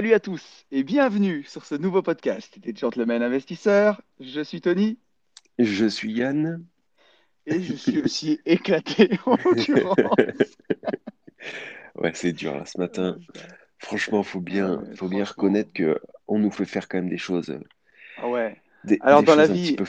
Salut 0.00 0.14
à 0.14 0.20
tous 0.20 0.64
et 0.72 0.82
bienvenue 0.82 1.42
sur 1.44 1.66
ce 1.66 1.74
nouveau 1.74 2.00
podcast 2.00 2.58
des 2.58 2.74
Gentlemen 2.74 3.22
Investisseurs. 3.22 4.00
Je 4.18 4.40
suis 4.40 4.62
Tony 4.62 4.98
Je 5.58 5.84
suis 5.84 6.10
Yann. 6.14 6.64
et 7.44 7.60
je 7.60 7.74
suis 7.74 8.00
aussi 8.00 8.40
éclaté 8.46 9.10
en 9.26 9.36
l'occurrence. 9.44 9.98
Ouais, 11.96 12.12
c'est 12.14 12.32
dur 12.32 12.56
là 12.56 12.64
ce 12.64 12.78
matin. 12.78 13.18
Franchement, 13.76 14.22
faut 14.22 14.40
bien, 14.40 14.78
Ouais, 14.78 14.96
faut 14.96 15.08
bien 15.08 15.22
reconnaître 15.24 15.70
que 15.74 16.00
on 16.28 16.38
nous 16.38 16.50
fait 16.50 16.64
faire 16.64 16.88
quand 16.88 16.96
même 16.96 17.10
des 17.10 17.18
choses, 17.18 17.54
Ah 18.16 18.26
ouais. 18.30 18.56
des, 18.84 18.96
Alors, 19.02 19.20
des 19.20 19.26
dans 19.26 19.36
la 19.36 19.48
vie- 19.48 19.76
peu. 19.76 19.84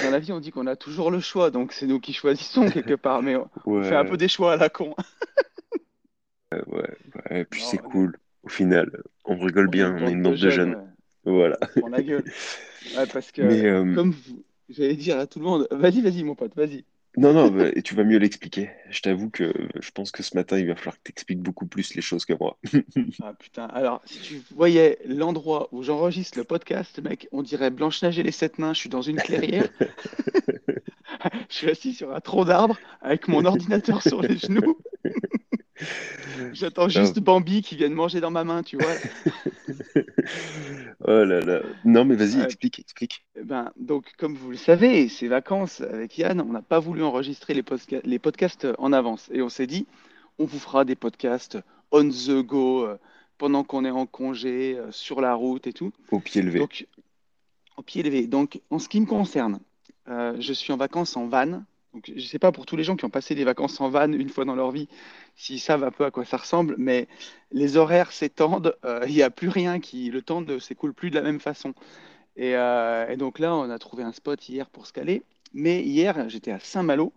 Dans 0.00 0.10
la 0.12 0.20
vie, 0.20 0.30
on 0.30 0.38
dit 0.38 0.52
qu'on 0.52 0.68
a 0.68 0.76
toujours 0.76 1.10
le 1.10 1.18
choix, 1.18 1.50
donc 1.50 1.72
c'est 1.72 1.88
nous 1.88 1.98
qui 1.98 2.12
choisissons 2.12 2.70
quelque 2.70 2.94
part, 2.94 3.22
mais 3.24 3.34
on 3.34 3.50
Ouais, 3.66 3.88
fait 3.88 3.96
un 3.96 4.04
peu 4.04 4.16
des 4.16 4.28
choix 4.28 4.52
à 4.52 4.56
la 4.56 4.68
con. 4.68 4.94
ouais, 6.52 6.96
ouais, 7.30 7.44
puis 7.46 7.62
Non, 7.62 7.68
c'est 7.68 7.78
cool. 7.78 8.16
Au 8.42 8.48
final, 8.48 9.02
on 9.24 9.38
rigole 9.38 9.68
bien, 9.68 9.94
on 9.96 10.06
est 10.06 10.12
une 10.12 10.22
bande 10.22 10.36
de 10.36 10.50
jeunes. 10.50 10.74
ouais. 10.74 10.82
Voilà. 11.24 11.58
On 11.82 11.88
la 11.88 12.02
gueule. 12.02 12.24
Ouais, 12.96 13.06
parce 13.12 13.32
que, 13.32 13.42
Mais 13.42 13.64
euh, 13.66 13.94
comme 13.94 14.14
j'allais 14.70 14.96
dire 14.96 15.18
à 15.18 15.26
tout 15.26 15.40
le 15.40 15.44
monde, 15.44 15.68
vas-y, 15.70 16.00
vas-y, 16.00 16.22
mon 16.24 16.34
pote, 16.34 16.54
vas-y. 16.56 16.84
non, 17.18 17.32
non, 17.34 17.50
bah, 17.50 17.68
et 17.74 17.82
tu 17.82 17.94
vas 17.94 18.04
mieux 18.04 18.18
l'expliquer. 18.18 18.70
Je 18.90 19.00
t'avoue 19.02 19.28
que 19.28 19.52
je 19.80 19.90
pense 19.90 20.10
que 20.10 20.22
ce 20.22 20.34
matin, 20.36 20.58
il 20.58 20.66
va 20.66 20.74
falloir 20.76 20.94
que 20.96 21.02
tu 21.04 21.10
expliques 21.12 21.40
beaucoup 21.40 21.66
plus 21.66 21.94
les 21.94 22.00
choses 22.02 22.24
que 22.24 22.32
moi. 22.38 22.58
Ah 23.22 23.34
putain, 23.38 23.66
alors 23.66 24.00
si 24.06 24.20
tu 24.20 24.42
voyais 24.54 24.98
l'endroit 25.04 25.68
où 25.72 25.82
j'enregistre 25.82 26.38
le 26.38 26.44
podcast, 26.44 26.98
mec, 27.02 27.28
on 27.32 27.42
dirait 27.42 27.70
Blanche-Neige 27.70 28.18
et 28.18 28.22
les 28.22 28.32
sept 28.32 28.58
nains, 28.58 28.72
je 28.72 28.78
suis 28.80 28.88
dans 28.88 29.02
une 29.02 29.16
clairière, 29.16 29.68
je 31.50 31.54
suis 31.54 31.70
assis 31.70 31.92
sur 31.92 32.14
un 32.14 32.20
tronc 32.20 32.44
d'arbre 32.46 32.78
avec 33.02 33.28
mon 33.28 33.44
ordinateur 33.44 34.00
sur 34.02 34.22
les 34.22 34.36
genoux, 34.38 34.78
j'attends 36.52 36.88
juste 36.88 37.20
Bambi 37.20 37.62
qui 37.62 37.76
vient 37.76 37.88
de 37.88 37.94
manger 37.94 38.20
dans 38.20 38.30
ma 38.30 38.44
main, 38.44 38.62
tu 38.62 38.76
vois. 38.76 38.92
Oh 41.06 41.24
là 41.24 41.40
là. 41.40 41.62
Non, 41.84 42.04
mais 42.04 42.16
vas-y, 42.16 42.38
Ouais. 42.38 42.44
explique, 42.44 42.80
explique. 42.80 43.24
Eh 43.36 43.44
Ben, 43.44 43.70
donc 43.76 44.12
comme 44.18 44.34
vous 44.34 44.50
le 44.50 44.56
savez, 44.56 45.08
ces 45.08 45.28
vacances 45.28 45.80
avec 45.80 46.18
Yann, 46.18 46.40
on 46.40 46.52
n'a 46.52 46.62
pas 46.62 46.80
voulu 46.80 47.02
enregistrer 47.02 47.54
les, 47.54 47.64
les 48.04 48.18
podcasts 48.18 48.66
en 48.78 48.92
avance 48.92 49.30
et 49.32 49.40
on 49.40 49.48
s'est 49.48 49.66
dit, 49.66 49.86
on 50.38 50.44
vous 50.44 50.58
fera 50.58 50.84
des 50.84 50.96
podcasts 50.96 51.58
on 51.90 52.08
the 52.08 52.42
go, 52.44 52.84
euh, 52.84 52.98
pendant 53.38 53.64
qu'on 53.64 53.84
est 53.84 53.90
en 53.90 54.06
congé, 54.06 54.76
euh, 54.76 54.90
sur 54.90 55.20
la 55.20 55.34
route 55.34 55.66
et 55.66 55.72
tout. 55.72 55.92
Au 56.10 56.20
pied 56.20 56.42
levé. 56.42 56.58
Donc, 56.58 56.86
au 57.76 57.82
pied 57.82 58.02
levé. 58.02 58.26
Donc, 58.26 58.60
en 58.70 58.78
ce 58.78 58.88
qui 58.88 59.00
me 59.00 59.06
concerne, 59.06 59.60
euh, 60.08 60.36
je 60.38 60.52
suis 60.52 60.72
en 60.72 60.76
vacances 60.76 61.16
en 61.16 61.26
van. 61.26 61.62
Donc, 61.94 62.04
je 62.08 62.12
ne 62.14 62.20
sais 62.20 62.38
pas 62.38 62.52
pour 62.52 62.66
tous 62.66 62.76
les 62.76 62.84
gens 62.84 62.96
qui 62.96 63.04
ont 63.06 63.10
passé 63.10 63.34
des 63.34 63.44
vacances 63.44 63.80
en 63.80 63.88
van 63.88 64.12
une 64.12 64.28
fois 64.28 64.44
dans 64.44 64.54
leur 64.54 64.70
vie, 64.70 64.88
s'ils 65.36 65.60
savent 65.60 65.84
un 65.84 65.90
peu 65.90 66.04
à 66.04 66.10
quoi 66.10 66.24
ça 66.24 66.36
ressemble, 66.36 66.74
mais 66.78 67.08
les 67.50 67.76
horaires 67.76 68.12
s'étendent. 68.12 68.76
euh, 68.84 69.04
Il 69.08 69.14
n'y 69.14 69.22
a 69.22 69.30
plus 69.30 69.48
rien 69.48 69.80
qui, 69.80 70.10
le 70.10 70.22
temps 70.22 70.40
ne 70.42 70.58
s'écoule 70.58 70.92
plus 70.94 71.10
de 71.10 71.14
la 71.16 71.22
même 71.22 71.40
façon. 71.40 71.74
Et, 72.36 72.56
euh, 72.56 73.08
et 73.08 73.16
donc 73.16 73.38
là, 73.38 73.54
on 73.56 73.70
a 73.70 73.78
trouvé 73.78 74.02
un 74.04 74.12
spot 74.12 74.48
hier 74.48 74.68
pour 74.70 74.86
se 74.86 74.92
caler. 74.92 75.22
Mais 75.54 75.82
hier, 75.82 76.28
j'étais 76.28 76.52
à 76.52 76.60
Saint-Malo 76.60 77.12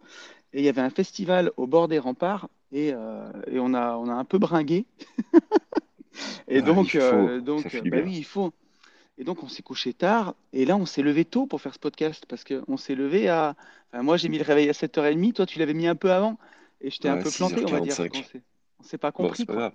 et 0.54 0.60
il 0.60 0.66
y 0.66 0.70
avait 0.70 0.82
un 0.82 0.90
festival 0.92 1.52
au 1.58 1.68
bord 1.68 1.88
des 1.90 2.00
remparts 2.00 2.50
et, 2.72 2.92
euh, 2.94 3.32
et 3.48 3.60
on 3.60 3.74
a, 3.74 3.98
on 3.98 4.10
a 4.10 4.14
un 4.14 4.26
peu 4.26 4.40
bringué. 4.40 4.86
et 6.48 6.62
Ouais, 6.62 6.62
donc, 6.62 6.98
faut, 7.00 7.30
donc 7.42 7.78
bah 7.86 8.00
oui, 8.02 8.16
il 8.18 8.26
faut. 8.26 8.52
Et 9.22 9.24
donc, 9.24 9.44
on 9.44 9.48
s'est 9.48 9.62
couché 9.62 9.94
tard. 9.94 10.34
Et 10.52 10.66
là, 10.66 10.76
on 10.76 10.88
s'est 10.88 11.04
levé 11.04 11.26
tôt 11.26 11.46
pour 11.46 11.62
faire 11.62 11.76
ce 11.76 11.80
podcast 11.80 12.26
parce 12.28 12.44
qu'on 12.44 12.76
s'est 12.76 12.96
levé 12.96 13.30
à. 13.30 13.56
Enfin, 13.94 14.02
moi, 14.02 14.18
j'ai 14.18 14.30
mis 14.30 14.40
le 14.40 14.44
réveil 14.44 14.68
à 14.68 14.74
7h30. 14.74 15.36
Toi, 15.36 15.46
tu 15.46 15.60
l'avais 15.60 15.76
mis 15.76 15.86
un 15.86 15.94
peu 15.96 16.12
avant. 16.12 16.40
Et 16.82 16.90
je 16.90 16.98
t'ai 17.00 17.08
un 17.08 17.18
peu 17.18 17.30
planté, 17.30 17.64
on 17.64 17.70
va 17.70 17.82
dire. 17.82 17.94
6h45. 17.94 18.10
qu'on 18.10 18.24
s'est- 18.24 18.42
On 18.80 18.84
s'est 18.84 18.98
pas 18.98 19.12
compris. 19.12 19.46
pas. 19.46 19.74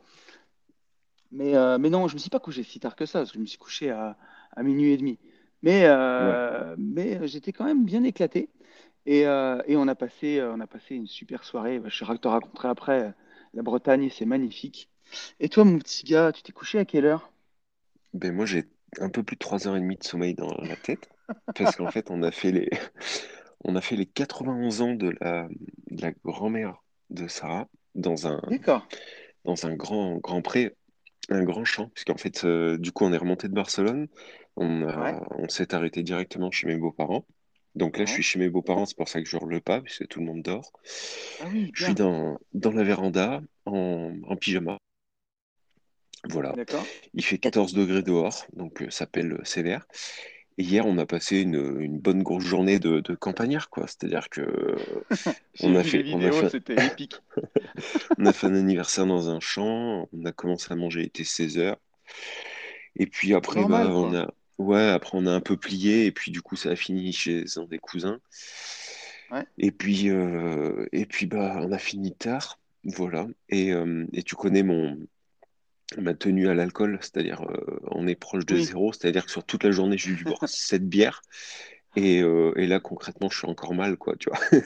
Mais, 1.30 1.54
euh, 1.54 1.78
mais 1.78 1.90
non, 1.90 2.08
je 2.08 2.14
me 2.14 2.18
suis 2.18 2.28
pas 2.28 2.40
couché 2.40 2.64
si 2.64 2.80
tard 2.80 2.96
que 2.96 3.06
ça. 3.06 3.20
Parce 3.20 3.30
que 3.30 3.36
je 3.36 3.40
me 3.40 3.46
suis 3.46 3.58
couché 3.58 3.90
à, 3.90 4.16
à 4.56 4.62
minuit 4.64 4.90
et 4.90 4.96
demi. 4.96 5.20
Mais, 5.62 5.84
euh, 5.86 6.74
mais 6.76 7.16
euh, 7.18 7.26
j'étais 7.28 7.52
quand 7.52 7.64
même 7.64 7.84
bien 7.84 8.02
éclaté. 8.02 8.50
Et, 9.06 9.26
euh, 9.28 9.62
et 9.68 9.76
on 9.76 9.86
a 9.86 9.94
passé, 9.94 10.42
on 10.42 10.58
a 10.58 10.66
passé 10.66 10.96
une 10.96 11.06
super 11.06 11.44
soirée. 11.44 11.78
Bah, 11.78 11.88
Je 11.88 12.04
te 12.04 12.28
raconterai 12.28 12.68
après. 12.68 13.14
La 13.54 13.62
Bretagne, 13.62 14.10
c'est 14.10 14.26
magnifique. 14.26 14.90
Et 15.38 15.48
toi, 15.48 15.64
mon 15.64 15.78
petit 15.78 16.04
gars, 16.04 16.32
tu 16.32 16.42
t'es 16.42 16.52
couché 16.52 16.80
à 16.80 16.84
quelle 16.84 17.06
heure? 17.06 17.30
Ben 18.12 18.34
moi, 18.34 18.46
j'ai 18.46 18.64
un 19.00 19.08
peu 19.10 19.22
plus 19.22 19.36
de 19.36 19.40
3h30 19.44 19.98
de 19.98 20.04
sommeil 20.04 20.34
dans 20.34 20.54
la 20.62 20.76
tête. 20.76 21.08
Parce 21.54 21.76
qu'en 21.76 21.90
fait, 21.90 22.10
on 22.10 22.22
a 22.22 22.30
fait 22.30 22.52
les, 22.52 22.68
on 23.64 23.76
a 23.76 23.80
fait 23.80 23.96
les 23.96 24.06
91 24.06 24.80
ans 24.82 24.94
de 24.94 25.12
la, 25.20 25.48
de 25.90 26.02
la 26.02 26.12
grand-mère 26.24 26.82
de 27.10 27.28
Sarah 27.28 27.68
dans 27.94 28.26
un, 28.26 28.40
dans 29.44 29.66
un 29.66 29.74
grand, 29.74 30.16
grand 30.18 30.42
pré, 30.42 30.74
un 31.30 31.42
grand 31.44 31.64
champ. 31.64 31.88
Puisqu'en 31.90 32.16
fait, 32.16 32.44
euh, 32.44 32.78
du 32.78 32.92
coup, 32.92 33.04
on 33.04 33.12
est 33.12 33.16
remonté 33.18 33.48
de 33.48 33.54
Barcelone. 33.54 34.08
On 34.56 34.82
a- 34.88 35.12
Ouais. 35.14 35.20
on 35.38 35.48
s'est 35.48 35.74
arrêté 35.74 36.02
directement 36.02 36.50
chez 36.50 36.66
mes 36.66 36.76
beaux-parents. 36.76 37.26
Donc 37.74 37.98
là, 37.98 38.06
je 38.06 38.12
suis 38.12 38.22
chez 38.22 38.38
mes 38.38 38.48
beaux-parents, 38.48 38.86
c'est 38.86 38.96
pour 38.96 39.08
ça 39.08 39.20
que 39.20 39.28
je 39.28 39.36
hurle 39.36 39.60
pas, 39.60 39.82
puisque 39.82 40.08
tout 40.08 40.20
le 40.20 40.24
monde 40.26 40.42
dort. 40.42 40.72
Ah 41.40 41.44
oui, 41.52 41.70
Je 41.74 41.84
suis 41.84 41.94
dans, 41.94 42.38
dans 42.54 42.72
la 42.72 42.82
véranda, 42.84 43.42
en, 43.66 44.14
en 44.26 44.36
pyjama. 44.36 44.78
Voilà. 46.28 46.54
Il 47.14 47.24
fait 47.24 47.38
14 47.38 47.72
degrés 47.74 48.02
dehors, 48.02 48.46
donc 48.54 48.82
euh, 48.82 48.90
ça 48.90 49.06
pèle 49.06 49.32
euh, 49.32 49.44
sévère. 49.44 49.86
Et 50.58 50.62
hier, 50.62 50.86
on 50.86 50.96
a 50.98 51.04
passé 51.06 51.40
une, 51.40 51.80
une 51.80 51.98
bonne 51.98 52.22
grosse 52.22 52.44
journée 52.44 52.78
de, 52.78 53.00
de 53.00 53.14
campagnard, 53.14 53.68
quoi. 53.68 53.86
C'est-à-dire 53.86 54.30
que 54.30 54.74
On 55.62 55.74
a 55.76 55.82
fait- 55.84 56.04
on 56.14 56.22
a 56.22 56.32
fait- 56.32 56.48
c'était 56.48 56.86
épique. 56.86 57.16
on 58.18 58.26
a 58.26 58.32
fait 58.32 58.46
un 58.46 58.54
anniversaire 58.54 59.06
dans 59.06 59.28
un 59.28 59.40
champ, 59.40 60.08
on 60.12 60.24
a 60.24 60.32
commencé 60.32 60.72
à 60.72 60.76
manger, 60.76 61.00
il 61.02 61.06
était 61.06 61.24
16 61.24 61.58
heures. 61.58 61.76
Et 62.96 63.06
puis 63.06 63.34
après, 63.34 63.60
Normal, 63.60 63.86
bah, 63.88 63.92
on 63.94 64.14
a, 64.14 64.28
ouais, 64.58 64.88
après 64.88 65.10
on 65.18 65.26
a 65.26 65.32
un 65.32 65.40
peu 65.40 65.56
plié, 65.56 66.06
et 66.06 66.12
puis 66.12 66.30
du 66.30 66.42
coup, 66.42 66.56
ça 66.56 66.70
a 66.70 66.76
fini 66.76 67.12
chez 67.12 67.44
un 67.56 67.64
des 67.64 67.78
cousins. 67.78 68.20
Ouais. 69.30 69.44
Et 69.58 69.72
puis, 69.72 70.08
euh, 70.10 70.86
et 70.92 71.06
puis 71.06 71.26
bah, 71.26 71.58
on 71.62 71.72
a 71.72 71.78
fini 71.78 72.14
tard, 72.14 72.58
voilà. 72.84 73.26
Et, 73.48 73.72
euh, 73.72 74.06
et 74.12 74.22
tu 74.22 74.36
connais 74.36 74.62
mon, 74.62 74.98
ma 75.98 76.14
tenue 76.14 76.48
à 76.48 76.54
l'alcool, 76.54 76.98
c'est-à-dire 77.00 77.42
euh, 77.42 77.80
on 77.90 78.06
est 78.08 78.14
proche 78.16 78.44
de 78.46 78.56
Oui. 78.56 78.58
zéro, 78.58 78.92
c'est-à-dire 78.92 79.26
que 79.26 79.30
sur 79.30 79.44
toute 79.44 79.64
la 79.64 79.70
journée, 79.70 79.98
j'ai 79.98 80.14
dû 80.14 80.24
boire 80.26 80.48
7 80.48 80.88
bières. 80.88 81.22
Et, 81.96 82.22
euh, 82.22 82.52
et 82.56 82.66
là, 82.66 82.80
concrètement, 82.80 83.28
je 83.30 83.38
suis 83.38 83.48
encore 83.48 83.74
mal, 83.74 83.96
quoi, 83.96 84.14
tu 84.18 84.30
vois. 84.30 84.38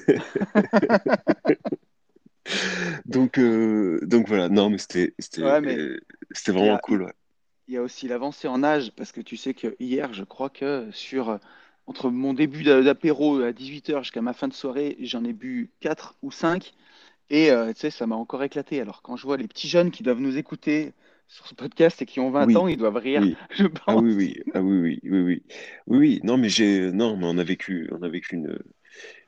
Donc, 3.07 3.39
euh, 3.39 3.99
donc 4.03 4.29
voilà, 4.29 4.49
non, 4.49 4.71
mais 4.71 4.79
c'était 4.79 5.15
Ouais, 5.41 5.61
vraiment 6.49 6.69
a, 6.69 6.79
cool, 6.79 7.03
ouais. 7.05 7.13
il 7.69 7.75
y 7.75 7.79
a 7.79 7.83
aussi 7.83 8.09
l'avancée 8.09 8.49
en 8.49 8.65
âge, 8.65 8.93
parce 8.97 9.13
que 9.13 9.23
tu 9.23 9.39
sais 9.39 9.55
que 9.55 9.77
hier, 9.81 10.15
je 10.15 10.25
crois 10.25 10.51
que 10.51 10.91
sur 10.93 11.41
entre 11.87 12.11
mon 12.11 12.35
début 12.35 12.65
d'a- 12.65 12.83
d'apéro 12.83 13.41
à 13.43 13.53
18h 13.53 14.05
jusqu'à 14.05 14.23
ma 14.23 14.35
fin 14.35 14.49
de 14.49 14.55
soirée, 14.55 14.99
j'en 15.01 15.25
ai 15.25 15.35
bu 15.35 15.73
4 15.81 16.17
ou 16.23 16.33
5. 16.33 16.75
Et 17.31 17.51
euh, 17.53 17.73
tu 17.75 17.81
sais, 17.81 17.91
ça 17.93 18.07
m'a 18.09 18.17
encore 18.17 18.45
éclaté. 18.45 18.81
Alors, 18.81 19.03
quand 19.03 19.17
je 19.17 19.25
vois 19.27 19.39
les 19.39 19.49
petits 19.49 19.69
jeunes 19.69 19.91
qui 19.93 20.03
doivent 20.05 20.21
nous 20.21 20.39
écouter 20.39 20.95
sur 21.31 21.47
ce 21.47 21.55
podcast 21.55 22.03
et 22.03 22.07
qui 22.07 22.21
ont 22.21 22.31
20 22.31 22.45
Oui, 22.47 22.57
ans, 22.57 22.69
ils 22.69 22.77
doivent 22.77 22.97
rire, 22.97 23.23
oui. 23.23 23.37
je 23.51 23.67
Ah 23.87 23.97
pense. 23.97 24.03
oui, 24.03 24.13
oui, 24.15 24.37
ah 24.55 24.63
oui, 24.63 24.79
oui, 24.81 25.01
oui, 25.05 25.21
oui. 25.23 25.43
Oui. 25.87 26.21
Non, 26.25 26.37
mais 26.39 26.49
j'ai 26.49 26.93
non, 26.93 27.17
mais 27.17 27.27
on 27.27 27.39
a 27.39 27.45
vécu 27.45 27.89
on 27.93 28.03
a 28.03 28.09
vécu 28.09 28.37
une, 28.37 28.59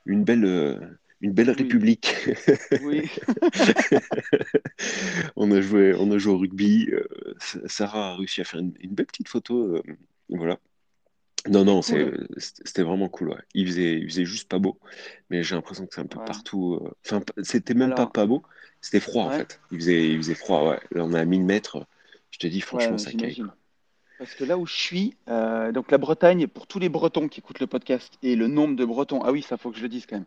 une 0.07 0.25
belle 0.25 0.45
euh, 0.47 0.79
une 1.23 1.33
belle 1.33 1.51
république. 1.51 2.15
oui. 2.83 3.11
On 5.37 5.51
a 5.53 5.61
joué 5.61 5.95
on 5.99 6.11
a 6.11 6.19
joué 6.19 6.33
au 6.33 6.39
rugby. 6.39 6.89
euh, 6.93 7.05
Sarah 7.67 8.13
a 8.13 8.17
réussi 8.17 8.41
à 8.41 8.45
faire 8.45 8.61
une, 8.61 8.75
une 8.81 8.95
belle 8.95 9.07
petite 9.07 9.29
photo. 9.29 9.77
euh, 9.77 9.83
voilà. 10.29 10.59
Non, 11.49 11.65
non, 11.65 11.83
c'était 11.83 12.83
vraiment 12.83 13.09
cool. 13.09 13.31
ouais. 13.31 13.37
Il 13.55 13.67
faisait, 13.67 13.95
il 13.99 14.09
faisait 14.09 14.25
juste 14.25 14.49
pas 14.49 14.61
beau, 14.61 14.79
mais 15.31 15.43
j'ai 15.43 15.57
l'impression 15.57 15.87
que 15.87 15.95
c'est 15.95 16.01
un 16.01 16.07
peu 16.07 16.19
Ouais. 16.21 16.25
partout. 16.25 16.81
Enfin, 17.05 17.21
c'était 17.43 17.75
même 17.75 17.95
pas 17.95 18.03
Alors, 18.03 18.13
pas 18.13 18.27
beau, 18.27 18.43
c'était 18.81 19.01
froid 19.01 19.25
en 19.25 19.31
fait. 19.31 19.61
Il 19.73 19.79
faisait, 19.79 20.09
il 20.11 20.19
faisait 20.19 20.35
froid, 20.37 20.71
ouais. 20.71 20.81
Là, 20.93 21.05
on 21.05 21.13
est 21.15 21.19
à 21.19 21.25
1000 21.25 21.45
mètres. 21.45 21.85
Je 22.33 22.39
te 22.39 22.49
dis, 22.49 22.61
franchement, 22.61 22.93
ouais, 22.93 22.99
ça 22.99 23.13
caille. 23.13 23.45
Parce 24.19 24.35
que 24.35 24.45
là 24.45 24.59
où 24.59 24.67
je 24.67 24.75
suis, 24.75 25.17
euh, 25.29 25.71
donc 25.71 25.91
la 25.91 25.99
Bretagne, 25.99 26.49
pour 26.49 26.67
tous 26.67 26.79
les 26.81 26.89
Bretons 26.89 27.29
qui 27.29 27.41
écoutent 27.41 27.61
le 27.61 27.67
podcast 27.69 28.19
et 28.23 28.35
le 28.37 28.49
nombre 28.49 28.75
de 28.75 28.85
Bretons, 28.85 29.23
ah 29.25 29.31
oui, 29.31 29.43
ça 29.43 29.57
faut 29.57 29.71
que 29.71 29.77
je 29.77 29.83
le 29.83 29.89
dise 29.89 30.07
quand 30.07 30.17
même. 30.17 30.27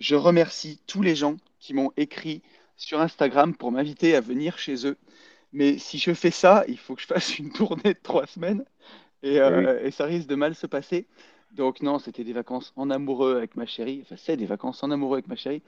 Je 0.00 0.14
remercie 0.14 0.80
tous 0.86 1.02
les 1.02 1.14
gens 1.14 1.36
qui 1.58 1.72
m'ont 1.72 1.92
écrit 1.96 2.42
sur 2.76 3.00
Instagram 3.00 3.54
pour 3.54 3.72
m'inviter 3.72 4.14
à 4.14 4.20
venir 4.20 4.58
chez 4.58 4.86
eux. 4.86 4.96
Mais 5.52 5.78
si 5.78 5.98
je 5.98 6.12
fais 6.12 6.30
ça, 6.30 6.64
il 6.68 6.78
faut 6.78 6.94
que 6.94 7.00
je 7.00 7.06
fasse 7.06 7.38
une 7.38 7.52
tournée 7.52 7.94
de 7.94 7.98
trois 8.02 8.26
semaines 8.26 8.64
et, 9.22 9.40
euh, 9.40 9.82
et 9.82 9.90
ça 9.90 10.04
risque 10.04 10.28
de 10.28 10.34
mal 10.34 10.54
se 10.54 10.66
passer. 10.66 11.06
Donc 11.52 11.80
non, 11.80 11.98
c'était 11.98 12.24
des 12.24 12.34
vacances 12.34 12.72
en 12.76 12.90
amoureux 12.90 13.36
avec 13.36 13.56
ma 13.56 13.66
chérie. 13.66 14.00
Enfin, 14.02 14.16
c'est 14.18 14.36
des 14.36 14.46
vacances 14.46 14.82
en 14.82 14.90
amoureux 14.90 15.16
avec 15.16 15.28
ma 15.28 15.36
chérie. 15.36 15.62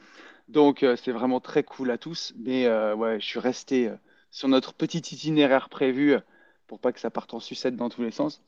Donc 0.48 0.82
euh, 0.82 0.96
c'est 0.96 1.12
vraiment 1.12 1.40
très 1.40 1.62
cool 1.62 1.90
à 1.90 1.98
tous. 1.98 2.34
Mais 2.36 2.66
euh, 2.66 2.94
ouais, 2.94 3.20
je 3.20 3.26
suis 3.26 3.38
resté 3.38 3.88
euh, 3.88 3.96
sur 4.30 4.48
notre 4.48 4.74
petit 4.74 4.98
itinéraire 4.98 5.68
prévu 5.68 6.14
euh, 6.14 6.20
pour 6.66 6.80
pas 6.80 6.92
que 6.92 7.00
ça 7.00 7.10
parte 7.10 7.34
en 7.34 7.40
sucette 7.40 7.76
dans 7.76 7.88
tous 7.88 8.02
les 8.02 8.10
sens. 8.10 8.42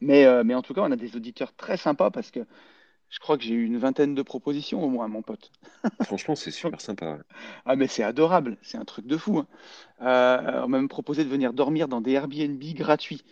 Mais, 0.00 0.24
euh, 0.24 0.44
mais 0.44 0.54
en 0.54 0.62
tout 0.62 0.74
cas, 0.74 0.82
on 0.82 0.90
a 0.92 0.96
des 0.96 1.16
auditeurs 1.16 1.54
très 1.54 1.76
sympas 1.76 2.10
parce 2.10 2.30
que 2.30 2.40
je 3.10 3.18
crois 3.18 3.36
que 3.36 3.44
j'ai 3.44 3.54
eu 3.54 3.64
une 3.64 3.78
vingtaine 3.78 4.14
de 4.14 4.22
propositions 4.22 4.82
au 4.84 4.88
moins, 4.88 5.08
mon 5.08 5.22
pote. 5.22 5.50
Franchement, 6.04 6.36
c'est 6.36 6.50
super 6.52 6.80
sympa. 6.80 7.12
ouais. 7.14 7.20
Ah 7.66 7.76
mais 7.76 7.86
c'est 7.88 8.02
adorable, 8.04 8.56
c'est 8.62 8.78
un 8.78 8.84
truc 8.84 9.06
de 9.06 9.16
fou. 9.16 9.38
hein. 9.38 9.46
Euh, 10.02 10.62
on 10.64 10.68
m'a 10.68 10.78
même 10.78 10.88
proposé 10.88 11.24
de 11.24 11.28
venir 11.28 11.52
dormir 11.52 11.88
dans 11.88 12.00
des 12.00 12.12
Airbnb 12.12 12.62
gratuits. 12.74 13.24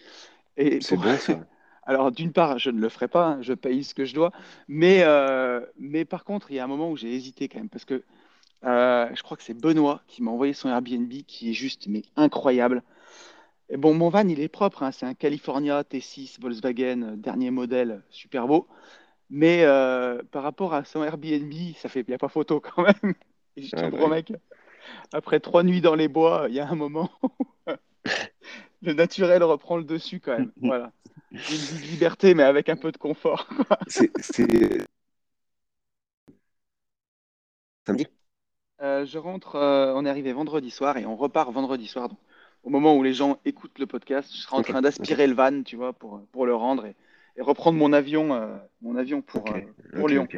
Et 0.56 0.80
C'est 0.80 0.96
pour- 0.96 1.04
bon 1.04 1.16
ça. 1.16 1.40
Alors, 1.86 2.12
d'une 2.12 2.32
part, 2.32 2.58
je 2.58 2.68
ne 2.70 2.80
le 2.80 2.88
ferai 2.90 3.08
pas, 3.08 3.26
hein, 3.26 3.38
je 3.42 3.54
paye 3.54 3.82
ce 3.82 3.94
que 3.94 4.04
je 4.04 4.14
dois, 4.14 4.30
mais, 4.68 5.04
euh, 5.04 5.64
mais 5.78 6.04
par 6.04 6.24
contre, 6.24 6.50
il 6.50 6.56
y 6.56 6.58
a 6.58 6.64
un 6.64 6.66
moment 6.66 6.90
où 6.90 6.96
j'ai 6.98 7.14
hésité 7.14 7.48
quand 7.48 7.58
même, 7.58 7.70
parce 7.70 7.86
que 7.86 8.02
euh, 8.64 9.08
je 9.14 9.22
crois 9.22 9.36
que 9.36 9.42
c'est 9.42 9.54
Benoît 9.54 10.02
qui 10.08 10.22
m'a 10.22 10.30
envoyé 10.30 10.52
son 10.52 10.68
Airbnb, 10.68 11.12
qui 11.26 11.50
est 11.50 11.54
juste, 11.54 11.86
mais 11.88 12.02
incroyable. 12.16 12.82
Et 13.70 13.76
bon, 13.76 13.94
mon 13.94 14.08
van, 14.10 14.26
il 14.28 14.40
est 14.40 14.48
propre, 14.48 14.82
hein, 14.82 14.92
c'est 14.92 15.06
un 15.06 15.14
California 15.14 15.84
T6 15.84 16.38
Volkswagen, 16.40 17.02
euh, 17.02 17.16
dernier 17.16 17.50
modèle, 17.50 18.02
super 18.10 18.46
beau, 18.48 18.68
mais 19.30 19.64
euh, 19.64 20.22
par 20.32 20.42
rapport 20.44 20.74
à 20.74 20.84
son 20.84 21.04
Airbnb, 21.04 21.52
ça 21.76 21.88
fait, 21.90 22.00
il 22.02 22.06
n'y 22.08 22.14
a 22.14 22.18
pas 22.18 22.28
photo 22.28 22.60
quand 22.62 22.82
même. 22.84 23.14
Et 23.56 23.62
je 23.62 23.74
te 23.74 23.82
Ouais, 23.82 23.90
bah 23.90 24.08
promets 24.08 24.22
que 24.24 24.34
après 25.12 25.40
trois 25.40 25.62
nuits 25.64 25.80
dans 25.82 25.94
les 25.96 26.08
bois, 26.08 26.46
il 26.48 26.54
y 26.56 26.60
a 26.60 26.68
un 26.68 26.76
moment 26.76 27.10
où 27.22 27.28
le 28.82 28.92
naturel 28.92 29.42
reprend 29.42 29.76
le 29.76 29.84
dessus 29.84 30.20
quand 30.20 30.32
même. 30.32 30.52
Voilà. 30.62 30.92
Une 31.48 31.64
vie 31.66 31.78
de 31.78 31.86
liberté, 31.86 32.34
mais 32.34 32.42
avec 32.42 32.68
un 32.68 32.76
peu 32.76 32.92
de 32.92 32.96
confort. 32.98 33.48
C'est 33.86 34.12
c'est 34.20 34.86
samedi. 37.86 38.08
Euh, 38.80 39.04
je 39.04 39.18
rentre, 39.18 39.56
euh, 39.56 39.92
on 39.96 40.06
est 40.06 40.10
arrivé 40.10 40.32
vendredi 40.32 40.70
soir 40.70 40.96
et 40.98 41.06
on 41.06 41.16
repart 41.16 41.52
vendredi 41.52 41.88
soir. 41.88 42.08
Donc, 42.08 42.18
au 42.62 42.70
moment 42.70 42.96
où 42.96 43.02
les 43.02 43.12
gens 43.12 43.38
écoutent 43.44 43.78
le 43.78 43.86
podcast, 43.86 44.30
je 44.32 44.40
serai 44.40 44.56
en 44.56 44.62
train 44.62 44.82
d'aspirer 44.82 45.26
le 45.26 45.34
van, 45.34 45.62
tu 45.62 45.76
vois, 45.76 45.92
pour, 45.92 46.20
pour 46.32 46.46
le 46.46 46.54
rendre 46.54 46.86
et, 46.86 46.94
et 47.36 47.42
reprendre 47.42 47.78
mon 47.78 47.92
avion, 47.92 48.34
euh, 48.34 48.56
mon 48.80 48.96
avion 48.96 49.20
pour, 49.22 49.52
pour 49.96 50.08
Lyon. 50.08 50.28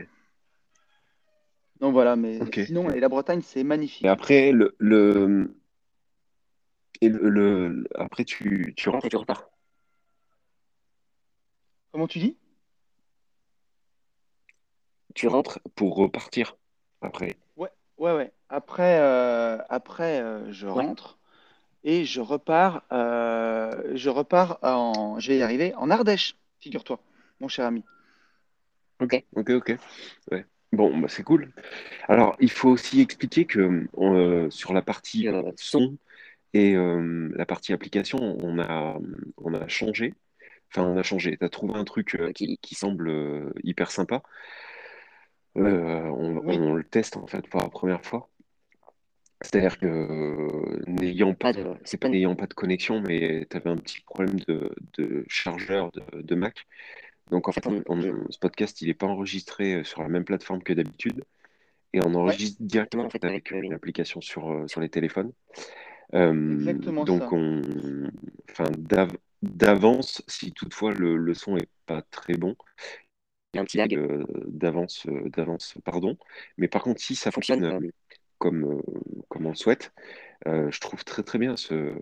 Donc 1.81 1.93
voilà, 1.93 2.17
mais 2.17 2.39
sinon, 2.65 2.91
et 2.91 3.01
la 3.01 3.09
Bretagne, 3.09 3.41
c'est 3.43 3.65
magnifique. 3.65 4.05
Et 4.05 4.09
après 4.09 4.53
le, 4.53 4.75
le 4.79 5.55
et 7.01 7.09
le, 7.09 7.31
le- 7.31 7.89
après 7.95 8.25
tu 8.27 8.75
tu 8.77 8.91
rentres 8.91 9.07
et 9.07 9.09
tu 9.09 9.17
repars? 9.17 9.49
Comment 11.93 12.07
tu 12.07 12.19
dis? 12.19 12.37
Tu 15.15 15.27
rentres 15.27 15.59
pour 15.75 15.97
repartir 15.97 16.57
après. 17.01 17.39
Ouais, 18.01 18.13
ouais. 18.15 18.33
Après, 18.49 18.99
euh, 18.99 19.59
après 19.69 20.21
euh, 20.23 20.51
je 20.53 20.67
Ouais. 20.67 20.83
rentre 20.85 21.19
et 21.85 22.07
je 22.07 22.23
repars, 22.23 22.83
euh, 22.93 23.93
je 23.95 24.09
repars 24.09 24.59
en, 24.63 25.21
je 25.21 25.29
vais 25.29 25.39
y 25.39 25.43
arriver, 25.43 25.75
en 25.77 25.91
Ardèche, 25.91 26.35
figure-toi, 26.61 26.99
mon 27.41 27.49
cher 27.49 27.67
ami. 27.67 27.85
Ok, 29.03 29.23
ok, 29.37 29.51
ok. 29.51 29.77
Ouais. 30.33 30.47
Bon, 30.73 30.97
bah, 30.99 31.09
c'est 31.09 31.25
cool. 31.25 31.51
Alors, 32.09 32.37
il 32.41 32.51
faut 32.51 32.71
aussi 32.71 33.03
expliquer 33.03 33.45
que 33.45 33.87
euh, 33.99 34.51
sur 34.51 34.73
la 34.73 34.81
partie 34.83 35.29
son 35.57 35.99
et 36.55 36.75
euh, 36.77 37.31
la 37.37 37.45
partie 37.45 37.75
application, 37.75 38.19
on 38.43 38.59
a, 38.59 38.99
on 39.39 39.53
a 39.55 39.69
changé. 39.69 40.15
Enfin, 40.73 40.85
on 40.87 40.97
a 40.97 41.03
changé. 41.03 41.37
Tu 41.37 41.45
as 41.45 41.51
trouvé 41.51 41.75
un 41.75 41.85
truc 41.85 42.15
euh, 42.15 42.33
qui, 42.33 42.59
qui 42.63 42.75
semble 42.75 43.09
euh, 43.09 43.53
hyper 43.63 43.91
sympa. 43.91 44.23
Euh, 45.57 46.03
on, 46.05 46.37
Oui. 46.39 46.59
on 46.59 46.75
le 46.75 46.85
teste 46.85 47.17
en 47.17 47.27
fait 47.27 47.47
pour 47.49 47.61
la 47.61 47.69
première 47.69 48.05
fois. 48.05 48.29
C'est-à-dire 49.43 49.79
que 49.79 49.87
euh, 49.87 50.83
n'ayant 50.87 51.35
pas 51.35 51.53
de, 51.53 51.65
c'est 51.85 51.97
pas 51.97 52.09
n'ayant 52.11 52.37
pas 52.37 52.47
de 52.47 52.55
connexion, 52.55 53.01
mais 53.01 53.47
tu 53.51 53.57
avais 53.57 53.71
un 53.71 53.77
petit 53.77 54.01
problème 54.03 54.39
de, 54.47 54.71
de 54.99 55.25
chargeur 55.29 55.91
de, 55.93 56.21
de 56.21 56.35
Mac. 56.35 56.67
Donc 57.31 57.49
en 57.49 57.53
fait, 57.53 57.67
on- 57.67 57.83
on- 57.89 58.01
ce 58.31 58.39
podcast, 58.39 58.81
il 58.83 58.89
n'est 58.89 58.95
pas 58.95 59.07
enregistré 59.07 59.77
euh, 59.77 59.85
sur 59.85 60.03
la 60.03 60.09
même 60.09 60.25
plateforme 60.25 60.63
que 60.63 60.73
d'habitude. 60.73 61.25
Et 61.93 62.01
on 62.05 62.15
enregistre 62.15 62.59
directement 62.63 63.05
en 63.05 63.11
fait, 63.11 63.25
avec 63.25 63.53
euh, 63.53 63.61
une 63.63 63.73
application 63.73 64.21
sur, 64.21 64.51
euh, 64.53 64.69
sur 64.69 64.81
les 64.81 64.89
téléphones. 64.91 65.33
Exactement 66.13 67.05
donc, 67.05 67.23
ça. 67.23 67.29
on, 67.33 67.63
enfin, 68.51 68.65
d'av- 68.79 69.17
d'avance, 69.43 70.23
si 70.27 70.53
toutefois 70.53 70.93
le, 70.93 71.17
le 71.17 71.35
son 71.35 71.57
est 71.57 71.69
pas 71.87 72.03
très 72.03 72.35
bon, 72.35 72.57
y 73.55 73.59
a 73.59 73.63
un 73.63 73.65
petit 73.65 73.79
lag 73.79 73.95
euh, 73.95 74.25
d'avance, 74.47 75.07
euh, 75.07 75.29
d'avance, 75.31 75.75
pardon. 75.85 76.17
Mais 76.57 76.69
par 76.69 76.83
contre, 76.83 77.01
si 77.01 77.15
ça 77.15 77.31
fonctionne 77.31 77.65
euh, 77.65 77.81
comme, 78.39 78.83
comme 79.29 79.47
on 79.47 79.51
le 79.51 79.57
souhaite, 79.57 79.93
je 80.47 80.79
trouve 80.81 81.05
très 81.05 81.23
très 81.23 81.39
bien 81.39 81.57
ce, 81.57 81.93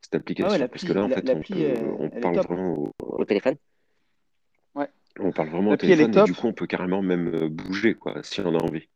cette 0.00 0.14
application. 0.14 0.50
Ah 0.50 0.58
ouais, 0.58 0.68
parce 0.68 0.84
que 0.84 0.92
là, 0.92 1.04
en 1.04 1.08
fait, 1.08 1.28
on, 1.28 1.40
peut, 1.42 1.74
on 1.98 2.10
parle 2.20 2.36
vraiment 2.38 2.72
au, 2.74 2.94
au 3.00 3.24
téléphone. 3.24 3.56
Ouais. 4.74 4.88
On 5.20 5.32
parle 5.32 5.48
vraiment 5.48 5.72
au 5.72 5.76
téléphone 5.76 6.16
et 6.16 6.24
du 6.24 6.34
coup, 6.34 6.46
on 6.46 6.52
peut 6.52 6.66
carrément 6.66 7.02
même 7.02 7.48
bouger, 7.48 7.94
quoi, 7.94 8.22
si 8.22 8.40
on 8.40 8.54
a 8.54 8.62
envie. 8.62 8.88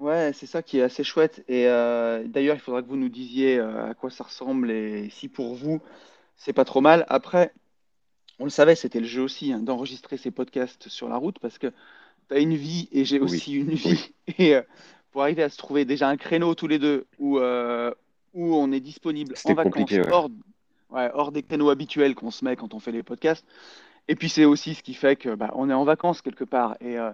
Ouais, 0.00 0.32
c'est 0.32 0.46
ça 0.46 0.62
qui 0.62 0.78
est 0.78 0.82
assez 0.82 1.04
chouette. 1.04 1.44
Et 1.46 1.68
euh, 1.68 2.24
d'ailleurs, 2.26 2.56
il 2.56 2.60
faudra 2.60 2.82
que 2.82 2.88
vous 2.88 2.96
nous 2.96 3.10
disiez 3.10 3.58
euh, 3.58 3.90
à 3.90 3.94
quoi 3.94 4.08
ça 4.10 4.24
ressemble 4.24 4.70
et 4.70 5.10
si 5.10 5.28
pour 5.28 5.54
vous, 5.54 5.82
c'est 6.36 6.54
pas 6.54 6.64
trop 6.64 6.80
mal. 6.80 7.04
Après, 7.08 7.52
on 8.40 8.44
le 8.44 8.50
savait, 8.50 8.74
c'était 8.76 9.00
le 9.00 9.06
jeu 9.06 9.22
aussi, 9.22 9.52
hein, 9.52 9.60
d'enregistrer 9.60 10.16
ces 10.16 10.30
podcasts 10.32 10.88
sur 10.88 11.08
la 11.08 11.16
route 11.16 11.38
parce 11.40 11.58
que 11.58 11.68
tu 11.68 12.34
as 12.34 12.40
une 12.40 12.56
vie 12.56 12.88
et 12.92 13.04
j'ai 13.04 13.20
Oui, 13.20 13.26
aussi 13.36 13.54
une 13.54 13.70
vie. 13.72 14.12
Et 14.38 14.56
euh, 14.56 14.62
pour 15.12 15.22
arriver 15.22 15.42
à 15.42 15.48
se 15.50 15.58
trouver 15.58 15.84
déjà 15.84 16.08
un 16.08 16.16
créneau 16.16 16.54
tous 16.54 16.68
les 16.68 16.78
deux 16.78 17.06
où, 17.18 17.38
euh, 17.38 17.92
où 18.34 18.54
on 18.56 18.72
est 18.72 18.80
disponible 18.80 19.38
en 19.44 19.54
vacances, 19.54 19.90
ouais. 19.92 20.06
hors, 20.08 20.30
ouais, 20.90 21.10
hors 21.14 21.32
des 21.32 21.42
créneaux 21.42 21.70
habituels 21.70 22.14
qu'on 22.14 22.30
se 22.30 22.44
met 22.44 22.56
quand 22.56 22.74
on 22.74 22.80
fait 22.80 22.92
les 22.92 23.02
podcasts. 23.02 23.46
Et 24.08 24.16
puis 24.16 24.28
c'est 24.28 24.44
aussi 24.46 24.74
ce 24.74 24.82
qui 24.82 24.94
fait 24.94 25.16
que 25.16 25.34
bah, 25.34 25.52
on 25.54 25.70
est 25.70 25.74
en 25.74 25.84
vacances 25.84 26.22
quelque 26.22 26.44
part 26.44 26.76
et, 26.80 26.98
euh, 26.98 27.12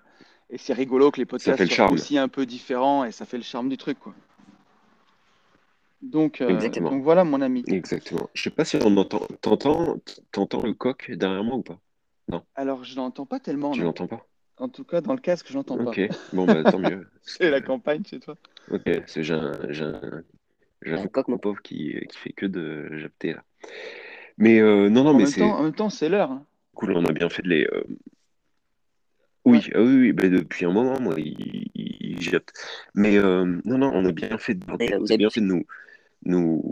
et 0.50 0.58
c'est 0.58 0.74
rigolo 0.74 1.10
que 1.10 1.18
les 1.20 1.26
podcasts 1.26 1.66
soient 1.66 1.90
aussi 1.90 2.18
un 2.18 2.28
peu 2.28 2.46
différents 2.46 3.04
et 3.04 3.12
ça 3.12 3.26
fait 3.26 3.38
le 3.38 3.42
charme 3.44 3.68
du 3.68 3.76
truc 3.78 3.98
quoi. 4.00 4.14
Donc, 6.02 6.40
euh, 6.40 6.54
Exactement. 6.54 6.90
donc 6.90 7.02
voilà 7.02 7.24
mon 7.24 7.40
ami. 7.40 7.64
Exactement. 7.66 8.28
Je 8.34 8.42
sais 8.42 8.50
pas 8.50 8.64
si 8.64 8.76
on 8.76 8.96
entend, 8.96 9.26
t'entends, 9.40 9.96
t'entends 10.30 10.62
le 10.62 10.74
coq 10.74 11.10
derrière 11.10 11.42
moi 11.42 11.56
ou 11.56 11.62
pas? 11.62 11.78
Non, 12.28 12.42
Alors 12.54 12.84
je 12.84 12.96
l'entends 12.96 13.26
pas 13.26 13.40
tellement 13.40 13.72
tu 13.72 13.82
l'entends 13.82 14.06
pas? 14.06 14.26
En 14.58 14.68
tout 14.68 14.84
cas 14.84 15.00
dans 15.00 15.14
le 15.14 15.20
casque 15.20 15.46
je 15.48 15.54
l'entends 15.54 15.76
pas. 15.76 15.90
Ok, 15.90 16.00
bon 16.32 16.46
bah 16.46 16.62
tant 16.64 16.78
mieux. 16.78 17.06
C'est 17.22 17.50
la 17.50 17.60
campagne 17.60 18.04
chez 18.04 18.20
toi. 18.20 18.36
ok, 18.70 18.82
que 18.84 19.22
j'ai 19.22 19.34
un, 19.34 19.52
j'ai 19.70 19.84
un, 19.84 20.22
un 20.86 21.06
coq, 21.06 21.28
mon 21.28 21.38
pauvre, 21.38 21.60
qui, 21.62 21.94
qui 22.08 22.18
fait 22.18 22.32
que 22.32 22.46
de 22.46 22.88
japter 22.98 23.34
là. 23.34 23.44
Mais 24.38 24.60
euh, 24.60 24.88
non, 24.88 25.04
non, 25.04 25.14
En 25.14 25.18
mais 25.18 25.26
c'est 25.26 25.42
en 25.42 25.62
même 25.62 25.74
temps 25.74 25.90
c'est 25.90 26.08
l'heure. 26.08 26.30
hein. 26.30 26.44
cool, 26.74 26.92
on 26.96 27.04
a 27.04 27.12
bien 27.12 27.28
fait 27.28 27.42
de 27.42 27.48
les. 27.48 27.66
euh, 27.72 27.82
Ouais. 29.44 29.58
Oui, 29.58 29.70
ah 29.74 29.80
oui, 29.80 29.96
oui, 30.00 30.12
bah, 30.12 30.28
depuis 30.28 30.64
un 30.64 30.72
moment, 30.72 30.98
moi, 31.00 31.14
il, 31.18 31.70
il. 31.74 32.40
Mais 32.94 33.16
euh, 33.16 33.44
non, 33.64 33.78
non, 33.78 33.92
on 33.94 34.04
a 34.04 34.10
bien 34.12 34.36
fait 34.38 34.54
de, 34.54 34.64
vous 34.98 35.12
avez 35.12 35.18
bien 35.18 35.30
fait 35.30 35.40
de 35.40 35.46
nous, 35.46 35.64
nous, 36.25 36.62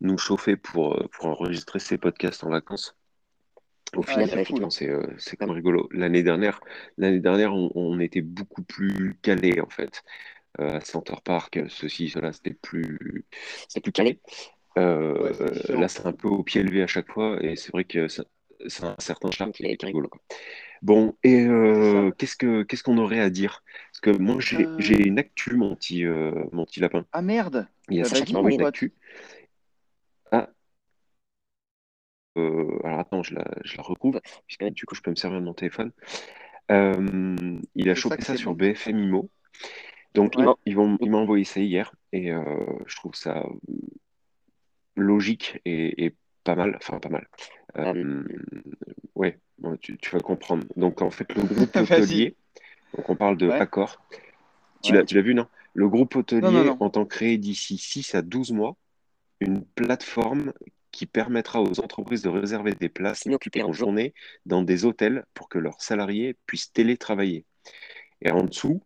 nous 0.00 0.18
chauffer 0.18 0.56
pour, 0.56 0.94
euh, 0.96 1.08
pour 1.12 1.26
enregistrer 1.26 1.78
ces 1.78 1.98
podcasts 1.98 2.44
en 2.44 2.50
vacances. 2.50 2.96
Au 3.96 4.02
Ouais, 4.02 4.04
final, 4.04 4.28
c'est 4.28 4.34
effectivement, 4.34 4.68
cool. 4.68 4.72
c'est 4.72 4.88
euh, 4.88 5.06
c'est 5.18 5.36
quand 5.36 5.46
même 5.46 5.54
rigolo. 5.56 5.88
L'année 5.92 6.22
dernière, 6.22 6.60
l'année 6.96 7.20
dernière, 7.20 7.54
on, 7.54 7.70
on 7.74 8.00
était 8.00 8.22
beaucoup 8.22 8.62
plus 8.62 9.16
calé 9.22 9.60
en 9.60 9.68
fait. 9.68 10.02
Euh, 10.60 10.76
à 10.76 10.80
Center 10.82 11.14
Park, 11.24 11.60
ceci, 11.68 12.10
cela, 12.10 12.32
c'était 12.32 12.54
plus, 12.54 13.26
plus 13.82 13.92
calé. 13.92 14.20
Euh, 14.78 15.14
Ouais, 15.22 15.34
c'est 15.34 15.72
là, 15.76 15.88
c'est 15.88 16.06
un 16.06 16.12
peu 16.12 16.28
au 16.28 16.42
pied 16.42 16.62
levé 16.62 16.82
à 16.82 16.86
chaque 16.86 17.10
fois, 17.10 17.42
et 17.42 17.56
c'est 17.56 17.72
vrai 17.72 17.84
que 17.84 18.06
a 18.06 18.86
un 18.86 18.96
certain 18.98 19.30
charme 19.30 19.52
qui 19.52 19.64
est, 19.64 19.76
qui 19.76 19.84
est 19.84 19.88
rigolo. 19.88 20.08
quoi. 20.08 20.20
Bon, 20.82 21.16
et 21.22 21.46
euh, 21.46 22.10
ça. 22.10 22.16
qu'est-ce 22.18 22.36
que 22.36 22.64
qu'est-ce 22.64 22.82
qu'on 22.82 22.98
aurait 22.98 23.20
à 23.20 23.30
dire? 23.30 23.62
Parce 23.92 24.00
que 24.00 24.10
moi, 24.10 24.36
j'ai 24.40 24.66
Euh, 24.66 24.76
j'ai 24.78 25.06
une 25.06 25.18
actu, 25.18 25.54
mon 25.54 25.76
petit, 25.76 26.04
euh, 26.04 26.32
mon 26.50 26.64
petit 26.64 26.80
lapin. 26.80 27.04
Ah 27.12 27.22
merde. 27.22 27.68
Il 27.88 27.96
y 27.96 28.00
a 28.00 28.04
Sacha 28.04 28.24
qui 28.24 28.34
envoyé 28.34 28.56
une 28.56 28.66
actu. 28.66 28.92
Ah, 30.32 30.48
euh, 32.36 32.78
alors 32.84 32.98
attends, 32.98 33.22
je 33.22 33.34
la, 33.34 33.44
je 33.64 33.76
la 33.76 33.82
retrouve, 33.82 34.20
puisque 34.46 34.64
du 34.64 34.84
coup, 34.86 34.94
je 34.94 35.02
peux 35.02 35.10
me 35.10 35.16
servir 35.16 35.40
de 35.40 35.44
mon 35.44 35.54
téléphone. 35.54 35.92
Euh, 36.70 37.58
il 37.74 37.88
a 37.90 37.94
ça 37.94 38.00
chopé 38.00 38.22
ça 38.22 38.36
sur 38.36 38.52
bon. 38.52 38.64
BFM 38.64 38.98
Imo. 38.98 39.30
Donc, 40.14 40.34
il 40.36 40.40
Ouais. 40.40 40.54
m'a 40.76 40.96
il 41.00 41.14
envoyé 41.14 41.44
ça 41.44 41.60
hier, 41.60 41.94
et 42.12 42.32
euh, 42.32 42.42
je 42.86 42.96
trouve 42.96 43.14
ça 43.14 43.44
logique 44.96 45.60
et, 45.64 46.06
et 46.06 46.14
pas 46.44 46.54
mal. 46.54 46.76
Enfin, 46.76 46.98
pas 46.98 47.08
mal. 47.08 47.26
Euh, 47.78 48.24
ouais, 49.14 49.38
bon, 49.58 49.76
tu, 49.76 49.96
tu 49.98 50.10
vas 50.10 50.20
comprendre. 50.20 50.64
Donc, 50.76 51.02
en 51.02 51.10
fait, 51.10 51.32
le 51.34 51.42
groupe 51.42 51.74
hôtelier, 51.76 52.36
donc 52.96 53.08
on 53.08 53.16
parle 53.16 53.36
de 53.36 53.48
Ouais. 53.48 53.60
Accor. 53.60 54.02
Tu 54.82 54.92
l'as, 54.92 55.00
Ouais. 55.00 55.06
tu 55.06 55.14
l'as 55.14 55.22
vu, 55.22 55.34
non? 55.34 55.46
Le 55.74 55.88
groupe 55.88 56.14
Non, 56.14 56.20
non, 56.20 56.20
hôtelier 56.20 56.64
non. 56.64 56.76
entend 56.80 57.06
créer 57.06 57.38
d'ici 57.38 57.78
6 57.78 58.14
à 58.14 58.22
12 58.22 58.52
mois 58.52 58.76
une 59.40 59.64
plateforme 59.64 60.52
qui 60.90 61.06
permettra 61.06 61.62
aux 61.62 61.80
entreprises 61.80 62.22
de 62.22 62.28
réserver 62.28 62.72
des 62.74 62.90
places 62.90 63.24
inoccupées 63.24 63.62
en 63.62 63.72
journée 63.72 64.12
dans 64.44 64.62
des 64.62 64.84
hôtels 64.84 65.24
pour 65.34 65.48
que 65.48 65.58
leurs 65.58 65.80
salariés 65.80 66.36
puissent 66.46 66.72
télétravailler. 66.72 67.46
Et 68.20 68.30
en 68.30 68.44
dessous, 68.44 68.82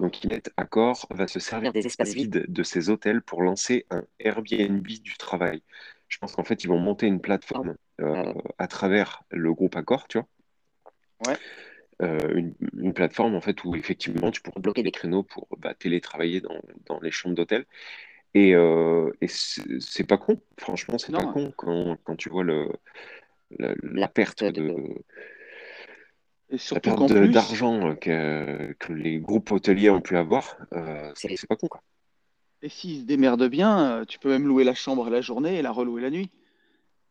donc 0.00 0.24
Innet 0.24 0.42
Accor 0.56 1.06
va 1.10 1.28
se 1.28 1.38
servir 1.38 1.72
des 1.72 1.86
espaces 1.86 2.14
vides 2.14 2.44
de 2.48 2.62
ces 2.62 2.90
hôtels 2.90 3.22
pour 3.22 3.42
lancer 3.42 3.86
un 3.90 4.02
Airbnb 4.18 4.86
du 4.86 5.16
travail. 5.16 5.62
Je 6.08 6.18
pense 6.18 6.34
qu'en 6.34 6.44
fait, 6.44 6.64
ils 6.64 6.68
vont 6.68 6.78
monter 6.78 7.06
une 7.06 7.20
plateforme 7.20 7.74
euh, 8.00 8.32
à 8.58 8.68
travers 8.68 9.22
le 9.30 9.52
groupe 9.52 9.76
Accor, 9.76 10.08
tu 10.08 10.18
vois. 10.18 10.28
Ouais. 11.26 11.38
Euh, 12.02 12.34
une, 12.34 12.54
une 12.76 12.92
plateforme 12.92 13.34
en 13.34 13.40
fait 13.40 13.64
où 13.64 13.74
effectivement 13.74 14.30
tu 14.30 14.42
pourras 14.42 14.60
bloquer 14.60 14.82
des 14.82 14.90
créneaux 14.90 15.22
pour 15.22 15.48
bah, 15.56 15.72
télétravailler 15.74 16.42
dans, 16.42 16.60
dans 16.84 17.00
les 17.00 17.10
chambres 17.10 17.34
d'hôtel. 17.34 17.64
Et, 18.34 18.54
euh, 18.54 19.10
et 19.22 19.28
c'est 19.28 20.04
pas 20.06 20.18
con, 20.18 20.38
franchement, 20.58 20.98
c'est 20.98 21.12
pas 21.12 21.24
con 21.24 21.52
quand, 21.56 21.96
quand 22.04 22.16
tu 22.16 22.28
vois 22.28 22.44
le, 22.44 22.68
la, 23.58 23.74
la 23.82 24.08
perte 24.08 24.44
de, 24.44 24.74
Et 26.50 26.58
la 26.70 27.28
d'argent 27.28 27.96
que, 27.96 28.74
que 28.74 28.92
les 28.92 29.18
groupes 29.18 29.50
hôteliers 29.52 29.88
ont 29.88 30.02
pu 30.02 30.18
avoir. 30.18 30.58
c'est 31.14 31.46
pas 31.48 31.56
con, 31.56 31.68
quoi. 31.68 31.82
Et 32.62 32.68
s'ils 32.68 33.00
se 33.02 33.04
démerdent 33.06 33.48
bien, 33.48 34.00
euh, 34.00 34.04
tu 34.04 34.18
peux 34.18 34.28
même 34.30 34.46
louer 34.46 34.64
la 34.64 34.74
chambre 34.74 35.10
la 35.10 35.20
journée 35.20 35.56
et 35.58 35.62
la 35.62 35.72
relouer 35.72 36.02
la 36.02 36.10
nuit. 36.10 36.30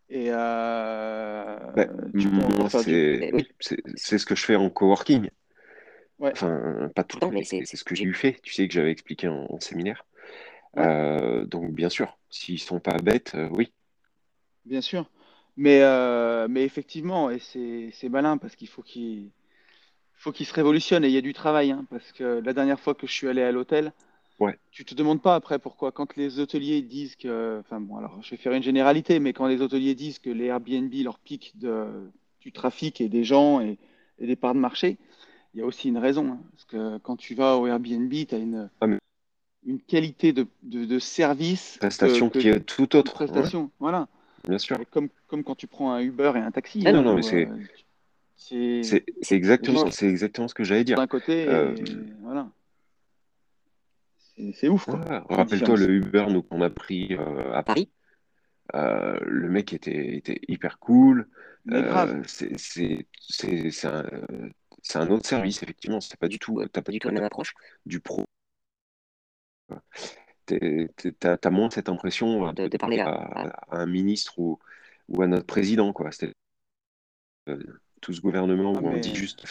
Et 0.10 0.28
euh, 0.32 1.58
Bah, 1.76 1.88
tu 2.18 2.30
peux 2.30 2.36
moi, 2.36 2.46
encore 2.46 2.70
faire 2.70 2.84
du... 2.84 2.92
c'est 2.92 3.34
oui, 3.34 3.48
c'est 3.60 3.78
c'est 3.96 4.18
ce 4.18 4.26
que 4.26 4.36
je 4.36 4.44
fais 4.46 4.56
en 4.56 4.70
coworking. 4.70 5.30
Ouais. 6.20 6.32
Enfin, 6.32 6.90
pas 6.96 7.04
tout 7.04 7.18
le 7.18 7.22
temps, 7.22 7.32
mais 7.32 7.44
c'est 7.44 7.66
c'est 7.66 7.78
ce 7.78 7.84
que 7.84 7.96
j'ai 7.96 8.06
eu 8.06 8.14
fait. 8.14 8.40
Tu 8.42 8.54
sais 8.54 8.68
que 8.68 8.74
j'avais 8.74 8.92
expliqué 8.92 9.28
en, 9.28 9.46
en 9.50 9.60
séminaire. 9.60 10.06
Ouais. 10.76 10.84
Euh, 10.86 11.46
donc, 11.46 11.74
bien 11.74 11.90
sûr, 11.90 12.18
s'ils 12.30 12.60
sont 12.60 12.80
pas 12.80 12.98
bêtes, 12.98 13.34
euh, 13.36 13.50
oui. 13.52 13.74
Bien 14.66 14.82
sûr. 14.82 15.10
Mais, 15.58 15.82
euh, 15.84 16.48
mais 16.50 16.64
effectivement, 16.66 17.30
et 17.30 17.40
c'est 17.40 17.90
c'est 17.94 18.10
malin 18.10 18.38
parce 18.38 18.56
qu'il 18.56 18.68
faut 18.68 18.82
qu'il 18.82 19.30
faut 20.16 20.32
qu'il 20.32 20.46
se 20.46 20.54
révolutionne 20.54 21.04
et 21.06 21.08
il 21.10 21.14
y 21.14 21.18
a 21.18 21.22
du 21.22 21.34
travail. 21.34 21.72
hein, 21.72 21.86
parce 21.90 22.12
que 22.14 22.42
la 22.44 22.54
dernière 22.54 22.80
fois 22.80 22.96
que 22.96 23.08
je 23.08 23.14
suis 23.14 23.28
allé 23.28 23.42
à 23.44 23.52
l'hôtel, 23.52 23.94
Ouais. 24.40 24.58
tu 24.72 24.84
te 24.84 24.94
demandes 24.94 25.22
pas 25.22 25.36
après 25.36 25.60
pourquoi. 25.60 25.92
Quand 25.92 26.16
les 26.18 26.40
hôteliers 26.40 26.82
disent 26.82 27.16
que. 27.16 27.58
Enfin 27.62 27.80
bon, 27.80 27.98
alors 27.98 28.22
je 28.22 28.32
vais 28.32 28.38
faire 28.38 28.52
une 28.54 28.64
généralité, 28.64 29.20
mais 29.20 29.32
quand 29.34 29.48
les 29.48 29.62
hôteliers 29.62 29.96
disent 29.96 30.20
que 30.20 30.30
les 30.30 30.46
Airbnb 30.46 30.94
leur 31.04 31.20
piquent 31.20 31.54
de, 31.56 31.86
du 32.42 32.52
trafic 32.52 33.00
et 33.02 33.08
des 33.10 33.24
gens 33.24 33.62
et, 33.62 33.78
et 34.20 34.28
des 34.28 34.36
parts 34.36 34.54
de 34.54 34.60
marché, 34.60 34.98
il 35.54 35.60
y 35.60 35.64
a 35.64 35.66
aussi 35.66 35.88
une 35.88 35.98
raison. 35.98 36.32
hein. 36.34 36.40
parce 36.52 36.66
que 36.66 36.98
quand 37.00 37.16
tu 37.16 37.34
vas 37.36 37.56
au 37.58 37.66
Airbnb, 37.68 38.12
tu 38.12 38.36
as 38.36 38.38
une, 38.38 38.70
Ah, 38.82 38.88
mais- 38.88 39.00
une 39.66 39.80
qualité 39.80 40.34
de, 40.34 40.46
de, 40.64 40.84
de 40.86 41.00
service. 41.00 41.78
Prestation 41.80 42.30
que- 42.30 42.40
qui 42.40 42.50
est 42.50 42.60
tout 42.60 42.96
autre. 42.98 43.14
ouais, 43.14 43.28
prestation. 43.28 43.72
Voilà. 43.80 44.08
bien 44.48 44.58
sûr. 44.60 44.78
Comme, 44.92 45.08
comme 45.28 45.44
quand 45.46 45.56
tu 45.56 45.68
prends 45.68 45.92
un 45.94 46.02
Uber 46.02 46.34
et 46.36 46.40
un 46.40 46.52
taxi. 46.52 46.84
Ah 46.86 46.92
non, 46.92 47.00
hein, 47.00 47.04
non, 47.04 47.12
où, 47.14 47.16
mais 47.16 47.22
c'est- 47.22 47.48
euh, 47.48 49.00
c'est 49.22 49.36
exactement, 49.36 49.86
exactement 49.86 50.48
ce 50.50 50.54
que 50.54 50.64
j'allais 50.66 50.84
dire. 50.84 50.98
d'un 50.98 51.08
côté 51.08 51.44
et 51.44 51.48
Euh, 51.48 51.74
voilà. 52.22 52.50
C'est 54.54 54.68
ouf 54.68 54.86
quoi. 54.86 55.00
La 55.06 55.22
Rappelle-toi 55.30 55.78
le 55.78 55.90
Uber 55.90 56.26
nous 56.30 56.44
qu'on 56.44 56.62
a 56.62 56.70
pris 56.70 57.14
euh, 57.14 57.54
à 57.54 57.64
Paris. 57.64 57.90
Euh, 58.76 59.20
le 59.22 59.50
mec 59.50 59.74
était, 59.74 60.16
était 60.18 60.40
hyper 60.48 60.80
cool. 60.80 61.30
Euh, 61.72 62.22
c'est 62.28 62.58
c'est- 62.60 63.08
c'est- 63.30 63.72
c'est 63.72 63.88
un, 63.88 64.06
un 64.96 65.08
autre 65.10 65.28
service, 65.28 65.64
effectivement. 65.64 66.02
C'est 66.02 66.20
pas 66.20 66.28
du 66.28 66.40
tout, 66.40 66.64
t'as 66.72 66.82
pas 66.82 66.92
du 66.92 67.00
tout 67.00 67.08
la 67.08 67.14
même 67.14 67.24
approche 67.24 67.54
du 67.86 68.00
pro. 68.00 68.26
T'as 71.20 71.38
t'as 71.38 71.50
moins 71.50 71.70
cette 71.72 71.90
impression 71.90 72.54
de, 72.54 72.68
de 72.68 72.78
parler 72.78 73.00
à, 73.00 73.10
à 73.12 73.78
un 73.78 73.86
ministre 73.88 74.38
ou, 74.38 74.60
ou 75.10 75.22
à 75.22 75.28
notre 75.28 75.46
président, 75.48 75.92
quoi. 75.94 76.10
Euh, 78.06 78.08
tout 78.08 78.14
ce 78.14 78.22
gouvernement 78.22 78.74
Ah, 78.76 78.80
où 78.82 78.88
on 78.88 78.98
dit 78.98 79.16
juste. 79.16 79.44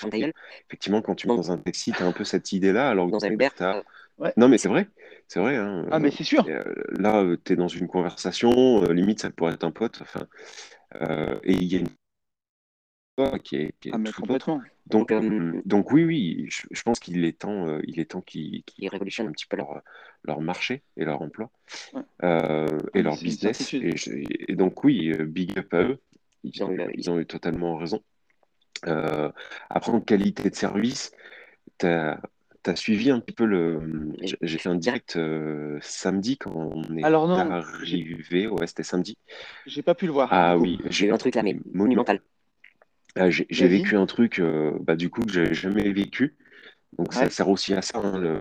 Effectivement, 0.68 1.02
quand 1.02 1.14
tu 1.14 1.26
montes 1.26 1.38
dans 1.38 1.52
un 1.52 1.58
taxi, 1.58 1.92
t'as 1.92 2.06
un 2.06 2.12
peu 2.12 2.25
cette 2.25 2.52
idée-là, 2.52 2.90
alors 2.90 3.06
que 3.06 3.12
Dans 3.12 3.25
un 3.25 3.30
Uber, 3.30 3.49
t'as- 3.56 3.82
Ouais. 4.18 4.32
Non, 4.37 4.49
mais 4.49 4.58
c'est 4.58 4.68
vrai, 4.68 4.88
c'est 5.26 5.40
vrai. 5.40 5.56
hein. 5.56 5.87
Ah 5.90 5.99
mais 5.99 6.11
c'est 6.12 6.23
sûr. 6.23 6.49
Et, 6.49 6.52
euh, 6.52 6.62
là, 6.99 7.25
tu 7.44 7.52
es 7.52 7.56
dans 7.56 7.66
une 7.68 7.88
conversation, 7.88 8.84
euh, 8.84 8.92
limite, 8.92 9.20
ça 9.20 9.30
pourrait 9.30 9.54
être 9.54 9.64
un 9.64 9.73
pote. 9.73 9.99
Enfin, 10.02 10.26
euh, 11.02 11.38
et 11.42 11.52
il 11.54 11.64
y 11.64 11.76
a 11.76 11.80
une 11.80 11.88
qui 13.42 13.56
est, 13.56 13.75
qui 13.80 13.88
est 13.88 13.92
Ah 13.92 13.99
mais 13.99 14.08
autre. 14.11 14.20
complètement. 14.20 14.61
Donc, 14.87 15.08
Donc, 15.11 15.25
euh, 15.25 15.61
donc 15.64 15.92
oui, 15.92 16.04
oui, 16.04 16.46
je, 16.50 16.62
je 16.70 16.82
pense 16.82 17.00
qu'il 17.00 17.25
est 17.25 17.38
temps, 17.38 17.68
euh, 17.68 17.80
il 17.87 17.99
est 18.00 18.11
temps 18.11 18.20
qu'ils 18.20 18.62
qu'ils 18.64 18.84
Ils 18.84 18.88
révolutionnent 18.88 19.28
un 19.28 19.32
petit 19.32 19.46
peu 19.46 19.56
leur, 19.56 19.80
leur 20.25 20.40
marché 20.40 20.82
et 20.96 21.04
leur 21.04 21.23
emploi 21.23 21.50
Ouais. 21.94 22.02
euh, 22.25 22.66
et 22.94 23.00
Ah, 23.00 23.02
leur 23.02 23.16
business. 23.16 23.73
Et, 23.75 23.96
je- 23.96 24.11
et 24.49 24.54
donc 24.56 24.84
oui, 24.84 25.11
euh, 25.12 25.25
big 25.25 25.58
up 25.58 25.73
à 25.75 25.82
eux. 25.82 25.99
Ils, 26.42 26.50
Ils 26.54 26.64
ont 26.64 26.70
eu 26.73 26.80
ils 26.94 27.11
ont 27.11 27.18
eu 27.18 27.26
totalement 27.26 27.76
raison. 27.76 28.02
Euh, 28.86 29.30
après, 29.70 29.92
en 29.92 30.00
qualité 30.00 30.50
de 30.50 30.54
service, 30.54 31.12
tu 31.78 31.86
as, 31.86 32.20
suivi 32.74 33.10
un 33.10 33.20
petit 33.20 33.34
peu 33.34 33.44
le. 33.44 33.80
j'ai- 34.22 34.38
J'ai 34.40 34.58
fait 34.58 34.68
un 34.68 34.74
direct 34.74 35.16
euh, 35.16 35.78
samedi 35.82 36.38
quand 36.38 36.52
on 36.54 36.96
est 36.96 37.04
Alors 37.04 37.28
non, 37.28 37.50
arrivé. 37.50 38.46
Ouais, 38.46 38.66
c'était 38.66 38.82
samedi. 38.82 39.16
J'ai 39.66 39.82
pas 39.82 39.94
pu 39.94 40.06
le 40.06 40.12
voir. 40.12 40.28
Ah 40.32 40.56
oui, 40.56 40.78
J'ai 40.86 41.10
un 41.10 41.16
truc 41.18 41.34
là, 41.34 41.42
mais 41.42 41.56
monumental. 41.72 42.20
Ah, 43.16 43.30
j'ai 43.30 43.46
j'ai 43.48 43.68
vécu 43.68 43.96
un 43.96 44.06
truc 44.06 44.40
euh, 44.40 44.72
bah, 44.80 44.96
du 44.96 45.08
coup 45.08 45.22
que 45.22 45.32
j'avais 45.32 45.54
jamais 45.54 45.92
vécu. 45.92 46.36
Donc 46.98 47.12
ça 47.12 47.28
sert 47.28 47.48
aussi 47.48 47.74
à 47.74 47.82
ça, 47.82 47.98
hein, 47.98 48.18
le, 48.18 48.40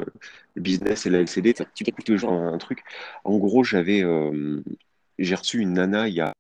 le 0.56 0.62
business 0.62 1.06
et 1.06 1.10
la 1.10 1.20
LCD. 1.20 1.54
Tu 1.76 1.84
t'écoutes 1.84 2.06
toujours 2.06 2.32
un, 2.34 2.54
un 2.54 2.58
truc. 2.58 2.84
En 3.24 3.38
gros, 3.38 3.64
j'avais 3.64 4.04
euh, 4.04 4.62
j'ai 5.20 5.36
reçu 5.36 5.60
une 5.60 5.74
nana 5.74 6.08
il 6.08 6.16
y 6.16 6.22
a 6.22 6.34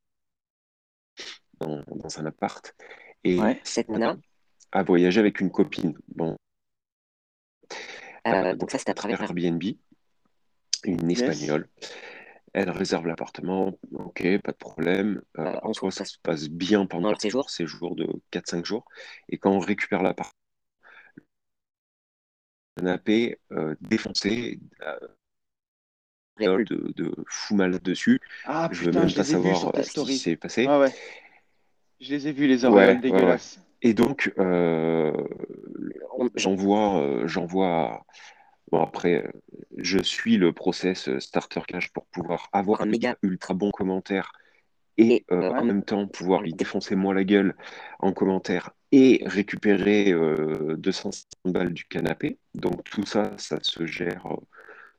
dans, 1.59 1.83
dans 1.87 2.19
un 2.19 2.25
appart 2.25 2.75
et 3.23 3.39
Ouais. 3.39 3.59
Cette 3.63 3.89
nana, 3.89 4.17
a 4.71 4.83
voyagé 4.83 5.19
avec 5.19 5.39
une 5.39 5.51
copine. 5.51 5.97
Bon, 6.15 6.35
euh, 8.27 8.55
donc 8.55 8.71
ça 8.71 8.77
c'était 8.77 8.91
à 8.91 8.95
travers 8.95 9.21
Airbnb, 9.21 9.61
une 10.83 11.09
Yes. 11.09 11.21
espagnole. 11.21 11.67
Elle 12.53 12.69
réserve 12.69 13.07
l'appartement, 13.07 13.73
ok, 13.93 14.37
pas 14.43 14.51
de 14.51 14.57
problème. 14.57 15.21
Euh, 15.39 15.45
Euh, 15.45 15.59
en 15.63 15.73
soi, 15.73 15.91
ça 15.91 16.05
se 16.05 16.17
passe 16.19 16.49
bien 16.49 16.85
pendant 16.85 17.09
leur 17.09 17.19
séjour. 17.19 17.49
séjour 17.49 17.95
de 17.95 18.07
4-5 18.29 18.65
jours. 18.65 18.85
Et 19.29 19.37
quand 19.37 19.51
on 19.51 19.59
récupère 19.59 20.03
l'appartement, 20.03 20.37
le 22.77 22.83
canapé 22.83 23.39
euh, 23.51 23.75
défoncé, 23.81 24.59
euh, 24.81 24.99
de, 26.39 26.93
de 26.95 27.13
fou 27.27 27.55
mal 27.55 27.79
dessus. 27.79 28.19
Ah 28.45 28.69
Je 28.71 28.83
veux 28.85 28.91
même 28.91 29.11
pas 29.11 29.23
savoir 29.23 29.73
ce 29.83 30.03
qui 30.03 30.17
s'est 30.17 30.35
passé. 30.35 30.65
Ah 30.67 30.79
ouais. 30.79 30.93
Je 32.03 32.09
les 32.09 32.27
ai 32.27 32.31
vus 32.33 32.47
les 32.47 32.65
auréoles 32.65 32.87
Ouais, 32.87 32.93
ouais, 32.95 32.99
dégueulasses. 32.99 33.61
Et 33.81 33.93
donc, 33.93 34.33
euh, 34.37 35.13
j'envoie, 36.35 36.99
euh, 37.01 37.27
j'envoie. 37.27 38.05
Bon, 38.71 38.81
après, 38.81 39.31
je 39.77 39.99
suis 39.99 40.35
le 40.35 40.51
process 40.51 41.07
euh, 41.07 41.21
Starter 41.21 41.61
Cash 41.65 41.93
pour 41.93 42.05
pouvoir 42.07 42.49
avoir 42.51 42.81
un 42.81 42.87
méga 42.87 43.15
ultra 43.21 43.53
bon 43.53 43.71
commentaire 43.71 44.33
et 44.97 45.25
euh, 45.31 45.43
euh, 45.43 45.51
en 45.51 45.63
même 45.63 45.83
temps 45.83 46.07
pouvoir 46.07 46.41
lui 46.41 46.53
défoncer 46.53 46.95
moi 46.95 47.13
la 47.13 47.23
gueule 47.23 47.55
en 47.99 48.11
commentaire 48.11 48.71
et 48.91 49.23
récupérer 49.25 50.11
euh, 50.11 50.75
250 50.77 51.53
balles 51.53 51.73
du 51.73 51.85
canapé. 51.85 52.37
Donc, 52.53 52.83
tout 52.83 53.05
ça, 53.05 53.31
ça 53.37 53.59
se 53.61 53.85
gère 53.85 54.25
euh, 54.27 54.35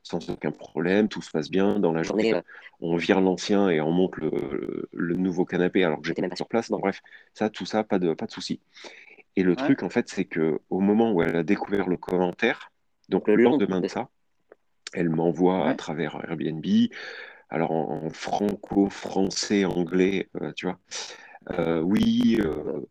sans 0.05 0.29
aucun 0.29 0.51
problème, 0.51 1.09
tout 1.09 1.21
se 1.21 1.31
passe 1.31 1.49
bien. 1.49 1.79
Dans 1.79 1.91
la 1.91 2.03
journée, 2.03 2.33
euh, 2.33 2.41
on 2.79 2.95
vire 2.95 3.19
l'ancien 3.21 3.69
et 3.69 3.81
on 3.81 3.91
monte 3.91 4.17
le, 4.17 4.87
le 4.93 5.15
nouveau 5.15 5.45
canapé 5.45 5.83
alors 5.83 5.99
que 5.99 6.07
j'étais 6.07 6.21
même 6.21 6.29
pas 6.29 6.35
sur 6.37 6.47
place. 6.47 6.69
Donc, 6.69 6.81
bref, 6.81 7.01
ça, 7.33 7.49
tout 7.49 7.65
ça, 7.65 7.83
pas 7.83 7.99
de, 7.99 8.13
pas 8.13 8.27
de 8.27 8.31
souci. 8.31 8.61
Et 9.35 9.43
le 9.43 9.51
Ouais. 9.51 9.57
truc, 9.57 9.83
en 9.83 9.89
fait, 9.89 10.07
c'est 10.09 10.25
que 10.25 10.59
au 10.69 10.79
moment 10.79 11.11
où 11.11 11.21
elle 11.23 11.35
a 11.35 11.43
découvert 11.43 11.87
le 11.89 11.97
commentaire, 11.97 12.71
donc 13.09 13.27
le 13.27 13.35
lendemain 13.35 13.81
de 13.81 13.87
ça, 13.87 14.09
elle 14.93 15.09
m'envoie 15.09 15.67
à 15.69 15.75
travers 15.75 16.19
Airbnb, 16.29 16.65
alors 17.49 17.71
en, 17.71 18.05
en 18.05 18.09
franco, 18.09 18.89
français, 18.89 19.65
anglais, 19.65 20.29
euh, 20.41 20.51
tu 20.53 20.67
vois. 20.67 20.79
Euh, 21.51 21.79
oui, 21.81 22.37
euh, 22.39 22.81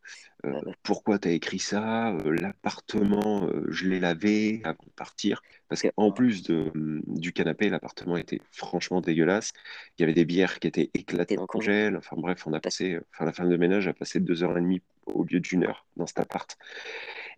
euh, 0.46 0.60
pourquoi 0.82 1.18
tu 1.18 1.28
as 1.28 1.32
écrit 1.32 1.58
ça? 1.58 2.12
L'appartement, 2.24 3.48
je 3.68 3.88
l'ai 3.88 3.98
lavé 4.00 4.60
avant 4.64 4.84
de 4.86 4.92
partir. 4.92 5.42
Parce 5.68 5.82
qu'en 5.82 6.12
plus 6.12 6.42
de, 6.44 6.70
du 6.74 7.32
canapé, 7.32 7.68
l'appartement 7.68 8.16
était 8.16 8.40
franchement 8.52 9.00
dégueulasse. 9.00 9.52
Il 9.98 10.02
y 10.02 10.04
avait 10.04 10.14
des 10.14 10.24
bières 10.24 10.60
qui 10.60 10.68
étaient 10.68 10.90
éclatées 10.94 11.36
dans 11.36 11.42
le 11.42 11.46
congèle. 11.48 11.96
Enfin 11.96 12.16
bref, 12.16 12.46
on 12.46 12.52
a 12.52 12.60
passé, 12.60 12.98
enfin 13.12 13.24
la 13.24 13.32
femme 13.32 13.48
de 13.48 13.56
ménage 13.56 13.88
a 13.88 13.94
passé 13.94 14.20
deux 14.20 14.44
heures 14.44 14.56
et 14.56 14.60
demie 14.60 14.82
au 15.06 15.24
lieu 15.24 15.40
d'une 15.40 15.64
heure 15.64 15.86
dans 15.96 16.06
cet 16.06 16.20
appart. 16.20 16.56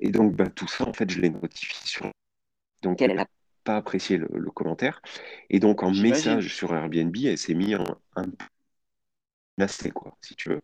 Et 0.01 0.11
donc 0.11 0.35
bah, 0.37 0.49
tout 0.49 0.69
ça, 0.69 0.87
en 0.87 0.93
fait, 0.93 1.11
je 1.11 1.21
l'ai 1.21 1.31
notifié 1.31 1.79
sur. 1.85 2.11
Donc 2.83 3.01
Elle, 3.01 3.15
n'a 3.15 3.27
pas 3.65 3.77
apprécié 3.77 4.19
le, 4.19 4.29
le 4.33 4.51
commentaire. 4.51 5.01
Et 5.49 5.61
donc 5.61 5.83
en 5.83 5.91
message 5.91 6.55
sur 6.55 6.75
Airbnb, 6.75 7.17
elle 7.25 7.39
s'est 7.39 7.55
mis 7.55 7.75
un, 7.75 7.85
un 8.17 8.25
menacé, 9.59 9.91
quoi, 9.91 10.17
si 10.23 10.35
tu 10.37 10.51
veux. 10.51 10.61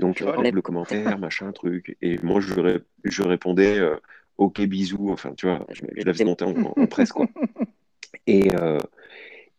Donc, 0.00 0.18
folle. 0.20 0.38
enlève 0.38 0.54
le 0.54 0.62
commentaire, 0.62 1.18
machin, 1.20 1.52
truc. 1.52 1.96
Et 2.02 2.18
moi, 2.18 2.40
je, 2.40 2.54
ré- 2.54 2.82
je 3.04 3.22
répondais, 3.22 3.78
euh, 3.78 3.96
ok, 4.38 4.60
bisous. 4.62 5.10
Enfin, 5.10 5.34
tu 5.34 5.46
vois, 5.46 5.66
je, 5.70 5.82
je 5.96 6.04
la 6.04 6.12
faisais 6.12 6.24
monter 6.24 6.44
en, 6.44 6.54
en 6.76 6.86
presse, 6.88 7.12
quoi. 7.12 7.30
Et, 8.26 8.54
euh, 8.56 8.78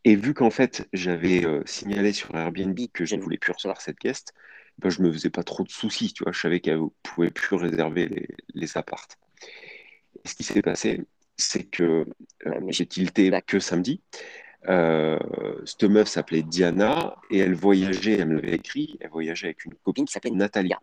et 0.05 0.15
vu 0.15 0.33
qu'en 0.33 0.49
fait, 0.51 0.87
j'avais 0.93 1.45
euh, 1.45 1.61
signalé 1.65 2.13
sur 2.13 2.35
Airbnb 2.35 2.79
que 2.93 3.05
je 3.05 3.15
ne 3.15 3.21
voulais 3.21 3.37
plus 3.37 3.53
recevoir 3.53 3.81
cette 3.81 3.99
guest, 3.99 4.33
ben, 4.79 4.89
je 4.89 5.01
me 5.01 5.11
faisais 5.11 5.29
pas 5.29 5.43
trop 5.43 5.63
de 5.63 5.69
soucis, 5.69 6.13
tu 6.13 6.23
vois. 6.23 6.31
Je 6.33 6.39
savais 6.41 6.59
qu'elle 6.61 6.79
ne 6.81 6.87
pouvait 7.03 7.31
plus 7.31 7.55
réserver 7.55 8.07
les, 8.07 8.27
les 8.53 8.77
appartes. 8.77 9.17
Et 10.23 10.27
ce 10.27 10.35
qui 10.35 10.43
s'est 10.43 10.61
passé, 10.61 11.01
c'est 11.37 11.63
que 11.63 12.05
euh, 12.45 12.59
j'ai 12.69 12.85
tilté 12.85 13.31
que 13.45 13.59
samedi. 13.59 14.01
Euh, 14.67 15.17
cette 15.65 15.83
meuf 15.83 16.07
s'appelait 16.07 16.41
Diana 16.41 17.15
et 17.29 17.39
elle 17.39 17.53
voyageait, 17.53 18.17
elle 18.19 18.27
me 18.27 18.35
l'avait 18.35 18.55
écrit, 18.55 18.97
elle 18.99 19.09
voyageait 19.09 19.47
avec 19.47 19.65
une 19.65 19.73
copine 19.75 20.05
qui 20.05 20.13
s'appelait 20.13 20.31
Nathalie. 20.31 20.73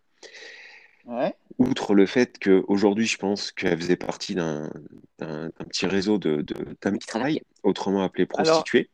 Ouais. 1.05 1.35
Outre 1.59 1.95
le 1.95 2.07
fait 2.07 2.39
qu'aujourd'hui, 2.39 3.07
je 3.07 3.19
pense 3.19 3.53
qu'elle 3.53 3.79
faisait 3.79 3.97
partie 3.97 4.35
d'un 4.35 4.71
petit 5.19 5.87
réseau 5.87 6.19
de, 6.19 6.43
qui 6.43 7.07
travaillent, 7.07 7.43
autrement 7.63 8.03
appelé 8.03 8.27
prostituées. 8.27 8.89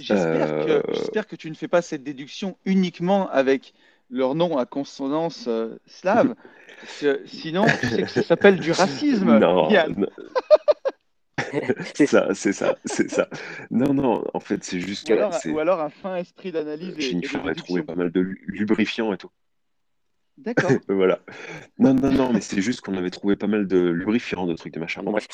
J'espère 0.00 0.48
Euh, 0.50 0.82
que, 0.82 0.92
j'espère 0.94 1.26
que 1.26 1.36
tu 1.36 1.50
ne 1.50 1.54
fais 1.54 1.68
pas 1.68 1.82
cette 1.82 2.02
déduction 2.02 2.56
uniquement 2.64 3.28
avec 3.28 3.74
leur 4.08 4.34
nom 4.34 4.56
à 4.58 4.66
consonance 4.66 5.46
euh, 5.46 5.78
slave, 5.86 6.34
sinon, 7.26 7.66
tu 7.80 7.86
sais 7.88 8.02
que 8.02 8.08
ça 8.08 8.22
s'appelle 8.22 8.58
du 8.58 8.72
racisme. 8.72 9.38
non, 9.38 9.70
Yann. 9.70 9.94
non, 9.96 10.08
C'est 11.94 12.06
ça, 12.06 12.28
c'est 12.34 12.52
ça, 12.52 12.76
c'est 12.84 13.10
ça. 13.10 13.28
Non, 13.70 13.92
non, 13.94 14.24
en 14.34 14.40
fait, 14.40 14.62
c'est 14.64 14.80
juste 14.80 15.08
Ou 15.08 15.12
alors, 15.12 15.40
ou 15.48 15.58
alors 15.58 15.80
un 15.80 15.90
fin 15.90 16.16
esprit 16.16 16.52
d'analyse 16.52 16.88
a 16.94 16.94
trouvé 17.54 17.80
déduction. 17.82 17.84
pas 17.84 17.94
mal 17.94 18.10
de 18.10 18.20
lu- 18.20 18.44
lubrifiants 18.46 19.12
et 19.12 19.18
tout. 19.18 19.30
D'accord. 20.38 20.70
Voilà. 20.88 21.20
Non, 21.78 21.94
non, 21.94 22.12
non, 22.12 22.32
mais 22.32 22.40
c'est 22.40 22.60
juste 22.62 22.80
qu'on 22.80 22.94
avait 22.96 23.10
trouvé 23.10 23.36
pas 23.36 23.46
mal 23.46 23.66
de 23.66 23.78
lubrifiants, 23.78 24.46
de 24.46 24.54
trucs, 24.54 24.74
de 24.74 24.80
machin. 24.80 25.02
Bon, 25.02 25.12
bref. 25.12 25.26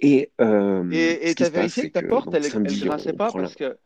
Et, 0.00 0.30
euh, 0.40 0.84
Et 0.90 1.34
t'as 1.34 1.48
vérifié 1.48 1.88
que 1.90 1.94
ta 1.94 2.02
porte, 2.02 2.34
elle, 2.34 2.44
samedi, 2.44 2.84
grinçait 2.84 3.12
pas 3.12 3.30
parce 3.32 3.54
que 3.54 3.76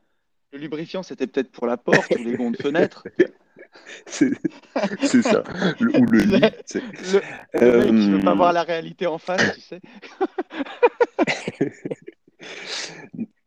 le 0.52 0.58
lubrifiant, 0.58 1.02
c'était 1.02 1.26
peut-être 1.26 1.50
pour 1.50 1.66
la 1.66 1.76
porte 1.76 2.10
ou 2.16 2.24
les 2.24 2.34
gonds 2.36 2.50
de 2.50 2.56
fenêtre. 2.56 3.04
C'est 4.06 5.22
ça. 5.22 5.42
Le- 5.80 6.00
ou 6.00 6.04
le 6.06 6.20
lit. 6.20 6.40
Le, 6.40 7.60
le 7.60 7.78
mec 7.78 7.86
qui 7.88 8.10
veut 8.10 8.20
pas 8.20 8.32
Euh, 8.32 8.34
voir 8.34 8.52
la 8.52 8.62
réalité 8.62 9.06
en 9.06 9.18
face, 9.18 9.54
tu 9.54 9.60
sais. 9.60 9.80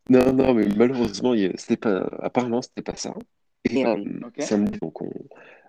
Non, 0.10 0.34
non, 0.34 0.54
mais 0.54 0.68
malheureusement, 0.76 1.34
c'était 1.56 1.78
pas, 1.78 2.02
apparemment, 2.20 2.62
c'était 2.62 2.82
pas 2.82 2.96
ça. 2.98 3.14
Et 3.64 3.76
Mais, 3.76 3.86
euh, 3.86 3.96
euh, 3.96 4.30
samedi, 4.40 4.78
donc 4.80 5.02
on, 5.02 5.12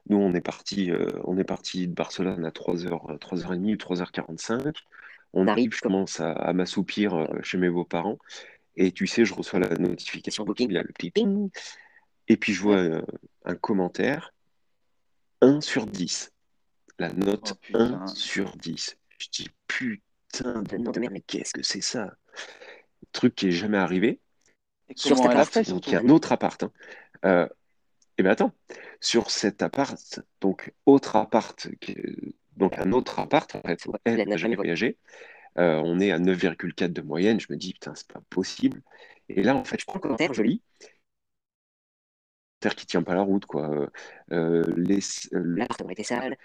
nous, 0.08 0.16
on 0.16 0.34
est 0.34 0.40
parti, 0.40 0.90
euh, 0.90 1.06
on 1.24 1.38
est 1.38 1.44
parti 1.44 1.86
de 1.86 1.94
Barcelone 1.94 2.44
à 2.44 2.50
3h, 2.50 3.18
3h30 3.18 3.74
ou 3.74 3.76
3h45. 3.76 4.74
On 5.34 5.46
arrive, 5.46 5.74
je 5.74 5.80
commence 5.80 6.18
à, 6.20 6.32
à 6.32 6.52
m'assoupir 6.52 7.14
euh, 7.14 7.26
chez 7.42 7.58
mes 7.58 7.70
beaux-parents. 7.70 8.18
Et 8.74 8.90
tu 8.90 9.06
sais, 9.06 9.24
je 9.24 9.34
reçois 9.34 9.60
la 9.60 9.68
notification 9.76 10.44
booking, 10.44 10.70
il 10.70 10.74
y 10.74 10.78
a 10.78 10.82
le 10.82 10.92
petit 10.92 11.10
ping. 11.10 11.50
Et 12.26 12.36
puis, 12.36 12.52
je 12.52 12.62
vois 12.62 12.78
euh, 12.78 13.02
un 13.44 13.54
commentaire 13.54 14.32
1 15.42 15.60
sur 15.60 15.86
10. 15.86 16.32
La 16.98 17.12
note 17.12 17.52
Oh, 17.52 17.58
putain. 17.60 18.00
1 18.02 18.06
sur 18.06 18.56
10. 18.56 18.96
Je 19.18 19.28
dis, 19.30 19.48
putain 19.66 20.62
de 20.62 20.76
merde, 20.78 20.98
mais 21.10 21.20
qu'est-ce 21.20 21.52
que 21.52 21.62
c'est 21.62 21.80
ça? 21.80 22.14
Truc 23.12 23.34
qui 23.34 23.48
est 23.48 23.52
jamais 23.52 23.78
arrivé. 23.78 24.20
Et 24.88 24.94
Sur 24.96 25.16
cet 25.16 25.26
appart, 25.26 25.52
fait 25.52 25.68
donc 25.68 25.86
il 25.86 25.92
y 25.92 25.96
a 25.96 26.00
un 26.00 26.08
autre 26.08 26.32
appart. 26.32 26.62
Hein. 26.62 26.72
Euh, 27.24 27.48
et 28.18 28.22
bien 28.22 28.32
attends, 28.32 28.52
sur 29.00 29.30
cet 29.30 29.62
appart, 29.62 30.20
donc 30.40 30.72
autre 30.86 31.16
appart, 31.16 31.68
donc 32.56 32.78
un 32.78 32.92
autre 32.92 33.18
appart, 33.18 33.54
en 33.56 33.62
fait, 33.62 33.84
elle 34.04 34.28
n'a 34.28 34.36
jamais 34.36 34.56
voyagé. 34.56 34.98
Euh, 35.58 35.80
on 35.84 36.00
est 36.00 36.12
à 36.12 36.18
9,4 36.18 36.92
de 36.92 37.02
moyenne. 37.02 37.40
Je 37.40 37.46
me 37.50 37.56
dis, 37.56 37.72
putain, 37.72 37.94
c'est 37.94 38.10
pas 38.10 38.22
possible. 38.30 38.82
Et 39.28 39.42
là, 39.42 39.54
en 39.54 39.64
fait, 39.64 39.80
je 39.80 39.86
prends 39.86 39.96
le 39.96 40.00
commentaire, 40.00 40.32
je 40.32 40.42
Commentaire 42.62 42.76
qui 42.76 42.86
tient 42.86 43.02
pas 43.02 43.14
la 43.14 43.22
route, 43.22 43.44
quoi. 43.44 43.68
Euh, 43.70 43.86
euh, 44.30 44.62
les, 44.76 45.00
euh, 45.34 45.42
L'appartement 45.56 45.90
était 45.90 46.04
sale. 46.04 46.36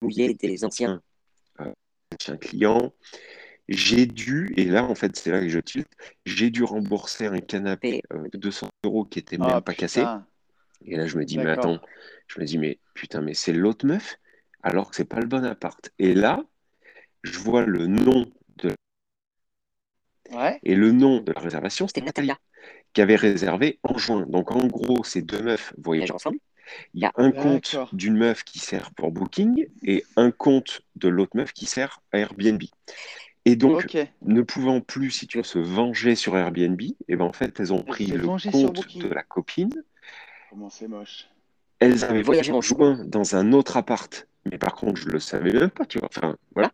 Mouillé 0.00 0.32
des 0.32 0.64
anciens. 0.64 1.02
ancien 1.58 2.38
client. 2.38 2.94
J'ai 3.68 4.06
dû, 4.06 4.54
et 4.56 4.64
là, 4.64 4.84
en 4.84 4.94
fait, 4.94 5.14
c'est 5.16 5.30
là 5.30 5.40
que 5.40 5.48
je 5.48 5.58
tilte, 5.58 5.90
j'ai 6.24 6.48
dû 6.50 6.62
rembourser 6.62 7.26
un 7.26 7.40
canapé 7.40 8.00
euh, 8.12 8.26
de 8.32 8.38
200 8.38 8.68
euros 8.84 9.04
qui 9.04 9.18
était 9.18 9.36
même 9.36 9.50
Ah, 9.52 9.60
pas 9.60 9.74
cassé. 9.74 10.02
Et 10.84 10.96
là, 10.96 11.06
je 11.06 11.18
me 11.18 11.24
dis, 11.24 11.36
mais 11.36 11.50
attends, 11.50 11.80
je 12.28 12.40
me 12.40 12.46
dis, 12.46 12.56
mais 12.56 12.78
putain, 12.94 13.20
mais 13.20 13.34
c'est 13.34 13.52
l'autre 13.52 13.84
meuf, 13.84 14.16
alors 14.62 14.88
que 14.90 14.96
c'est 14.96 15.04
pas 15.04 15.20
le 15.20 15.26
bon 15.26 15.44
appart. 15.44 15.90
Et 15.98 16.14
là, 16.14 16.42
je 17.22 17.38
vois 17.38 17.66
le 17.66 17.86
nom 17.86 18.30
de, 18.56 18.72
Ouais. 20.30 20.58
et 20.62 20.74
le 20.74 20.92
nom 20.92 21.20
de 21.20 21.32
la 21.32 21.40
réservation, 21.40 21.86
C'était 21.88 22.00
Natalia. 22.02 22.38
Qui 22.96 23.02
avait 23.02 23.16
réservé 23.16 23.78
en 23.82 23.98
juin. 23.98 24.24
Donc, 24.26 24.52
en 24.52 24.66
gros, 24.66 25.04
ces 25.04 25.20
deux 25.20 25.42
meufs 25.42 25.74
voyagent 25.76 26.12
ensemble. 26.12 26.38
Il 26.94 27.02
y 27.02 27.04
a 27.04 27.12
un 27.16 27.30
compte 27.30 27.76
d'une 27.92 28.16
meuf 28.16 28.42
qui 28.42 28.58
sert 28.58 28.90
pour 28.92 29.10
Booking 29.12 29.66
et 29.82 30.02
un 30.16 30.30
compte 30.30 30.80
de 30.94 31.08
l'autre 31.08 31.36
meuf 31.36 31.52
qui 31.52 31.66
sert 31.66 32.00
à 32.12 32.20
Airbnb. 32.20 32.62
Et 33.44 33.54
donc, 33.54 33.98
ne 34.22 34.40
pouvant 34.40 34.80
plus, 34.80 35.10
si 35.10 35.26
tu 35.26 35.36
veux, 35.36 35.44
se 35.44 35.58
venger 35.58 36.14
sur 36.14 36.38
Airbnb, 36.38 36.80
et 36.80 37.16
ben 37.16 37.26
en 37.26 37.34
fait, 37.34 37.60
elles 37.60 37.70
ont 37.74 37.82
pris 37.82 38.06
le 38.06 38.26
compte 38.50 38.96
de 38.96 39.08
la 39.08 39.22
copine. 39.22 39.74
Comment 40.48 40.70
c'est 40.70 40.88
moche. 40.88 41.28
Elles 41.80 42.02
avaient 42.02 42.22
voyagé 42.22 42.52
en 42.52 42.62
juin 42.62 43.04
dans 43.04 43.36
un 43.36 43.52
autre 43.52 43.76
appart, 43.76 44.26
mais 44.50 44.56
par 44.56 44.74
contre, 44.74 44.98
je 44.98 45.10
le 45.10 45.20
savais 45.20 45.52
même 45.52 45.68
pas, 45.68 45.84
tu 45.84 45.98
vois. 45.98 46.08
Enfin, 46.08 46.34
voilà. 46.54 46.72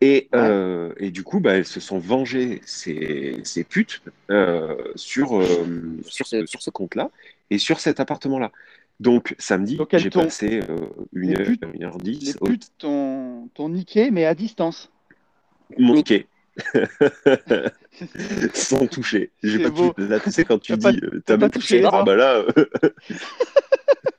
Et, 0.00 0.28
Ouais. 0.32 0.38
euh, 0.38 0.92
et 0.98 1.10
du 1.10 1.24
coup, 1.24 1.40
bah, 1.40 1.54
elles 1.54 1.66
se 1.66 1.80
sont 1.80 1.98
vengées, 1.98 2.60
ces, 2.64 3.40
ces 3.44 3.64
putes, 3.64 4.00
euh, 4.30 4.76
sur, 4.94 5.40
euh, 5.40 5.66
sur 6.06 6.26
ce, 6.26 6.46
sur 6.46 6.62
ce 6.62 6.70
compte-là 6.70 7.10
et 7.50 7.58
sur 7.58 7.80
cet 7.80 7.98
appartement-là. 7.98 8.52
Donc, 9.00 9.34
samedi, 9.38 9.78
j'ai 9.94 10.10
passé 10.10 10.60
une 11.12 11.30
les 11.30 11.40
heure, 11.40 11.46
putes- 11.46 11.64
une 11.74 11.84
heure 11.84 11.98
Les 11.98 12.04
dix 12.04 12.36
au 12.40 12.46
putes 12.46 12.70
t'ont 12.78 13.68
niqué, 13.68 14.10
mais 14.10 14.24
à 14.24 14.34
distance. 14.34 14.90
mon 15.78 15.94
niqué. 15.94 16.26
Sans 18.54 18.86
toucher. 18.86 19.30
J'ai 19.42 19.58
pas 19.58 19.70
beau. 19.70 19.92
touché. 19.92 20.08
Là, 20.08 20.20
tu 20.20 20.30
sais, 20.30 20.44
quand 20.44 20.58
tu 20.58 20.76
dis 20.76 21.00
t'as 21.24 21.38
pas 21.38 21.48
touché 21.48 21.80
les 21.80 21.88
ah 21.90 22.02
bah 22.02 22.16
là, 22.16 22.44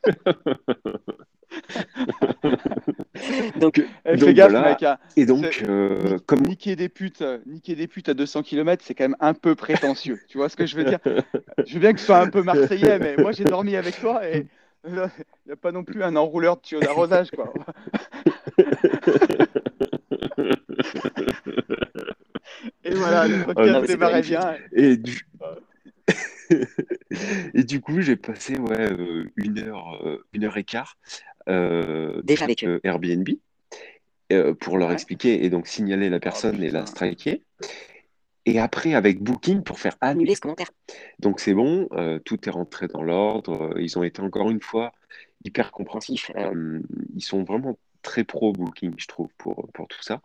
Donc, 3.59 3.81
Eh, 4.05 4.15
Donc 4.15 4.29
fais 4.29 4.33
gaffe, 4.33 4.51
voilà. 4.51 4.69
mec. 4.69 4.83
hein. 4.83 4.97
et 5.17 5.25
donc, 5.25 5.63
euh, 5.67 6.17
comme 6.25 6.41
Niquer 6.41 6.75
des 6.75 6.89
putes, 6.89 7.21
euh, 7.21 7.39
niquer 7.45 7.75
des 7.75 7.87
putes 7.87 8.09
à 8.09 8.13
200 8.13 8.43
km, 8.43 8.83
c'est 8.85 8.95
quand 8.95 9.03
même 9.05 9.15
un 9.19 9.33
peu 9.33 9.55
prétentieux. 9.55 10.19
tu 10.27 10.37
vois 10.37 10.49
ce 10.49 10.55
que 10.55 10.65
je 10.65 10.75
veux 10.77 10.83
dire? 10.85 10.99
Je 11.65 11.73
veux 11.73 11.79
bien 11.79 11.93
que 11.93 11.99
ce 11.99 12.05
soit 12.05 12.19
un 12.19 12.29
peu 12.29 12.43
marseillais, 12.43 12.99
mais 12.99 13.17
moi 13.17 13.31
j'ai 13.31 13.43
dormi 13.43 13.75
avec 13.75 13.99
toi 13.99 14.27
et 14.27 14.47
il 14.87 14.93
n'y 15.45 15.51
a 15.51 15.55
pas 15.57 15.71
non 15.71 15.83
plus 15.83 16.03
un 16.03 16.15
enrouleur 16.15 16.55
de 16.57 16.61
tuyaux 16.61 16.81
d'arrosage, 16.81 17.31
quoi. 17.31 17.51
Et 22.83 22.93
voilà, 22.93 23.27
le 23.27 23.43
podcast 23.45 23.79
c'est 23.81 23.87
démarrait 23.93 24.21
bien. 24.21 24.55
Et 24.73 24.97
du... 24.97 25.21
et 27.53 27.63
du 27.63 27.79
coup, 27.81 28.01
j'ai 28.01 28.15
passé 28.15 28.57
ouais, 28.57 28.91
euh, 28.91 29.25
une 29.35 29.59
heure, 29.59 30.03
euh, 30.05 30.25
une 30.33 30.45
heure 30.45 30.57
et 30.57 30.63
quart 30.63 30.97
euh, 31.05 31.09
Déjà 32.23 32.45
avec 32.45 32.63
euh, 32.63 32.79
Airbnb 32.83 33.27
euh, 34.31 34.53
pour 34.53 34.77
leur 34.77 34.89
Ouais. 34.89 34.93
expliquer 34.93 35.43
et 35.43 35.49
donc 35.49 35.67
signaler 35.67 36.09
la 36.09 36.19
personne 36.19 36.61
et 36.61 36.69
la 36.69 36.85
striker. 36.85 37.41
Et 38.45 38.59
après, 38.59 38.93
avec 38.93 39.21
Booking 39.21 39.63
pour 39.63 39.79
faire 39.79 39.95
annuler. 40.01 40.33
ce 40.35 40.41
commentaire. 40.41 40.71
Donc 41.19 41.39
c'est 41.39 41.53
bon, 41.53 41.87
euh, 41.91 42.19
tout 42.19 42.47
est 42.47 42.51
rentré 42.51 42.87
dans 42.87 43.03
l'ordre. 43.03 43.73
euh, 43.75 43.81
Ils 43.81 43.97
ont 43.99 44.03
été 44.03 44.21
encore 44.21 44.49
une 44.49 44.61
fois 44.61 44.93
hyper 45.43 45.71
compréhensifs. 45.71 46.31
Euh, 46.35 46.79
ils 47.15 47.21
sont 47.21 47.43
vraiment 47.43 47.77
très 48.01 48.23
pro 48.23 48.53
Booking, 48.53 48.93
je 48.97 49.07
trouve, 49.07 49.29
pour, 49.37 49.67
pour 49.73 49.87
tout 49.87 50.01
ça. 50.01 50.21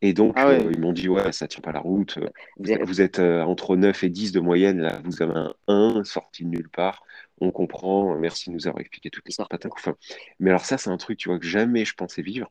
Et 0.00 0.12
donc, 0.12 0.34
Ah 0.36 0.48
ouais. 0.48 0.64
euh, 0.64 0.72
ils 0.72 0.80
m'ont 0.80 0.92
dit, 0.92 1.08
ouais, 1.08 1.32
ça 1.32 1.48
tient 1.48 1.60
pas 1.60 1.72
la 1.72 1.80
route. 1.80 2.18
Vous 2.58 2.70
avez- 2.70 2.84
Vous 2.84 3.00
êtes 3.00 3.18
euh, 3.18 3.42
entre 3.42 3.76
9 3.76 4.04
et 4.04 4.08
10 4.08 4.30
de 4.32 4.40
moyenne, 4.40 4.80
là, 4.80 5.00
vous 5.04 5.22
avez 5.22 5.32
un 5.34 5.54
1 5.68 6.04
sorti 6.04 6.44
de 6.44 6.50
nulle 6.50 6.68
part. 6.68 7.02
On 7.40 7.50
comprend, 7.50 8.16
merci 8.16 8.50
de 8.50 8.54
nous 8.54 8.66
avoir 8.66 8.80
expliqué 8.80 9.10
toute 9.10 9.24
l'histoire, 9.26 9.48
patin 9.48 9.68
enfin. 9.72 9.94
Mais 10.40 10.50
alors 10.50 10.64
ça, 10.64 10.78
c'est 10.78 10.90
un 10.90 10.96
truc, 10.96 11.18
tu 11.18 11.28
vois, 11.28 11.38
que 11.38 11.46
jamais 11.46 11.84
je 11.84 11.94
pensais 11.94 12.22
vivre. 12.22 12.50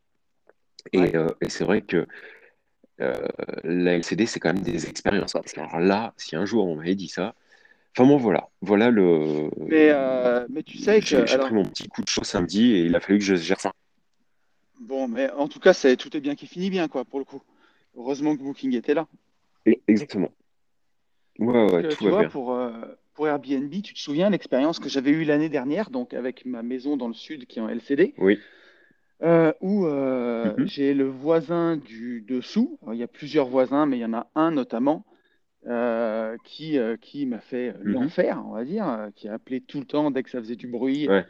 Et, 0.94 1.00
Ouais. 1.00 1.16
euh, 1.16 1.28
et 1.42 1.50
c'est 1.50 1.66
vrai 1.66 1.82
que 1.82 2.08
euh, 3.02 3.28
la 3.64 3.94
LCD, 3.96 4.26
c'est 4.26 4.40
quand 4.40 4.54
même 4.54 4.64
des 4.64 4.88
expériences. 4.90 5.34
Ouais, 5.34 5.42
parce 5.42 5.54
que- 5.54 5.60
Alors 5.60 5.80
là, 5.80 6.14
si 6.18 6.36
un 6.36 6.46
jour 6.46 6.66
on 6.66 6.78
m'avait 6.78 6.96
dit 6.96 7.10
ça, 7.10 7.36
enfin 7.96 8.08
bon, 8.08 8.18
voilà, 8.18 8.50
voilà 8.62 8.90
le. 8.90 9.50
Mais, 9.58 9.90
euh, 9.92 10.48
mais 10.50 10.64
tu 10.64 10.78
sais 10.78 11.02
J'ai 11.02 11.18
que. 11.18 11.26
j'ai 11.26 11.34
alors, 11.34 11.48
pris 11.48 11.56
mon 11.56 11.66
petit 11.66 11.88
coup 11.88 12.02
de 12.02 12.08
chaud 12.08 12.24
samedi 12.24 12.72
et 12.74 12.82
il 12.86 12.96
a 12.96 13.00
fallu 13.00 13.20
que 13.20 13.26
je 13.26 13.36
gère 13.36 13.60
ça. 13.60 13.74
Bon, 14.80 15.08
mais 15.08 15.30
en 15.32 15.48
tout 15.48 15.60
cas, 15.60 15.74
c'est, 15.74 15.98
tout 15.98 16.16
est 16.16 16.22
bien 16.22 16.36
qui 16.36 16.48
finit 16.48 16.70
bien, 16.70 16.88
quoi, 16.88 17.04
pour 17.04 17.20
le 17.20 17.26
coup. 17.26 17.42
Heureusement 17.96 18.36
que 18.38 18.42
Booking 18.42 18.76
était 18.76 18.94
là. 18.94 19.08
Exactement. 19.88 20.32
Ouais, 21.40 21.72
ouais, 21.72 21.84
que, 21.84 21.88
tout 21.90 21.98
tu 21.98 22.04
va 22.06 22.10
vois, 22.12 22.20
bien. 22.22 22.30
pour, 22.30 22.52
pour 23.18 23.28
Airbnb, 23.28 23.72
tu 23.82 23.96
te 23.96 24.00
souviens 24.00 24.30
l'expérience 24.30 24.78
que 24.78 24.90
j'avais 24.90 25.10
eue 25.10 25.24
l'année 25.24 25.50
dernière, 25.50 25.90
donc 25.90 26.14
avec 26.14 26.46
ma 26.46 26.62
maison 26.62 26.98
dans 26.98 27.08
le 27.08 27.16
sud 27.16 27.48
qui 27.48 27.58
est 27.58 27.62
en 27.64 27.68
LCD, 27.68 28.14
Oui. 28.20 28.38
euh, 29.24 29.52
où 29.60 29.88
euh, 29.88 30.54
Mhm. 30.56 30.68
j'ai 30.68 30.94
le 30.94 31.08
voisin 31.10 31.78
du 31.78 32.22
dessous. 32.22 32.78
Alors, 32.84 32.94
il 32.94 33.00
y 33.00 33.04
a 33.04 33.08
plusieurs 33.08 33.48
voisins, 33.48 33.88
mais 33.88 33.98
il 33.98 34.02
y 34.02 34.06
en 34.06 34.14
a 34.14 34.28
un 34.36 34.52
notamment 34.52 35.04
euh, 35.66 36.38
qui, 36.44 36.78
qui 37.02 37.26
m'a 37.26 37.40
fait 37.40 37.74
Mhm. 37.84 37.94
l'enfer, 37.94 38.44
on 38.46 38.52
va 38.52 38.64
dire, 38.64 39.10
qui 39.16 39.28
a 39.28 39.34
appelé 39.34 39.62
tout 39.62 39.80
le 39.80 39.86
temps 39.88 40.12
dès 40.12 40.22
que 40.22 40.30
ça 40.30 40.40
faisait 40.40 40.56
du 40.56 40.68
bruit. 40.68 41.10
Ouais. 41.10 41.26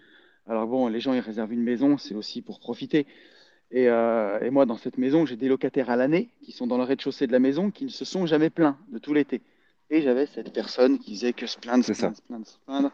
Alors 0.45 0.67
bon, 0.67 0.89
les 0.89 0.99
gens, 0.99 1.13
ils 1.13 1.21
réservent 1.21 1.53
une 1.53 1.63
maison, 1.63 1.97
c'est 1.97 2.15
aussi 2.15 2.41
pour 2.41 2.59
profiter. 2.59 3.07
Et, 3.71 3.85
et 3.85 4.49
moi, 4.49 4.65
dans 4.65 4.77
cette 4.77 4.97
maison, 4.97 5.25
j'ai 5.25 5.37
des 5.37 5.47
locataires 5.47 5.89
à 5.89 5.95
l'année 5.95 6.27
qui 6.41 6.51
sont 6.51 6.67
dans 6.67 6.77
le 6.77 6.83
rez-de-chaussée 6.83 7.27
de 7.27 7.31
la 7.31 7.39
maison 7.39 7.71
qui 7.71 7.85
ne 7.85 7.89
se 7.89 8.03
sont 8.03 8.25
jamais 8.25 8.49
plaints 8.49 8.77
de 8.91 8.99
tout 8.99 9.13
l'été. 9.13 9.41
Et 9.89 10.01
j'avais 10.01 10.25
cette 10.25 10.53
personne 10.53 10.99
qui 10.99 11.15
faisait 11.15 11.33
que 11.33 11.47
se 11.47 11.57
plaindre, 11.57 11.83
se 11.85 11.93
plaindre, 11.93 12.15
se 12.17 12.21
plaindre, 12.21 12.47
se 12.47 12.57
plaindre. 12.65 12.91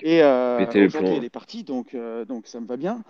Et 0.00 0.22
euh, 0.22 0.66
aujourd'hui, 0.86 1.14
elle 1.16 1.24
est 1.24 1.30
partie, 1.30 1.64
donc, 1.64 1.94
euh, 1.94 2.24
donc 2.24 2.46
ça 2.46 2.60
me 2.60 2.66
va 2.66 2.76
bien. 2.76 3.02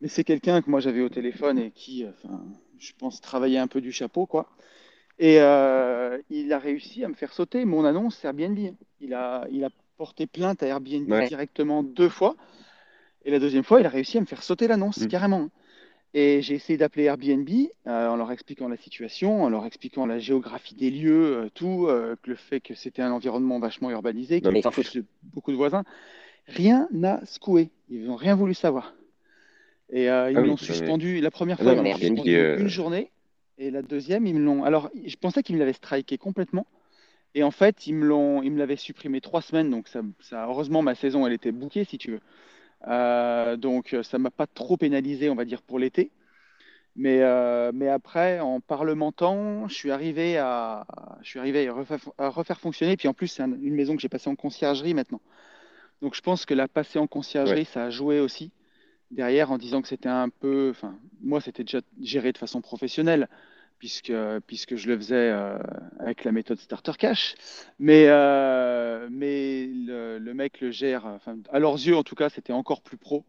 Mais 0.00 0.08
c'est 0.08 0.24
quelqu'un 0.24 0.62
que 0.62 0.70
moi 0.70 0.80
j'avais 0.80 1.00
au 1.02 1.08
téléphone 1.08 1.58
et 1.58 1.70
qui, 1.70 2.04
euh, 2.04 2.10
enfin, 2.10 2.42
je 2.78 2.92
pense, 2.98 3.20
travaillait 3.20 3.58
un 3.58 3.68
peu 3.68 3.80
du 3.80 3.92
chapeau, 3.92 4.26
quoi. 4.26 4.48
Et 5.18 5.40
euh, 5.40 6.18
il 6.30 6.52
a 6.52 6.58
réussi 6.58 7.04
à 7.04 7.08
me 7.08 7.14
faire 7.14 7.32
sauter 7.32 7.64
mon 7.64 7.84
annonce 7.84 8.24
Airbnb. 8.24 8.58
Il 9.00 9.14
a, 9.14 9.46
il 9.52 9.64
a 9.64 9.68
porté 9.96 10.26
plainte 10.26 10.62
à 10.62 10.66
Airbnb 10.66 11.08
Ouais. 11.08 11.28
directement 11.28 11.82
deux 11.82 12.08
fois. 12.08 12.34
Et 13.24 13.30
la 13.30 13.38
deuxième 13.38 13.62
fois, 13.62 13.78
il 13.80 13.86
a 13.86 13.90
réussi 13.90 14.18
à 14.18 14.20
me 14.20 14.26
faire 14.26 14.42
sauter 14.42 14.66
l'annonce, 14.66 14.98
Mm. 14.98 15.08
carrément. 15.08 15.50
Et 16.14 16.42
j'ai 16.42 16.54
essayé 16.54 16.76
d'appeler 16.76 17.04
Airbnb 17.04 17.48
euh, 17.86 18.08
en 18.08 18.16
leur 18.16 18.30
expliquant 18.32 18.68
la 18.68 18.76
situation, 18.76 19.42
en 19.44 19.48
leur 19.48 19.64
expliquant 19.64 20.04
la 20.04 20.18
géographie 20.18 20.74
des 20.74 20.90
lieux, 20.90 21.36
euh, 21.44 21.48
tout, 21.54 21.86
euh, 21.88 22.16
le 22.26 22.34
fait 22.34 22.60
que 22.60 22.74
c'était 22.74 23.00
un 23.02 23.12
environnement 23.12 23.58
vachement 23.58 23.90
urbanisé, 23.90 24.40
qu'il 24.42 24.54
y 24.54 24.60
avait 24.60 25.00
beaucoup 25.22 25.52
de 25.52 25.56
voisins. 25.56 25.84
Rien 26.48 26.88
n'a 26.92 27.24
secoué. 27.24 27.70
Ils 27.88 28.04
n'ont 28.04 28.16
rien 28.16 28.34
voulu 28.34 28.54
savoir. 28.54 28.94
Et 29.90 30.10
euh, 30.10 30.30
ils 30.30 30.36
Ah 30.36 30.40
me 30.40 30.44
oui, 30.44 30.50
l'ont 30.50 30.56
suspendu. 30.56 31.20
La 31.20 31.30
première 31.30 31.58
Ah 31.60 31.64
fois, 31.64 31.74
non, 31.74 31.84
ils 31.84 32.12
m'ont 32.14 32.24
suspendu 32.24 32.52
une 32.56 32.68
journée. 32.68 33.10
Et 33.58 33.70
la 33.70 33.82
deuxième, 33.82 34.26
ils 34.26 34.34
me 34.34 34.44
l'ont. 34.44 34.64
Alors, 34.64 34.90
je 35.06 35.16
pensais 35.16 35.42
qu'ils 35.42 35.54
me 35.56 35.60
l'avaient 35.60 35.72
striké 35.74 36.18
complètement. 36.18 36.66
Et 37.34 37.42
en 37.42 37.50
fait, 37.50 37.86
ils 37.86 37.94
me 37.94 38.06
l'ont, 38.06 38.42
ils 38.42 38.52
me 38.52 38.58
l'avaient 38.58 38.76
supprimé 38.76 39.20
trois 39.20 39.42
semaines. 39.42 39.70
Donc, 39.70 39.88
ça, 39.88 40.02
ça- 40.20 40.46
heureusement, 40.46 40.82
ma 40.82 40.94
saison, 40.94 41.26
elle 41.26 41.32
était 41.34 41.52
bouquée, 41.52 41.84
si 41.84 41.98
tu 41.98 42.12
veux. 42.12 42.20
Euh, 42.88 43.56
donc, 43.56 43.96
ça 44.02 44.18
m'a 44.18 44.30
pas 44.30 44.46
trop 44.46 44.76
pénalisé, 44.76 45.30
on 45.30 45.34
va 45.34 45.44
dire, 45.44 45.62
pour 45.62 45.78
l'été. 45.78 46.10
Mais, 46.94 47.22
euh, 47.22 47.72
mais 47.74 47.88
après, 47.88 48.40
en 48.40 48.60
parlementant, 48.60 49.66
je 49.68 49.74
suis 49.74 49.90
arrivé 49.90 50.36
à, 50.36 50.86
je 51.22 51.28
suis 51.28 51.38
arrivé 51.38 51.66
à 51.66 51.72
refaire, 51.72 52.00
à 52.18 52.28
refaire 52.28 52.60
fonctionner. 52.60 52.96
Puis 52.96 53.08
en 53.08 53.14
plus, 53.14 53.28
c'est 53.28 53.42
un- 53.42 53.52
une 53.62 53.74
maison 53.74 53.96
que 53.96 54.02
j'ai 54.02 54.10
passée 54.10 54.28
en 54.28 54.36
conciergerie 54.36 54.92
maintenant. 54.92 55.22
Donc, 56.02 56.14
je 56.14 56.20
pense 56.20 56.44
que 56.44 56.52
la 56.54 56.68
passer 56.68 56.98
en 56.98 57.06
conciergerie, 57.06 57.60
Ouais. 57.60 57.64
ça 57.64 57.84
a 57.84 57.90
joué 57.90 58.20
aussi 58.20 58.50
derrière 59.10 59.52
en 59.52 59.58
disant 59.58 59.80
que 59.80 59.88
c'était 59.88 60.08
un 60.08 60.28
peu, 60.28 60.70
enfin, 60.70 60.98
moi, 61.22 61.40
c'était 61.40 61.64
déjà 61.64 61.80
géré 62.00 62.32
de 62.32 62.38
façon 62.38 62.60
professionnelle, 62.60 63.28
puisque, 63.82 64.12
puisque 64.46 64.76
je 64.76 64.86
le 64.88 64.96
faisais 64.96 65.30
euh, 65.32 65.58
avec 65.98 66.22
la 66.22 66.30
méthode 66.30 66.56
Starter 66.60 66.92
Cash. 66.96 67.34
Mais, 67.80 68.04
euh, 68.06 69.08
mais 69.10 69.66
le, 69.66 70.18
le 70.20 70.34
mec 70.34 70.60
le 70.60 70.70
gère, 70.70 71.04
enfin, 71.04 71.36
à 71.50 71.58
leurs 71.58 71.74
yeux, 71.74 71.96
en 71.96 72.04
tout 72.04 72.14
cas, 72.14 72.28
c'était 72.28 72.52
encore 72.52 72.82
plus 72.82 72.96
pro. 72.96 73.24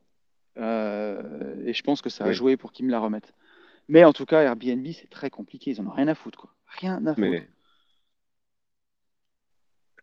Euh, 0.59 1.55
et 1.65 1.73
je 1.73 1.81
pense 1.81 2.03
que 2.03 2.11
ça 2.11 2.25
a 2.25 2.27
Oui. 2.27 2.35
joué 2.35 2.55
pour 2.55 2.71
qu'ils 2.71 2.85
me 2.85 2.91
la 2.91 2.99
remettent. 2.99 3.33
Mais 3.87 4.03
en 4.03 4.13
tout 4.13 4.27
cas, 4.27 4.41
Airbnb, 4.43 4.85
c'est 4.93 5.09
très 5.09 5.31
compliqué. 5.31 5.71
Ils 5.71 5.81
en 5.81 5.87
ont 5.87 5.91
rien 5.91 6.07
à 6.07 6.13
foutre, 6.13 6.37
quoi. 6.37 6.53
Rien 6.67 7.03
à 7.07 7.15
foutre. 7.15 7.27
Mais... 7.27 7.47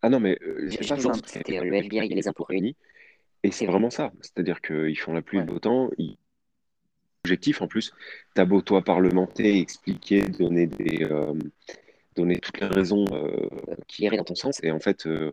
Ah 0.01 0.09
non, 0.09 0.19
mais 0.19 0.37
euh, 0.41 0.67
je 0.69 0.85
pas 0.85 0.97
pense 0.97 1.21
que 1.21 1.39
le 1.63 1.75
FBI 1.75 2.11
et 2.11 2.15
les 2.15 2.27
impôts 2.27 2.43
réunis. 2.43 2.75
Et 3.43 3.51
c'est 3.51 3.67
vraiment 3.67 3.89
ça. 3.89 4.11
C'est-à-dire 4.19 4.59
qu'ils 4.59 4.99
font 4.99 5.13
la 5.13 5.21
pluie 5.21 5.39
Ouais. 5.39 5.45
beau 5.45 5.59
temps. 5.59 5.89
Ils... 5.97 6.17
Objectif 7.23 7.61
en 7.61 7.67
plus, 7.67 7.93
t'as 8.33 8.45
beau 8.45 8.61
toi 8.63 8.83
parlementer, 8.83 9.59
expliquer, 9.59 10.23
donner 10.23 10.65
des, 10.65 11.03
euh, 11.03 11.33
donner 12.15 12.39
toutes 12.39 12.59
les 12.59 12.65
raisons 12.65 13.05
euh, 13.11 13.47
qui 13.87 14.05
iraient 14.05 14.17
dans 14.17 14.23
ton 14.23 14.33
sens. 14.33 14.59
Et 14.63 14.71
en 14.71 14.79
fait, 14.79 15.05
euh, 15.05 15.31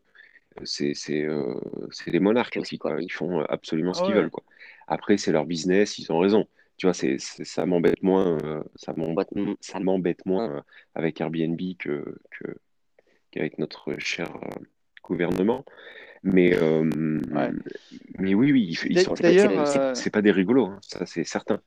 c'est 0.65 0.93
c'est 0.93 1.23
euh, 1.23 1.55
c'est 1.91 2.11
des 2.11 2.21
monarques 2.21 2.55
Que 2.55 2.61
aussi, 2.61 2.77
quoi. 2.77 3.01
Ils 3.01 3.11
font 3.11 3.41
absolument 3.41 3.95
ce 3.95 4.03
Ah 4.03 4.05
qu'ils 4.05 4.15
ouais. 4.15 4.21
veulent, 4.21 4.31
quoi. 4.31 4.45
Après, 4.87 5.17
c'est 5.17 5.33
leur 5.33 5.47
business, 5.47 5.99
ils 5.99 6.13
ont 6.13 6.19
raison. 6.19 6.47
Tu 6.77 6.85
vois, 6.87 6.93
c'est, 6.93 7.17
ça 7.19 7.65
m'embête 7.65 8.03
moins, 8.03 8.37
ça 8.77 8.93
m'embête, 8.95 9.29
Ouais. 9.33 9.55
ça 9.61 9.81
m'embête 9.81 10.27
moins 10.27 10.63
avec 10.95 11.21
Airbnb 11.23 11.59
que, 11.79 12.19
que, 12.31 12.55
qu'avec 13.31 13.59
notre 13.59 13.99
cher 13.99 14.29
gouvernement. 15.03 15.65
Mais, 16.23 16.55
euh, 16.55 16.89
Ouais. 17.33 17.51
mais 18.19 18.35
oui, 18.35 18.53
oui, 18.53 18.77
ils, 18.89 19.01
sont, 19.01 19.17
c'est 19.17 20.11
pas 20.11 20.23
des 20.23 20.31
rigolos, 20.33 20.67
hein, 20.67 20.79
ça 20.83 21.07
c'est 21.07 21.25
certain. 21.25 21.61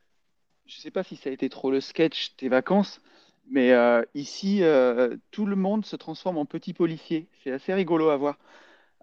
Je 0.66 0.78
sais 0.78 0.92
pas 0.92 1.04
si 1.04 1.16
ça 1.16 1.30
a 1.30 1.34
été 1.34 1.50
trop 1.50 1.72
le 1.72 1.82
sketch 1.82 2.36
tes 2.38 2.50
vacances, 2.50 3.02
mais 3.50 3.72
euh, 3.72 4.04
ici, 4.16 4.64
euh, 4.64 5.16
tout 5.32 5.46
le 5.46 5.56
monde 5.56 5.86
se 5.86 5.96
transforme 5.96 6.38
en 6.38 6.46
petit 6.46 6.74
policier. 6.74 7.28
C'est 7.44 7.52
assez 7.52 7.74
rigolo 7.74 8.10
à 8.10 8.18
voir. 8.18 8.38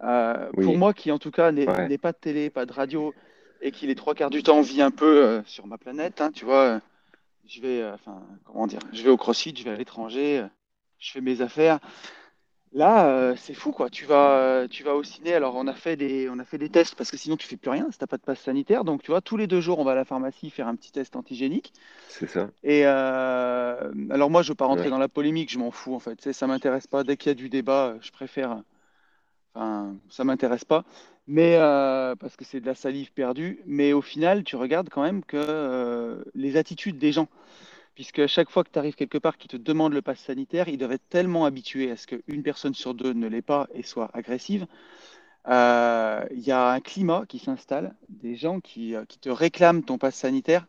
Euh, 0.01 0.49
pour 0.53 0.77
moi, 0.77 0.93
qui 0.93 1.11
en 1.11 1.19
tout 1.19 1.31
cas 1.31 1.51
n'est 1.51 1.67
ouais, 1.67 1.97
pas 1.97 2.11
de 2.11 2.17
télé, 2.17 2.49
pas 2.49 2.65
de 2.65 2.73
radio, 2.73 3.13
et 3.61 3.71
qui 3.71 3.85
les 3.85 3.95
trois 3.95 4.15
quarts 4.15 4.29
du 4.29 4.43
temps 4.43 4.61
vit 4.61 4.81
un 4.81 4.91
peu 4.91 5.41
sur 5.45 5.67
ma 5.67 5.77
planète, 5.77 6.21
hein, 6.21 6.31
tu 6.31 6.45
vois, 6.45 6.79
je 7.45 7.61
vais, 7.61 7.85
enfin, 7.91 8.23
comment 8.45 8.65
dire, 8.65 8.79
je 8.93 9.03
vais 9.03 9.09
au 9.09 9.17
CrossFit, 9.17 9.53
je 9.55 9.63
vais 9.63 9.71
à 9.71 9.75
l'étranger, 9.75 10.45
je 10.99 11.11
fais 11.11 11.21
mes 11.21 11.41
affaires. 11.41 11.79
Là, 12.71 13.07
euh, 13.09 13.35
c'est 13.35 13.55
fou, 13.55 13.71
quoi. 13.71 13.89
Tu 13.89 14.05
vas, 14.05 14.37
euh, 14.37 14.67
tu 14.67 14.83
vas 14.83 14.93
au 14.95 15.03
ciné. 15.03 15.33
Alors, 15.33 15.55
on 15.55 15.65
a 15.67 15.73
fait 15.73 15.95
des, 15.95 16.29
on 16.29 16.37
a 16.37 16.45
fait 16.45 16.59
des 16.59 16.69
tests 16.69 16.93
parce 16.95 17.09
que 17.09 17.17
sinon, 17.17 17.35
tu 17.35 17.47
fais 17.47 17.57
plus 17.57 17.71
rien 17.71 17.89
si 17.91 17.97
t'as 17.97 18.05
pas 18.05 18.17
de 18.17 18.21
passe 18.23 18.41
sanitaire. 18.41 18.83
Donc, 18.83 19.01
tu 19.01 19.09
vois, 19.11 19.21
tous 19.21 19.37
les 19.37 19.47
deux 19.47 19.59
jours, 19.59 19.79
on 19.79 19.83
va 19.83 19.93
à 19.93 19.95
la 19.95 20.05
pharmacie 20.05 20.51
faire 20.51 20.67
un 20.67 20.75
petit 20.75 20.91
test 20.91 21.15
antigénique. 21.15 21.73
c'est 22.07 22.27
ça. 22.27 22.51
Et 22.63 22.83
euh, 22.85 23.91
alors, 24.11 24.29
moi, 24.29 24.43
je 24.43 24.49
veux 24.49 24.55
pas 24.55 24.65
rentrer 24.67 24.85
Ouais. 24.85 24.89
dans 24.89 24.99
la 24.99 25.09
polémique, 25.09 25.51
je 25.51 25.59
m'en 25.59 25.71
fous, 25.71 25.95
en 25.95 25.99
fait. 25.99 26.15
Tu 26.17 26.23
sais, 26.23 26.33
ça 26.33 26.47
m'intéresse 26.47 26.87
pas. 26.87 27.03
Dès 27.03 27.17
qu'il 27.17 27.29
y 27.29 27.31
a 27.31 27.35
du 27.35 27.49
débat, 27.49 27.95
je 28.01 28.11
préfère. 28.11 28.63
Enfin, 29.55 29.95
ça 30.09 30.23
m'intéresse 30.23 30.65
pas. 30.65 30.85
Mais 31.27 31.55
euh, 31.57 32.15
parce 32.15 32.35
que 32.35 32.45
c'est 32.45 32.59
de 32.61 32.65
la 32.65 32.75
salive 32.75 33.11
perdue. 33.13 33.61
Mais 33.65 33.93
au 33.93 34.01
final, 34.01 34.43
tu 34.43 34.55
regardes 34.55 34.89
quand 34.89 35.03
même 35.03 35.23
que 35.23 36.23
les 36.35 36.57
attitudes 36.57 36.97
des 36.99 37.11
gens. 37.11 37.27
Puisque 37.99 38.19
à 38.19 38.27
chaque 38.27 38.49
fois 38.49 38.63
que 38.63 38.69
tu 38.71 38.79
arrives 38.79 38.95
quelque 38.95 39.17
part 39.17 39.37
qui 39.37 39.49
te 39.49 39.57
demande 39.57 39.91
le 39.91 40.01
pass 40.01 40.21
sanitaire, 40.21 40.69
ils 40.69 40.77
doivent 40.77 40.93
être 40.93 41.09
tellement 41.09 41.43
habitués 41.43 41.91
à 41.91 41.97
ce 41.97 42.07
qu'une 42.07 42.43
personne 42.43 42.73
sur 42.73 42.93
deux 42.93 43.11
ne 43.11 43.27
l'ait 43.27 43.41
pas 43.41 43.67
et 43.73 43.83
soit 43.83 44.09
agressive. 44.13 44.67
Euh, 45.49 46.25
Il 46.31 46.39
y 46.41 46.51
a 46.51 46.71
un 46.71 46.79
climat 46.81 47.25
qui 47.27 47.39
s'installe, 47.39 47.95
des 48.09 48.35
gens 48.37 48.61
qui, 48.61 48.95
euh, 48.95 49.05
qui 49.05 49.19
te 49.19 49.29
réclament 49.29 49.83
ton 49.83 49.97
pass 49.97 50.15
sanitaire, 50.15 50.67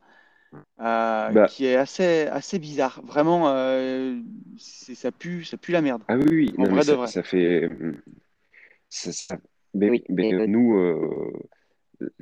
euh, 0.81 1.33
Bah, 1.35 1.47
qui 1.47 1.66
est 1.66 1.77
assez, 1.77 2.27
assez 2.29 2.59
bizarre. 2.59 3.01
Vraiment, 3.05 3.49
euh, 3.51 4.21
ça 4.59 5.12
pue, 5.12 5.45
ça 5.45 5.57
pue 5.57 5.73
la 5.73 5.83
merde. 5.83 6.03
ah 6.09 6.16
oui, 6.16 6.27
oui, 6.31 6.53
En 6.59 6.64
non, 6.64 6.69
vrai 6.69 6.85
de 6.85 6.93
ça, 6.93 6.97
vrai. 6.97 7.12
ça 7.12 7.23
fait. 7.23 7.69
ça- 8.88 9.12
ça- 9.12 9.38
mais, 9.75 9.90
Oui, 9.90 10.05
mais 10.09 10.33
mais 10.33 10.47
nous, 10.47 10.77
euh, 10.79 11.33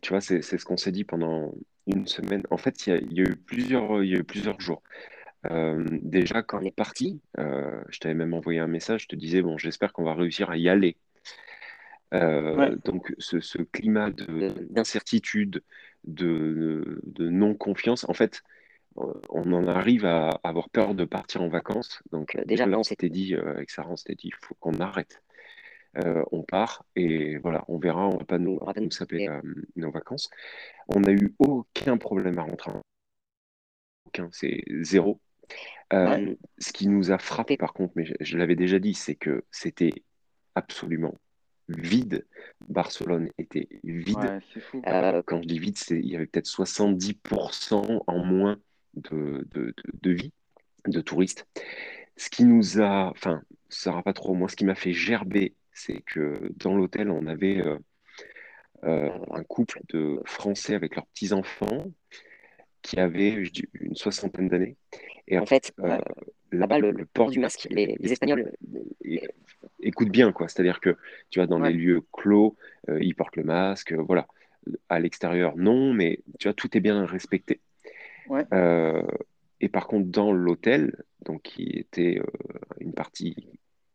tu 0.02 0.10
vois, 0.10 0.20
c'est 0.20 0.42
ce 0.42 0.64
qu'on 0.64 0.76
s'est 0.76 0.92
dit 0.92 1.04
pendant 1.04 1.54
une 1.88 2.06
semaine. 2.06 2.42
En 2.50 2.56
fait, 2.56 2.86
il 2.86 2.90
y 2.90 2.92
a, 2.92 2.98
il 2.98 3.12
y 3.12 3.20
a 3.20 3.24
eu 3.24 3.36
plusieurs, 3.36 4.02
il 4.04 4.10
y 4.10 4.14
a 4.14 4.18
eu 4.18 4.24
plusieurs 4.24 4.60
jours. 4.60 4.82
Euh, 5.50 5.84
déjà, 6.02 6.42
quand 6.42 6.60
on 6.60 6.64
est 6.64 6.74
parti, 6.74 7.20
euh, 7.38 7.80
je 7.88 7.98
t'avais 8.00 8.14
même 8.14 8.34
envoyé 8.34 8.58
un 8.58 8.66
message, 8.66 9.02
je 9.02 9.08
te 9.08 9.16
disais, 9.16 9.42
bon, 9.42 9.56
j'espère 9.58 9.92
qu'on 9.92 10.04
va 10.04 10.14
réussir 10.14 10.50
à 10.50 10.56
y 10.56 10.68
aller. 10.68 10.96
Euh, 12.14 12.76
donc, 12.84 13.14
ce, 13.18 13.40
ce 13.40 13.58
climat 13.58 14.10
de- 14.10 14.24
de- 14.24 14.66
d'incertitude, 14.70 15.62
de, 16.04 17.00
de 17.04 17.28
non-confiance, 17.28 18.08
en 18.08 18.14
fait, 18.14 18.42
euh, 18.98 19.12
on 19.28 19.52
en 19.52 19.66
arrive 19.68 20.04
à 20.06 20.30
avoir 20.42 20.70
peur 20.70 20.94
de 20.94 21.04
partir 21.04 21.42
en 21.42 21.48
vacances. 21.48 22.02
Donc, 22.10 22.34
euh, 22.34 22.44
déjà, 22.46 22.66
là, 22.66 22.78
on 22.78 22.82
s'était 22.82 23.10
dit, 23.10 23.34
euh, 23.34 23.50
avec 23.50 23.70
Sarah, 23.70 23.90
on 23.90 23.96
s'était 23.96 24.14
dit, 24.14 24.28
il 24.28 24.34
faut 24.34 24.56
qu'on 24.58 24.80
arrête. 24.80 25.22
Euh, 25.96 26.22
on 26.32 26.42
part 26.42 26.84
et 26.96 27.38
voilà, 27.38 27.64
on 27.66 27.78
verra, 27.78 28.06
on 28.08 28.18
va 28.18 28.24
pas 28.24 28.38
nous, 28.38 28.58
on 28.60 28.66
va 28.66 28.74
pas 28.74 28.80
nous 28.80 28.86
nous 28.86 28.92
saper 28.92 29.28
euh, 29.28 29.40
nos 29.76 29.90
vacances. 29.90 30.28
On 30.88 31.00
n'a 31.00 31.12
eu 31.12 31.34
aucun 31.38 31.96
problème 31.96 32.38
à 32.38 32.42
rentrer, 32.42 32.72
aucun, 34.06 34.28
c'est 34.32 34.64
zéro. 34.82 35.20
Euh, 35.94 36.34
ce 36.58 36.72
qui 36.72 36.88
nous 36.88 37.10
a 37.10 37.18
frappé 37.18 37.56
par 37.56 37.72
contre, 37.72 37.94
mais 37.96 38.04
je, 38.04 38.14
je 38.20 38.36
l'avais 38.36 38.54
déjà 38.54 38.78
dit, 38.78 38.92
c'est 38.92 39.14
que 39.14 39.44
c'était 39.50 40.04
absolument 40.54 41.14
vide. 41.68 42.26
Barcelone 42.68 43.30
était 43.38 43.68
vide. 43.82 44.18
ouais, 44.18 44.38
c'est 44.52 44.60
fou. 44.60 44.82
Quand 44.82 45.42
je 45.42 45.48
dis 45.48 45.58
vide, 45.58 45.78
c'est, 45.78 45.98
il 45.98 46.06
y 46.06 46.16
avait 46.16 46.26
peut-être 46.26 46.48
70% 46.48 48.02
en 48.06 48.24
moins 48.24 48.58
de, 48.94 49.46
de, 49.50 49.66
de, 49.66 49.74
de 50.02 50.10
vie, 50.10 50.32
de 50.86 51.00
touristes. 51.00 51.46
Ce 52.16 52.28
qui 52.30 52.44
nous 52.44 52.80
a, 52.80 53.10
enfin, 53.10 53.42
ça 53.68 53.90
sera 53.90 54.02
pas 54.02 54.12
trop, 54.12 54.34
moi, 54.34 54.48
ce 54.48 54.56
qui 54.56 54.64
m'a 54.64 54.74
fait 54.74 54.92
gerber, 54.92 55.54
c'est 55.78 56.02
que 56.02 56.52
dans 56.56 56.74
l'hôtel, 56.74 57.10
on 57.10 57.26
avait 57.26 57.60
euh, 57.60 57.78
euh, 58.84 59.10
un 59.30 59.44
couple 59.44 59.80
de 59.88 60.20
Français 60.24 60.74
avec 60.74 60.96
leurs 60.96 61.06
petits-enfants 61.06 61.86
qui 62.82 62.96
je 62.96 63.50
dis, 63.50 63.64
une 63.74 63.96
soixantaine 63.96 64.48
d'années. 64.48 64.76
Et 65.26 65.38
en 65.38 65.46
fait, 65.46 65.72
euh, 65.80 65.98
là-bas, 66.52 66.78
le, 66.78 67.04
port 67.06 67.30
du 67.30 67.38
masque, 67.38 67.66
les, 67.70 67.96
les 67.98 68.12
Espagnols, 68.12 68.52
euh, 68.74 68.80
é- 69.04 69.28
écoute 69.80 70.08
bien, 70.08 70.32
quoi. 70.32 70.48
C'est-à-dire 70.48 70.80
que, 70.80 70.96
tu 71.30 71.38
vois, 71.38 71.46
dans 71.46 71.58
les 71.58 71.72
lieux 71.72 72.02
clos, 72.12 72.56
euh, 72.88 72.98
ils 73.02 73.14
portent 73.14 73.36
le 73.36 73.44
masque, 73.44 73.92
euh, 73.92 74.02
voilà. 74.02 74.26
À 74.88 75.00
l'extérieur, 75.00 75.56
non, 75.56 75.92
mais 75.92 76.20
tu 76.38 76.48
vois, 76.48 76.54
tout 76.54 76.76
est 76.76 76.80
bien 76.80 77.04
respecté. 77.06 77.60
ouais, 78.28 78.44
et 79.60 79.68
par 79.68 79.88
contre, 79.88 80.06
dans 80.08 80.32
l'hôtel, 80.32 81.02
donc 81.24 81.42
qui 81.42 81.64
était 81.70 82.20
une 82.78 82.92
partie 82.92 83.48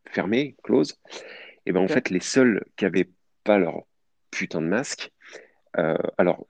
fermée, 0.05 0.57
close. 0.61 0.99
Et 1.65 1.71
ben 1.71 1.81
en 1.81 1.87
fait, 1.87 2.09
les 2.09 2.19
seuls 2.19 2.63
qui 2.75 2.85
avaient 2.85 3.09
pas 3.43 3.57
leur 3.57 3.83
putain 4.31 4.61
de 4.61 4.67
masque, 4.67 5.11
euh, 5.77 5.97
alors 6.17 6.47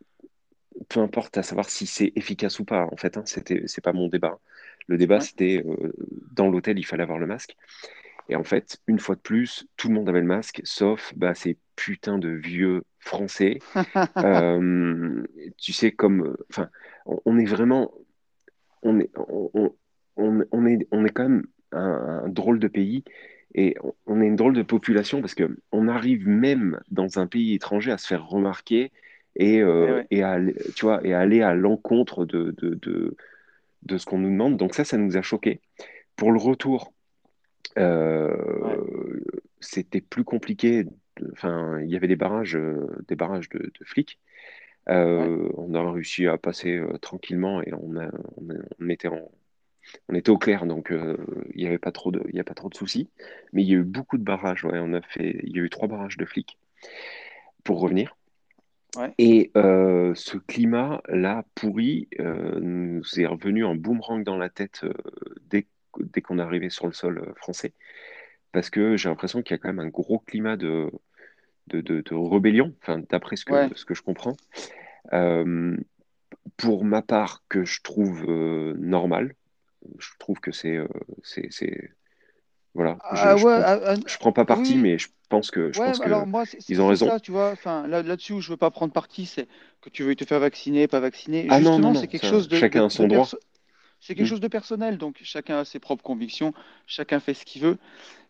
peu 0.89 0.99
importe 0.99 1.37
à 1.37 1.43
savoir 1.43 1.69
si 1.69 1.85
c'est 1.85 2.11
efficace 2.15 2.59
ou 2.59 2.65
pas, 2.65 2.87
en 2.91 2.97
fait, 2.97 3.17
hein, 3.17 3.23
c'était, 3.25 3.63
c'est 3.67 3.83
pas 3.83 3.93
mon 3.93 4.07
débat. 4.07 4.39
Le 4.87 4.97
débat, 4.97 5.19
Ouais. 5.19 5.21
c'était 5.21 5.63
euh, 5.65 5.93
dans 6.33 6.49
l'hôtel, 6.49 6.79
il 6.79 6.85
fallait 6.85 7.03
avoir 7.03 7.19
le 7.19 7.27
masque. 7.27 7.55
Et 8.29 8.35
en 8.35 8.43
fait, 8.43 8.79
une 8.87 8.99
fois 8.99 9.15
de 9.15 9.21
plus, 9.21 9.67
tout 9.77 9.89
le 9.89 9.95
monde 9.95 10.09
avait 10.09 10.21
le 10.21 10.27
masque, 10.27 10.61
sauf 10.65 11.13
bah, 11.15 11.35
ces 11.35 11.57
putains 11.75 12.17
de 12.19 12.29
vieux 12.29 12.83
Français. 12.99 13.59
Euh, 14.23 15.23
tu 15.57 15.73
sais, 15.73 15.91
comme, 15.91 16.37
enfin, 16.49 16.69
on, 17.05 17.19
on 17.25 17.39
est 17.39 17.45
vraiment, 17.45 17.93
on 18.81 18.99
est, 18.99 19.09
on, 19.17 19.49
on- 19.53 19.75
on- 20.17 20.45
on 20.51 20.65
est, 20.65 20.87
on 20.91 21.05
est 21.05 21.09
quand 21.09 21.23
même 21.29 21.45
un, 21.71 22.23
un 22.25 22.29
drôle 22.29 22.59
de 22.59 22.67
pays 22.67 23.03
et 23.55 23.75
on, 24.07 24.21
est 24.21 24.27
une 24.27 24.35
drôle 24.35 24.53
de 24.53 24.63
population 24.63 25.21
parce 25.21 25.35
que 25.35 25.57
on 25.71 25.87
arrive 25.87 26.27
même 26.27 26.79
dans 26.89 27.19
un 27.19 27.27
pays 27.27 27.53
étranger 27.53 27.91
à 27.91 27.97
se 27.97 28.07
faire 28.07 28.27
remarquer 28.27 28.91
et, 29.35 29.55
Eh 29.55 29.61
euh, 29.61 29.95
ouais. 29.97 30.07
et 30.11 30.23
à, 30.23 30.31
aller- 30.31 30.55
tu 30.75 30.85
vois, 30.85 31.05
et 31.05 31.13
à 31.13 31.19
aller 31.19 31.41
à 31.41 31.53
l'encontre 31.53 32.25
de, 32.25 32.51
de, 32.57 32.75
de, 32.75 33.15
de 33.83 33.97
ce 33.97 34.05
qu'on 34.05 34.19
nous 34.19 34.29
demande. 34.29 34.57
Donc 34.57 34.73
ça, 34.73 34.83
ça 34.85 34.97
nous 34.97 35.17
a 35.17 35.21
choqués. 35.21 35.61
Pour 36.15 36.31
le 36.31 36.39
retour, 36.39 36.93
euh, 37.77 38.33
Ouais. 38.61 38.77
c'était 39.59 40.01
plus 40.01 40.23
compliqué. 40.23 40.85
Enfin, 41.31 41.79
il 41.81 41.89
y 41.89 41.95
avait 41.95 42.07
des 42.07 42.15
barrages, 42.15 42.55
euh, 42.55 42.87
des 43.07 43.15
barrages 43.15 43.49
de, 43.49 43.71
flics. 43.83 44.19
Ouais. 44.87 45.27
On 45.55 45.73
a 45.73 45.91
réussi 45.91 46.27
à 46.27 46.37
passer 46.37 46.81
tranquillement 47.01 47.61
et 47.61 47.73
on, 47.73 47.95
a- 47.97 48.11
on, 48.37 48.49
a- 48.49 48.63
on 48.79 48.89
était 48.89 49.07
en, 49.07 49.31
on 50.09 50.15
était 50.15 50.29
au 50.29 50.37
clair, 50.37 50.65
donc 50.65 50.91
euh, 50.91 51.17
il 51.53 51.61
n'y 51.61 51.67
avait 51.67 51.77
pas 51.77 51.91
trop 51.91 52.11
de, 52.11 52.21
il 52.29 52.35
y 52.35 52.39
a 52.39 52.43
pas 52.43 52.53
trop 52.53 52.69
de 52.69 52.75
soucis. 52.75 53.09
Mais 53.51 53.63
il 53.63 53.69
y 53.69 53.73
a 53.73 53.77
eu 53.77 53.83
beaucoup 53.83 54.17
de 54.17 54.23
barrages. 54.23 54.65
Ouais, 54.65 54.79
on 54.79 54.93
a 54.93 55.01
fait, 55.01 55.39
il 55.43 55.55
y 55.55 55.59
a 55.59 55.63
eu 55.63 55.69
trois 55.69 55.87
barrages 55.87 56.17
de 56.17 56.25
flics 56.25 56.57
pour 57.63 57.79
revenir. 57.79 58.15
Ouais. 58.95 59.11
Et 59.17 59.51
euh, 59.57 60.13
ce 60.15 60.37
climat-là 60.37 61.45
pourri 61.55 62.07
euh, 62.19 62.59
nous 62.59 63.01
est 63.19 63.25
revenu 63.25 63.65
en 63.65 63.75
boomerang 63.75 64.23
dans 64.23 64.37
la 64.37 64.49
tête 64.49 64.85
dès, 65.49 65.65
dès 65.99 66.21
qu'on 66.21 66.37
est 66.39 66.43
arrivé 66.43 66.69
sur 66.69 66.85
le 66.85 66.93
sol 66.93 67.33
français. 67.35 67.73
Parce 68.51 68.69
que 68.69 68.97
j'ai 68.97 69.09
l'impression 69.09 69.41
qu'il 69.41 69.55
y 69.55 69.55
a 69.55 69.57
quand 69.57 69.69
même 69.69 69.79
un 69.79 69.89
gros 69.89 70.19
climat 70.19 70.57
de, 70.57 70.91
de, 71.67 71.81
de- 71.81 72.01
de 72.01 72.13
rébellion, 72.13 72.75
enfin, 72.81 73.01
d'après 73.09 73.35
ce 73.35 73.51
Ouais. 73.51 73.69
ce 73.73 73.83
que 73.83 73.95
je 73.95 74.03
comprends. 74.03 74.37
Pour 76.57 76.85
ma 76.85 77.01
part, 77.01 77.43
que 77.49 77.65
je 77.65 77.81
trouve 77.81 78.25
normal, 78.77 79.33
je 79.99 80.09
trouve 80.19 80.39
que 80.39 80.51
c'est. 80.51 80.77
euh, 80.77 80.87
c'est, 81.23 81.49
Voilà, 82.73 83.01
je, 83.11 83.29
Ah 83.29 83.35
je 83.35 83.45
ouais, 83.45 83.53
prends, 83.53 83.63
ah, 83.63 83.79
ah, 83.85 83.95
je 84.07 84.17
prends 84.17 84.33
pas 84.33 84.45
parti, 84.45 84.77
oui. 84.77 84.79
mais 84.79 84.97
je 84.97 85.07
pense 85.29 85.51
que, 85.51 85.71
je 85.71 85.81
Ouais, 85.81 85.81
pense 85.81 85.99
bah 85.99 86.05
que 86.05 86.07
alors 86.07 86.27
moi, 86.27 86.45
c'est 86.45 86.61
c'est- 86.61 86.75
ils 86.75 86.81
ont 86.81 86.87
raison. 86.87 87.11
ça, 87.11 87.19
tu 87.19 87.31
vois. 87.31 87.51
Enfin, 87.51 87.87
là, 87.87 88.03
là-dessus 88.03 88.33
où 88.33 88.41
je 88.41 88.51
veux 88.51 88.57
pas 88.57 88.71
prendre 88.71 88.93
parti, 88.93 89.25
c'est 89.27 89.47
que 89.81 89.89
tu 89.89 90.03
veux 90.03 90.15
te 90.15 90.25
faire 90.25 90.39
vacciner, 90.39 90.87
pas 90.87 90.99
vacciner. 91.01 91.47
Ah 91.47 91.61
non, 91.61 91.79
non, 91.79 91.89
Justement, 91.89 91.93
non, 91.93 92.05
c'est 92.05 92.09
quelque 92.09 92.25
ça, 92.25 92.27
chose 92.27 92.47
de, 92.49 92.61
chacun 92.61 92.89
de, 92.89 92.89
son 92.89 93.07
droit. 93.07 93.31
perso- 93.31 93.39
c'est 93.99 94.15
quelque 94.15 94.25
Hmm. 94.25 94.29
chose 94.29 94.41
de 94.41 94.47
personnel. 94.49 94.97
Donc, 94.99 95.19
chacun 95.23 95.59
a 95.59 95.65
ses 95.65 95.79
propres 95.79 96.03
convictions, 96.03 96.53
chacun 96.87 97.19
fait 97.21 97.33
ce 97.35 97.45
qu'il 97.45 97.61
veut. 97.63 97.77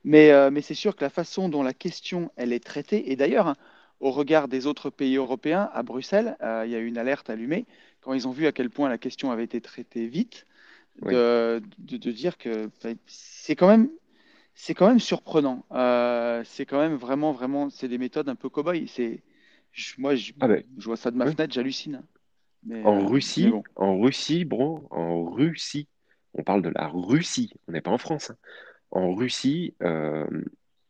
Mais, 0.06 0.32
euh, 0.32 0.52
mais 0.52 0.62
c'est 0.62 0.76
sûr 0.76 0.96
que 0.96 1.04
la 1.06 1.10
façon 1.12 1.50
dont 1.50 1.64
la 1.64 1.74
question, 1.74 2.32
elle 2.38 2.54
est 2.54 2.64
traitée, 2.66 3.12
et 3.12 3.16
d'ailleurs, 3.16 3.48
hein, 3.48 3.56
au 4.00 4.12
regard 4.12 4.48
des 4.50 4.68
autres 4.68 4.90
pays 4.90 5.18
européens, 5.18 5.70
à 5.74 5.84
Bruxelles, 5.84 6.38
euh, 6.44 6.64
il 6.66 6.72
y 6.72 6.76
a 6.76 6.80
eu 6.80 6.88
une 6.88 6.98
alerte 6.98 7.30
allumée 7.30 7.66
quand 8.02 8.14
ils 8.14 8.28
ont 8.28 8.32
vu 8.32 8.48
à 8.48 8.52
quel 8.54 8.70
point 8.70 8.90
la 8.90 8.98
question 8.98 9.32
avait 9.32 9.44
été 9.46 9.62
traitée 9.62 10.08
vite, 10.08 10.46
Oui. 11.02 11.14
de, 11.14 11.62
de, 11.80 12.12
dire 12.12 12.38
que 12.38 12.68
enfin, 12.68 12.94
c'est 13.08 13.56
quand 13.56 13.68
même, 13.68 13.90
c'est 14.54 14.74
quand 14.74 14.88
même 14.88 15.00
surprenant. 15.00 15.66
Euh, 15.72 16.44
c'est 16.46 16.66
quand 16.66 16.80
même 16.80 16.96
vraiment, 16.96 17.32
vraiment, 17.32 17.70
c'est 17.70 17.88
des 17.88 17.98
méthodes 17.98 18.30
un 18.30 18.36
peu 18.36 18.50
cow-boy. 18.50 18.88
Moi, 19.98 20.16
je, 20.16 20.34
Ah 20.40 20.48
ben, 20.48 20.64
je 20.78 20.86
vois 20.86 20.98
ça 20.98 21.12
de 21.12 21.18
ma 21.18 21.26
fenêtre, 21.26 21.54
j'hallucine. 21.54 22.04
En 22.70 23.02
euh, 23.02 23.06
Russie, 23.06 23.48
bon. 23.48 23.64
en 23.76 24.00
Russie, 24.00 24.46
bro, 24.46 24.88
en 24.92 25.26
Russie, 25.26 25.88
on 26.34 26.44
parle 26.44 26.62
de 26.62 26.70
la 26.70 26.88
Russie, 26.88 27.54
on 27.68 27.72
n'est 27.72 27.82
pas 27.82 27.92
en 27.92 27.98
France. 27.98 28.30
hein. 28.30 28.38
En 28.92 29.14
Russie, 29.14 29.74
euh, 29.82 30.26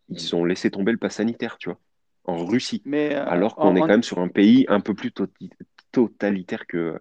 ils 0.10 0.36
ont 0.36 0.44
laissé 0.44 0.70
tomber 0.70 0.92
le 0.92 0.98
pass 0.98 1.16
sanitaire, 1.16 1.58
tu 1.58 1.70
vois, 1.70 1.80
en 2.26 2.46
Russie, 2.46 2.82
Mais 2.86 3.16
alors 3.16 3.56
qu'on 3.56 3.76
est 3.76 3.80
quand 3.80 3.88
même 3.88 4.04
sur 4.04 4.20
un 4.20 4.28
pays 4.28 4.66
un 4.68 4.82
peu 4.82 4.94
plus 4.94 5.12
totalitaire 5.92 6.68
que, 6.68 7.00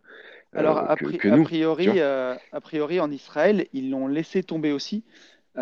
Alors, 0.55 0.79
euh, 0.79 0.87
a, 0.91 0.97
pri- 0.97 1.21
que 1.21 1.29
nous, 1.29 1.49
priori, 1.49 2.01
euh, 2.01 2.37
a 2.53 2.61
priori, 2.61 3.01
en 3.01 3.11
Israël, 3.11 3.67
ils 3.73 3.91
l'ont 3.91 4.07
laissé 4.07 4.43
tomber 4.43 4.73
aussi. 4.73 5.05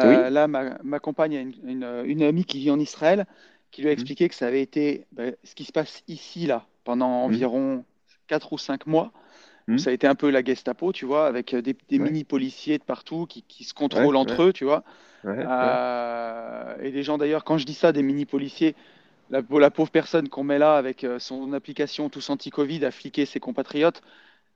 Oui, 0.02 0.24
Euh, 0.24 0.30
là, 0.30 0.48
ma, 0.48 0.78
ma 0.84 1.00
compagne 1.00 1.36
a 1.36 1.40
une, 1.40 1.54
une- 1.68 2.02
une 2.06 2.22
amie 2.22 2.44
qui 2.46 2.60
vit 2.60 2.70
en 2.72 2.80
Israël 2.80 3.26
qui 3.72 3.82
lui 3.82 3.90
a 3.90 3.92
Mhm. 3.92 3.92
expliqué 3.92 4.28
que 4.28 4.34
ça 4.36 4.46
avait 4.48 4.62
été 4.62 5.06
ben, 5.12 5.36
ce 5.44 5.54
qui 5.56 5.64
se 5.64 5.72
passe 5.72 6.02
ici, 6.08 6.46
là, 6.46 6.66
pendant 6.84 7.08
Mhm. 7.26 7.44
environ 7.48 7.84
4 8.28 8.52
ou 8.54 8.58
5 8.58 8.86
mois, 8.86 9.12
Mhm. 9.68 9.84
ça 9.84 9.90
a 9.90 9.92
été 9.94 10.06
un 10.08 10.14
peu 10.16 10.30
la 10.30 10.44
Gestapo, 10.44 10.92
tu 10.92 11.06
vois, 11.06 11.26
avec 11.28 11.54
des, 11.56 11.76
des 11.88 11.98
Ouais, 11.98 12.00
mini-policiers 12.00 12.78
de 12.78 12.84
partout 12.84 13.26
qui, 13.26 13.42
qui 13.44 13.64
se 13.64 13.74
ouais, 13.92 14.08
contrôlent 14.08 14.16
entre 14.16 14.42
ouais, 14.42 14.44
eux, 14.44 14.52
tu 14.52 14.64
vois. 14.64 14.84
Euh, 15.44 16.76
et 16.82 16.90
des 16.92 17.02
gens, 17.02 17.18
d'ailleurs, 17.18 17.44
quand 17.44 17.58
je 17.58 17.66
dis 17.66 17.74
ça, 17.74 17.92
des 17.92 18.02
mini-policiers, 18.02 18.76
la, 19.30 19.42
la 19.50 19.70
pauvre 19.70 19.90
personne 19.90 20.28
qu'on 20.28 20.44
met 20.44 20.58
là 20.58 20.76
avec 20.76 21.06
son 21.18 21.52
application 21.54 22.10
tous 22.10 22.30
anti-Covid 22.30 22.84
à 22.84 22.90
fliquer 22.90 23.26
ses 23.26 23.40
compatriotes, 23.40 24.02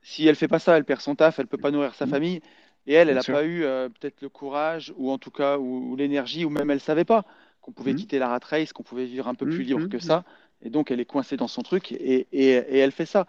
si 0.05 0.27
elle 0.27 0.37
fait 0.37 0.49
pas 0.49 0.59
ça, 0.59 0.77
elle 0.77 0.85
perd 0.85 1.01
son 1.01 1.15
taf, 1.15 1.39
elle 1.39 1.47
peut 1.47 1.57
pas 1.59 1.71
nourrir 1.71 1.95
sa 1.95 2.07
Mhm. 2.07 2.11
famille. 2.11 2.41
Et 2.87 2.93
elle, 2.95 3.09
elle 3.09 3.15
n'a 3.15 3.25
pas 3.25 3.45
eu 3.45 3.63
euh, 3.65 3.89
peut-être 3.89 4.21
le 4.21 4.29
courage, 4.29 4.93
ou 4.97 5.11
en 5.11 5.19
tout 5.19 5.31
cas, 5.31 5.57
ou, 5.59 5.91
ou 5.91 5.97
l'énergie, 5.97 6.45
ou 6.45 6.51
même 6.51 6.71
elle 6.71 6.81
savait 6.81 7.05
pas 7.05 7.25
qu'on 7.61 7.73
pouvait 7.73 7.93
Mhm. 7.93 7.95
quitter 7.95 8.19
la 8.19 8.29
rat 8.29 8.39
race, 8.43 8.73
qu'on 8.73 8.83
pouvait 8.83 9.05
vivre 9.05 9.27
un 9.27 9.35
peu 9.35 9.47
plus 9.47 9.63
Mhm. 9.63 9.69
libre 9.69 9.87
que 9.89 9.99
ça. 9.99 10.25
Et 10.63 10.71
donc, 10.71 10.91
elle 10.91 11.01
est 11.01 11.05
coincée 11.05 11.37
dans 11.37 11.49
son 11.49 11.63
truc, 11.63 11.91
et, 11.93 12.27
et, 12.31 12.49
et 12.51 12.77
elle 12.79 12.91
fait 12.93 13.07
ça. 13.07 13.27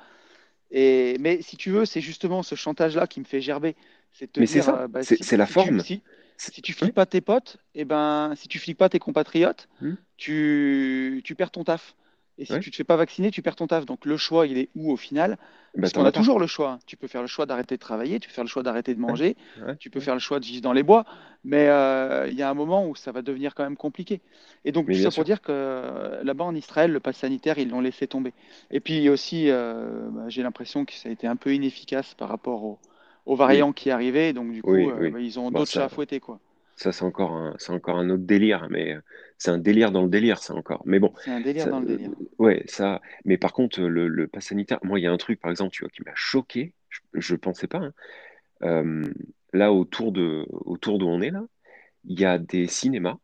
Et, 0.71 1.17
mais 1.21 1.43
si 1.43 1.57
tu 1.57 1.71
veux, 1.71 1.85
c'est 1.87 2.01
justement 2.01 2.43
ce 2.43 2.55
chantage-là 2.55 3.07
qui 3.07 3.21
me 3.21 3.25
fait 3.27 3.41
gerber. 3.41 3.77
C'est 4.13 4.37
Mais 4.37 4.47
c'est 4.47 4.63
ça, 4.63 4.83
euh, 4.83 4.89
bah, 4.89 5.05
c'est 5.05 5.17
si, 5.17 5.25
c'est 5.25 5.37
la 5.37 5.47
si 5.47 5.57
tu, 5.57 5.73
forme. 5.73 5.81
si, 6.37 6.63
tu 6.63 6.73
fliques 6.73 6.95
pas 6.95 7.07
tes 7.07 7.21
potes, 7.21 7.59
et 7.75 7.85
ben, 7.85 8.35
si 8.37 8.49
tu 8.49 8.59
fliques 8.59 8.79
pas 8.79 8.89
tes 8.89 8.99
compatriotes, 8.99 9.69
tu, 10.17 11.23
tu 11.25 11.35
perds 11.35 11.51
ton 11.51 11.65
taf. 11.65 11.97
Et 12.39 12.45
si 12.45 12.59
Ouais. 12.59 12.61
tu 12.61 12.71
te 12.71 12.77
fais 12.77 12.85
pas 12.85 12.97
vacciner, 12.97 13.31
tu 13.31 13.43
perds 13.43 13.57
ton 13.57 13.67
taf. 13.67 13.87
Donc 13.87 14.05
le 14.05 14.17
choix, 14.17 14.47
il 14.47 14.59
est 14.59 14.69
où 14.75 14.93
au 14.93 14.97
final? 14.97 15.39
Bah, 15.77 15.83
Parce 15.83 15.93
qu'on 15.93 16.05
a 16.05 16.13
toujours 16.13 16.39
le 16.41 16.47
choix. 16.47 16.79
Tu 16.87 16.97
peux 16.97 17.07
faire 17.09 17.21
le 17.23 17.27
choix 17.29 17.47
d'arrêter 17.47 17.77
de 17.77 17.81
travailler, 17.81 18.19
tu 18.21 18.29
peux 18.29 18.35
faire 18.35 18.45
le 18.45 18.49
choix 18.51 18.63
d'arrêter 18.63 18.95
de 18.95 19.01
manger, 19.01 19.37
ouais, 19.57 19.79
tu 19.79 19.91
peux 19.91 20.01
faire 20.01 20.15
le 20.15 20.21
choix 20.21 20.41
de 20.41 20.45
vivre 20.45 20.63
dans 20.63 20.73
les 20.73 20.83
bois, 20.83 21.05
mais 21.45 21.69
euh, 21.69 22.27
il 22.29 22.35
y 22.35 22.43
a 22.43 22.51
un 22.51 22.55
moment 22.55 22.89
où 22.89 22.95
ça 22.97 23.13
va 23.13 23.23
devenir 23.23 23.55
quand 23.55 23.63
même 23.65 23.77
compliqué. 23.77 24.23
Et 24.65 24.73
donc 24.73 24.91
tout 24.91 24.99
ça 24.99 25.13
pour 25.13 25.25
dire 25.25 25.41
que 25.43 25.53
euh, 25.53 26.23
là-bas 26.25 26.45
en 26.45 26.55
Israël, 26.55 26.93
le 26.93 27.01
pass 27.01 27.19
sanitaire, 27.19 27.59
ils 27.59 27.69
l'ont 27.69 27.81
laissé 27.81 28.07
tomber. 28.09 28.35
Et 28.71 28.81
puis 28.81 29.09
aussi, 29.09 29.51
euh, 29.51 30.09
bah, 30.11 30.25
j'ai 30.29 30.43
l'impression 30.43 30.85
que 30.85 30.93
ça 30.95 31.09
a 31.09 31.13
été 31.13 31.27
un 31.27 31.37
peu 31.37 31.55
inefficace 31.55 32.15
par 32.15 32.29
rapport 32.29 32.65
au, 32.65 32.81
aux 33.27 33.37
Oui, 33.47 33.65
variants 33.65 33.73
qui 33.73 33.91
arrivaient. 33.91 34.33
Donc 34.33 34.53
du 34.53 34.63
coup, 34.63 34.91
oui, 34.91 34.91
euh, 34.91 35.09
bah, 35.11 35.21
ils 35.21 35.39
ont 35.39 35.51
Bon, 35.51 35.65
d'autres 35.67 35.73
chats 35.73 35.85
à 35.85 35.89
fouetter, 35.89 36.21
quoi. 36.21 36.41
Ça 36.77 36.93
c'est 36.93 37.05
encore 37.05 37.33
un, 37.33 37.55
c'est 37.59 37.73
encore 37.73 37.97
un 37.99 38.11
autre 38.11 38.25
délire, 38.25 38.69
mais 38.71 38.95
euh, 38.95 39.01
c'est 39.39 39.51
un 39.51 39.59
délire 39.59 39.93
dans 39.93 40.03
le 40.03 40.09
délire, 40.11 40.39
ça 40.39 40.55
encore. 40.55 40.83
Mais 40.87 40.99
bon, 41.01 41.13
C'est 41.17 41.31
un 41.31 41.41
délire 41.41 41.65
ça, 41.65 41.69
dans 41.69 41.81
le 41.81 41.87
euh, 41.89 41.99
délire. 41.99 42.13
ouais, 42.39 42.65
ça. 42.69 43.01
Mais 43.25 43.39
par 43.39 43.53
contre, 43.53 43.81
le, 43.83 44.09
le 44.09 44.29
pass 44.29 44.47
sanitaire, 44.47 44.79
moi, 44.83 44.99
il 45.01 45.03
y 45.03 45.07
a 45.07 45.13
un 45.13 45.17
truc, 45.19 45.41
par 45.41 45.51
exemple, 45.51 45.73
tu 45.73 45.83
vois, 45.85 45.91
qui 45.91 46.03
m'a 46.05 46.13
choqué. 46.15 46.75
Je, 46.91 47.01
je 47.15 47.35
pensais 47.37 47.67
pas. 47.69 47.79
hein. 47.79 47.93
Euh, 48.65 49.05
là, 49.53 49.73
autour 49.73 50.13
de, 50.13 50.47
autour 50.51 50.99
d'où 50.99 51.07
on 51.09 51.21
est 51.23 51.31
là, 51.31 51.45
il 52.05 52.21
y 52.21 52.25
a 52.27 52.39
des 52.39 52.67
cinémas 52.69 53.19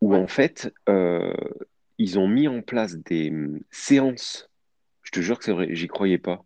où 0.00 0.14
Ouais. 0.14 0.18
en 0.18 0.26
fait, 0.26 0.72
euh, 0.88 1.32
ils 1.98 2.18
ont 2.18 2.28
mis 2.28 2.48
en 2.48 2.62
place 2.62 2.96
des 2.96 3.30
hum, 3.30 3.60
séances. 3.70 4.50
Je 5.02 5.12
te 5.12 5.20
jure 5.20 5.38
que 5.38 5.44
c'est 5.44 5.52
vrai, 5.52 5.68
j'y 5.74 5.88
croyais 5.88 6.18
pas. 6.18 6.44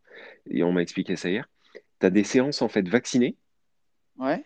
Et 0.50 0.62
on 0.64 0.72
m'a 0.72 0.82
expliqué 0.82 1.16
ça 1.16 1.30
hier. 1.30 1.48
Tu 2.00 2.06
as 2.06 2.10
des 2.10 2.24
séances 2.24 2.62
en 2.62 2.68
fait 2.68 2.88
vaccinées 2.88 3.36
Ouais. 4.16 4.44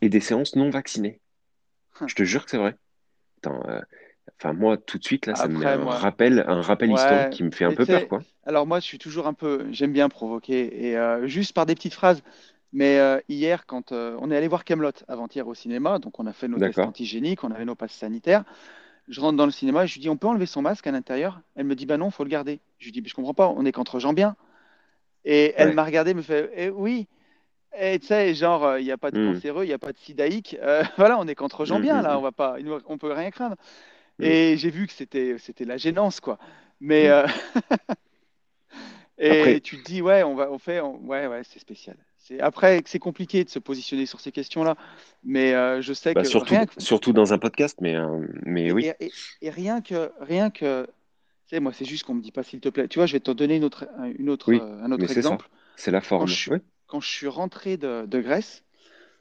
Et 0.00 0.08
des 0.08 0.20
séances 0.20 0.56
non 0.56 0.70
vaccinées. 0.70 1.20
Je 2.06 2.14
te 2.14 2.22
jure 2.22 2.44
que 2.44 2.50
c'est 2.50 2.58
vrai. 2.58 2.76
Attends, 3.38 3.62
euh, 3.68 3.80
enfin 4.38 4.52
moi 4.52 4.76
tout 4.76 4.98
de 4.98 5.04
suite 5.04 5.26
là, 5.26 5.34
ça 5.34 5.48
me 5.48 5.58
met 5.58 5.66
un 5.66 5.78
moi, 5.78 5.96
rappel, 5.96 6.44
un 6.46 6.62
rappel 6.62 6.92
historique 6.92 7.30
qui 7.30 7.42
me 7.42 7.50
fait 7.50 7.64
un 7.64 7.74
peu 7.74 7.86
peur 7.86 8.08
quoi. 8.08 8.22
alors 8.46 8.66
moi, 8.66 8.80
je 8.80 8.84
suis 8.84 8.98
toujours 8.98 9.26
un 9.26 9.34
peu, 9.34 9.66
j'aime 9.70 9.92
bien 9.92 10.08
provoquer, 10.08 10.88
et 10.88 10.96
euh, 10.96 11.26
juste 11.26 11.52
par 11.52 11.66
des 11.66 11.74
petites 11.74 11.94
phrases. 11.94 12.22
Mais 12.72 12.98
euh, 12.98 13.18
hier, 13.28 13.66
quand 13.66 13.92
euh, 13.92 14.16
on 14.20 14.30
est 14.30 14.36
allé 14.36 14.46
voir 14.46 14.64
Camelot 14.64 14.92
avant-hier 15.08 15.46
au 15.46 15.54
cinéma, 15.54 15.98
donc 15.98 16.20
on 16.20 16.26
a 16.26 16.32
fait 16.32 16.46
nos 16.46 16.58
tests 16.58 16.78
antigéniques, 16.78 17.42
on 17.42 17.50
avait 17.50 17.64
nos 17.64 17.74
passes 17.74 17.92
sanitaires. 17.92 18.44
Je 19.08 19.20
rentre 19.20 19.36
dans 19.36 19.46
le 19.46 19.50
cinéma, 19.50 19.86
je 19.86 19.94
lui 19.94 20.00
dis, 20.00 20.08
on 20.08 20.16
peut 20.16 20.28
enlever 20.28 20.46
son 20.46 20.62
masque 20.62 20.86
à 20.86 20.92
l'intérieur? 20.92 21.40
Elle 21.56 21.66
me 21.66 21.74
dit, 21.74 21.84
bah 21.84 21.96
non, 21.96 22.10
faut 22.10 22.22
le 22.22 22.30
garder. 22.30 22.60
Je 22.78 22.84
lui 22.84 22.92
dis, 22.92 23.02
je 23.04 23.14
comprends 23.14 23.34
pas, 23.34 23.48
on 23.48 23.64
est 23.64 23.72
qu'entre 23.72 23.98
gens 23.98 24.12
bien. 24.12 24.36
Et 25.24 25.52
elle 25.56 25.74
m'a 25.74 25.84
regardé, 25.84 26.14
me 26.14 26.22
fait, 26.22 26.50
eh 26.54 26.70
oui. 26.70 27.08
Et 27.78 27.98
tu 28.00 28.06
sais, 28.06 28.34
genre, 28.34 28.64
euh, 28.64 28.80
il 28.80 28.84
n'y 28.84 28.90
a 28.92 28.98
pas 28.98 29.10
de 29.10 29.16
Hmm. 29.16 29.18
cancéreux, 29.18 29.64
il 29.64 29.68
n'y 29.68 29.72
a 29.72 29.78
pas 29.78 29.92
de 29.92 29.98
sidaïque. 29.98 30.56
Euh, 30.60 30.82
voilà, 30.96 31.18
on 31.18 31.26
est 31.28 31.34
qu'entre 31.34 31.64
gens 31.64 31.78
Hmm, 31.78 31.82
bien, 31.82 32.02
hmm, 32.02 32.02
là, 32.02 32.16
hmm, 32.16 32.18
on 32.18 32.22
va 32.22 32.32
pas, 32.32 32.56
on 32.86 32.98
peut 32.98 33.12
rien 33.12 33.30
craindre. 33.30 33.56
Et 34.20 34.56
j'ai 34.58 34.70
vu 34.70 34.86
que 34.86 34.92
c'était, 34.92 35.38
c'était 35.38 35.64
la 35.66 35.76
gênance, 35.78 36.20
quoi. 36.20 36.38
Mais, 36.80 37.08
euh, 37.08 37.26
Et 39.18 39.32
Après- 39.32 39.60
tu 39.60 39.76
te 39.76 39.82
dis, 39.84 40.00
ouais, 40.02 40.22
on 40.22 40.34
va, 40.34 40.50
on 40.50 40.58
fait, 40.58 40.80
on- 40.80 40.96
ouais, 41.06 41.26
ouais, 41.26 41.42
c'est 41.44 41.58
spécial. 41.58 41.96
C'est 42.16 42.40
après, 42.40 42.82
c'est 42.86 42.98
compliqué 42.98 43.44
de 43.44 43.50
se 43.50 43.58
positionner 43.58 44.06
sur 44.06 44.20
ces 44.20 44.32
questions-là, 44.32 44.76
mais 45.24 45.52
euh, 45.54 45.82
je 45.82 45.92
sais 45.92 46.14
Bah, 46.14 46.22
que 46.22 46.28
surtout, 46.28 46.54
rien 46.54 46.66
que 46.66 46.80
surtout 46.80 47.12
dans 47.12 47.32
un 47.32 47.38
podcast, 47.38 47.78
mais, 47.80 47.96
mais 48.44 48.70
Et, 48.70 48.72
oui. 48.72 48.90
et- 49.42 49.50
rien 49.50 49.80
que, 49.80 50.12
rien 50.20 50.50
que, 50.50 50.86
tu 50.86 51.56
sais, 51.56 51.60
moi, 51.60 51.72
c'est 51.72 51.84
juste 51.84 52.04
qu'on 52.04 52.14
me 52.14 52.22
dit 52.22 52.32
pas 52.32 52.42
s'il 52.44 52.60
te 52.60 52.68
plaît. 52.68 52.88
Tu 52.88 52.98
vois, 52.98 53.06
je 53.06 53.12
vais 53.14 53.20
te 53.20 53.30
donner 53.30 53.56
une 53.56 53.64
autre, 53.64 53.86
une 54.18 54.30
autre, 54.30 54.50
Oui, 54.50 54.60
un 54.60 54.92
autre 54.92 55.10
exemple. 55.10 55.48
C'est 55.76 55.90
la 55.90 56.00
forme. 56.00 56.26
je 56.26 56.52
Oui. 56.52 56.58
Quand 56.90 57.00
je 57.00 57.08
suis 57.08 57.28
rentré 57.28 57.76
de, 57.76 58.04
de 58.06 58.20
Grèce, 58.20 58.64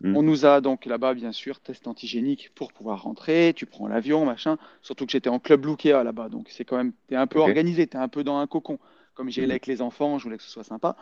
Mm. 0.02 0.16
on 0.16 0.24
nous 0.24 0.46
a 0.46 0.62
donc 0.62 0.86
là-bas, 0.86 1.14
bien 1.14 1.34
sûr, 1.34 1.60
test 1.60 1.86
antigénique 1.86 2.52
pour 2.56 2.72
pouvoir 2.72 3.04
rentrer. 3.04 3.52
Tu 3.54 3.66
prends 3.66 3.86
l'avion, 3.86 4.24
machin. 4.26 4.58
Surtout 4.82 5.06
que 5.06 5.12
j'étais 5.12 5.28
en 5.30 5.40
club 5.40 5.66
Lukea 5.66 6.04
là-bas, 6.06 6.30
donc 6.30 6.48
c'est 6.50 6.64
quand 6.64 6.78
même, 6.78 6.94
t'es 7.08 7.18
un 7.18 7.28
peu 7.28 7.40
organisé, 7.40 7.86
t'es 7.86 7.98
un 7.98 8.08
peu 8.08 8.24
dans 8.24 8.38
un 8.38 8.48
cocon. 8.48 8.80
Comme 9.14 9.30
j'y 9.30 9.42
allais 9.42 9.48
Mhm. 9.48 9.52
avec 9.52 9.68
les 9.68 9.82
enfants, 9.82 10.18
je 10.18 10.24
voulais 10.24 10.38
que 10.38 10.44
ce 10.44 10.50
soit 10.50 10.64
sympa. 10.64 10.96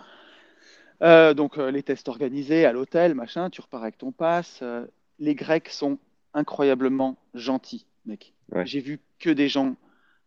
Euh, 1.04 1.36
donc 1.36 1.60
euh, 1.60 1.70
les 1.70 1.84
tests 1.84 2.10
organisés 2.10 2.66
à 2.66 2.72
l'hôtel, 2.72 3.14
machin. 3.14 3.52
Tu 3.52 3.62
repars 3.62 3.84
avec 3.84 4.00
ton 4.00 4.12
pass. 4.12 4.62
Euh, 4.64 4.88
les 5.20 5.36
Grecs 5.36 5.70
sont 5.70 6.00
incroyablement 6.34 7.18
gentils, 7.36 7.86
mec. 8.08 8.34
Ouais. 8.52 8.66
J'ai 8.66 8.80
vu 8.80 9.00
que 9.20 9.30
des 9.30 9.48
gens, 9.48 9.76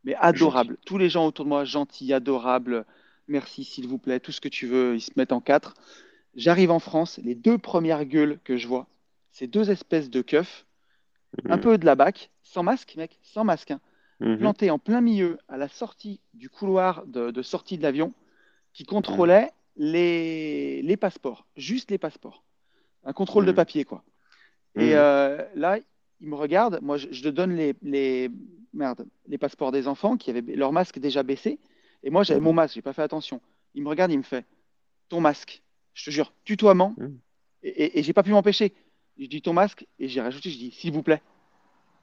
mais 0.04 0.14
adorables. 0.14 0.76
Tous 0.86 0.96
les 0.96 1.08
gens 1.08 1.26
autour 1.26 1.44
de 1.44 1.48
moi, 1.48 1.64
gentils, 1.64 2.12
adorables. 2.12 2.84
Merci, 3.26 3.64
s'il 3.64 3.88
vous 3.88 3.98
plaît, 3.98 4.20
tout 4.20 4.30
ce 4.30 4.40
que 4.40 4.48
tu 4.48 4.68
veux. 4.68 4.94
Ils 4.94 5.00
se 5.00 5.10
mettent 5.16 5.32
en 5.32 5.40
quatre. 5.40 5.74
J'arrive 6.34 6.70
en 6.70 6.78
France, 6.78 7.18
les 7.22 7.34
deux 7.34 7.58
premières 7.58 8.04
gueules 8.04 8.38
que 8.44 8.56
je 8.56 8.68
vois, 8.68 8.86
c'est 9.32 9.46
deux 9.46 9.70
espèces 9.70 10.10
de 10.10 10.22
keufs, 10.22 10.64
un 11.48 11.56
Mhm. 11.56 11.60
peu 11.62 11.78
de 11.78 11.86
la 11.86 11.94
bac, 11.94 12.30
sans 12.42 12.62
masque, 12.62 12.94
mec, 12.96 13.18
sans 13.22 13.44
masque, 13.44 13.72
hein, 13.72 13.80
Mhm. 14.20 14.38
plantés 14.38 14.70
en 14.70 14.78
plein 14.78 15.00
milieu 15.00 15.38
à 15.48 15.56
la 15.56 15.68
sortie 15.68 16.20
du 16.34 16.48
couloir 16.48 17.06
de, 17.06 17.30
de 17.30 17.42
sortie 17.42 17.78
de 17.78 17.82
l'avion, 17.82 18.12
qui 18.72 18.84
contrôlaient 18.84 19.50
les, 19.76 20.82
les 20.82 20.96
passeports, 20.96 21.46
juste 21.56 21.90
les 21.90 21.98
passeports. 21.98 22.44
Un 23.04 23.12
contrôle 23.12 23.46
de 23.46 23.50
Mhm. 23.50 23.56
papier, 23.56 23.84
quoi. 23.84 24.04
Et 24.76 24.92
Mhm. 24.92 24.98
euh, 24.98 25.44
là, 25.54 25.78
ils 26.20 26.28
me 26.28 26.36
regardent. 26.36 26.78
Moi, 26.82 26.96
je, 26.96 27.08
je 27.10 27.22
te 27.22 27.28
donne 27.28 27.56
les, 27.56 27.74
les, 27.82 28.30
merde, 28.72 29.06
les 29.26 29.38
passeports 29.38 29.72
des 29.72 29.88
enfants 29.88 30.16
qui 30.16 30.30
avaient 30.30 30.42
leur 30.54 30.72
masque 30.72 30.98
déjà 30.98 31.22
baissé. 31.22 31.58
Et 32.02 32.10
moi, 32.10 32.22
j'avais 32.22 32.40
Mhm. 32.40 32.44
mon 32.44 32.52
masque, 32.52 32.74
j'ai 32.74 32.82
pas 32.82 32.92
fait 32.92 33.02
attention. 33.02 33.40
Il 33.74 33.82
me 33.82 33.88
regarde, 33.88 34.12
il 34.12 34.18
me 34.18 34.22
fait 34.22 34.44
ton 35.08 35.20
masque. 35.20 35.62
Je 35.94 36.04
te 36.04 36.10
jure, 36.10 36.32
tutoiement. 36.44 36.94
Mhm. 36.96 37.20
Et, 37.62 37.68
et, 37.68 37.98
et 37.98 38.02
j'ai 38.02 38.12
pas 38.12 38.22
pu 38.22 38.30
m'empêcher. 38.30 38.74
Je 39.18 39.26
dis 39.26 39.42
ton 39.42 39.52
masque 39.52 39.86
et 39.98 40.08
j'ai 40.08 40.20
rajouté, 40.20 40.50
je 40.50 40.58
dis 40.58 40.70
s'il 40.70 40.92
vous 40.92 41.02
plaît. 41.02 41.22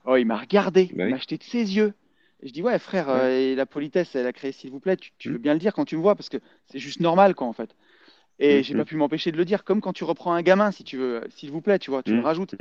Oh, 0.06 0.16
il 0.16 0.26
m'a 0.26 0.38
regardé, 0.38 0.90
Bah 0.94 1.06
il 1.06 1.12
m'a 1.12 1.18
jeté 1.18 1.38
de 1.38 1.44
ses 1.44 1.76
yeux. 1.76 1.94
Et 2.42 2.48
je 2.48 2.54
dis 2.54 2.62
ouais, 2.62 2.78
frère, 2.80 3.10
Ouais. 3.10 3.16
euh, 3.16 3.30
et 3.30 3.56
la 3.56 3.66
politesse, 3.66 4.16
elle 4.16 4.28
a 4.28 4.34
créé 4.34 4.52
s'il 4.52 4.70
vous 4.72 4.80
plaît. 4.80 4.98
Tu, 4.98 5.12
tu 5.18 5.30
veux 5.30 5.36
Mhm. 5.38 5.42
bien 5.42 5.54
le 5.54 5.60
dire 5.60 5.74
quand 5.74 5.86
tu 5.86 5.98
me 5.98 6.02
vois 6.02 6.16
parce 6.16 6.30
que 6.30 6.38
c'est 6.68 6.80
juste 6.80 7.00
normal, 7.00 7.34
quoi, 7.34 7.48
en 7.48 7.54
fait. 7.54 7.76
Et 8.40 8.58
Mhm. 8.58 8.64
j'ai 8.64 8.76
pas 8.76 8.86
pu 8.86 8.96
m'empêcher 8.98 9.32
de 9.32 9.38
le 9.38 9.46
dire, 9.46 9.64
comme 9.64 9.82
quand 9.82 9.94
tu 9.94 10.04
reprends 10.04 10.34
un 10.34 10.42
gamin, 10.44 10.72
si 10.72 10.84
tu 10.84 10.98
veux, 10.98 11.24
s'il 11.30 11.52
vous 11.52 11.62
plaît, 11.62 11.80
tu 11.80 11.92
vois, 11.92 12.04
tu 12.04 12.12
le 12.12 12.18
Mhm. 12.18 12.26
rajoutes. 12.26 12.56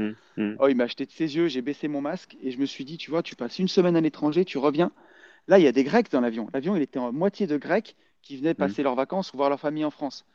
Oh, 0.59 0.69
il 0.69 0.77
m'a 0.77 0.85
acheté 0.85 1.07
de 1.07 1.13
ses 1.13 1.37
yeux, 1.37 1.49
j'ai 1.49 1.63
baissé 1.63 1.89
mon 1.89 2.01
masque 2.01 2.37
et 2.43 2.51
je 2.51 2.59
me 2.59 2.67
suis 2.67 2.85
dit, 2.85 2.99
tu 2.99 3.11
vois, 3.11 3.23
tu 3.23 3.37
passes 3.37 3.59
une 3.59 3.69
semaine 3.69 3.97
à 3.97 4.01
l'étranger, 4.01 4.45
tu 4.45 4.59
reviens. 4.59 4.93
Là, 5.49 5.59
il 5.59 5.65
y 5.65 5.69
a 5.69 5.73
des 5.73 5.85
Grecs 5.85 6.11
dans 6.11 6.21
l'avion. 6.23 6.49
L'avion, 6.55 6.77
il 6.77 6.83
était 6.83 6.99
en 6.99 7.13
moitié 7.13 7.47
de 7.47 7.57
Grecs 7.59 7.97
qui 8.23 8.37
venaient 8.39 8.55
passer 8.55 8.83
leurs 8.83 8.95
vacances 8.97 9.33
ou 9.35 9.37
voir 9.39 9.51
leur 9.51 9.61
famille 9.61 9.85
en 9.85 9.91
France. 9.91 10.27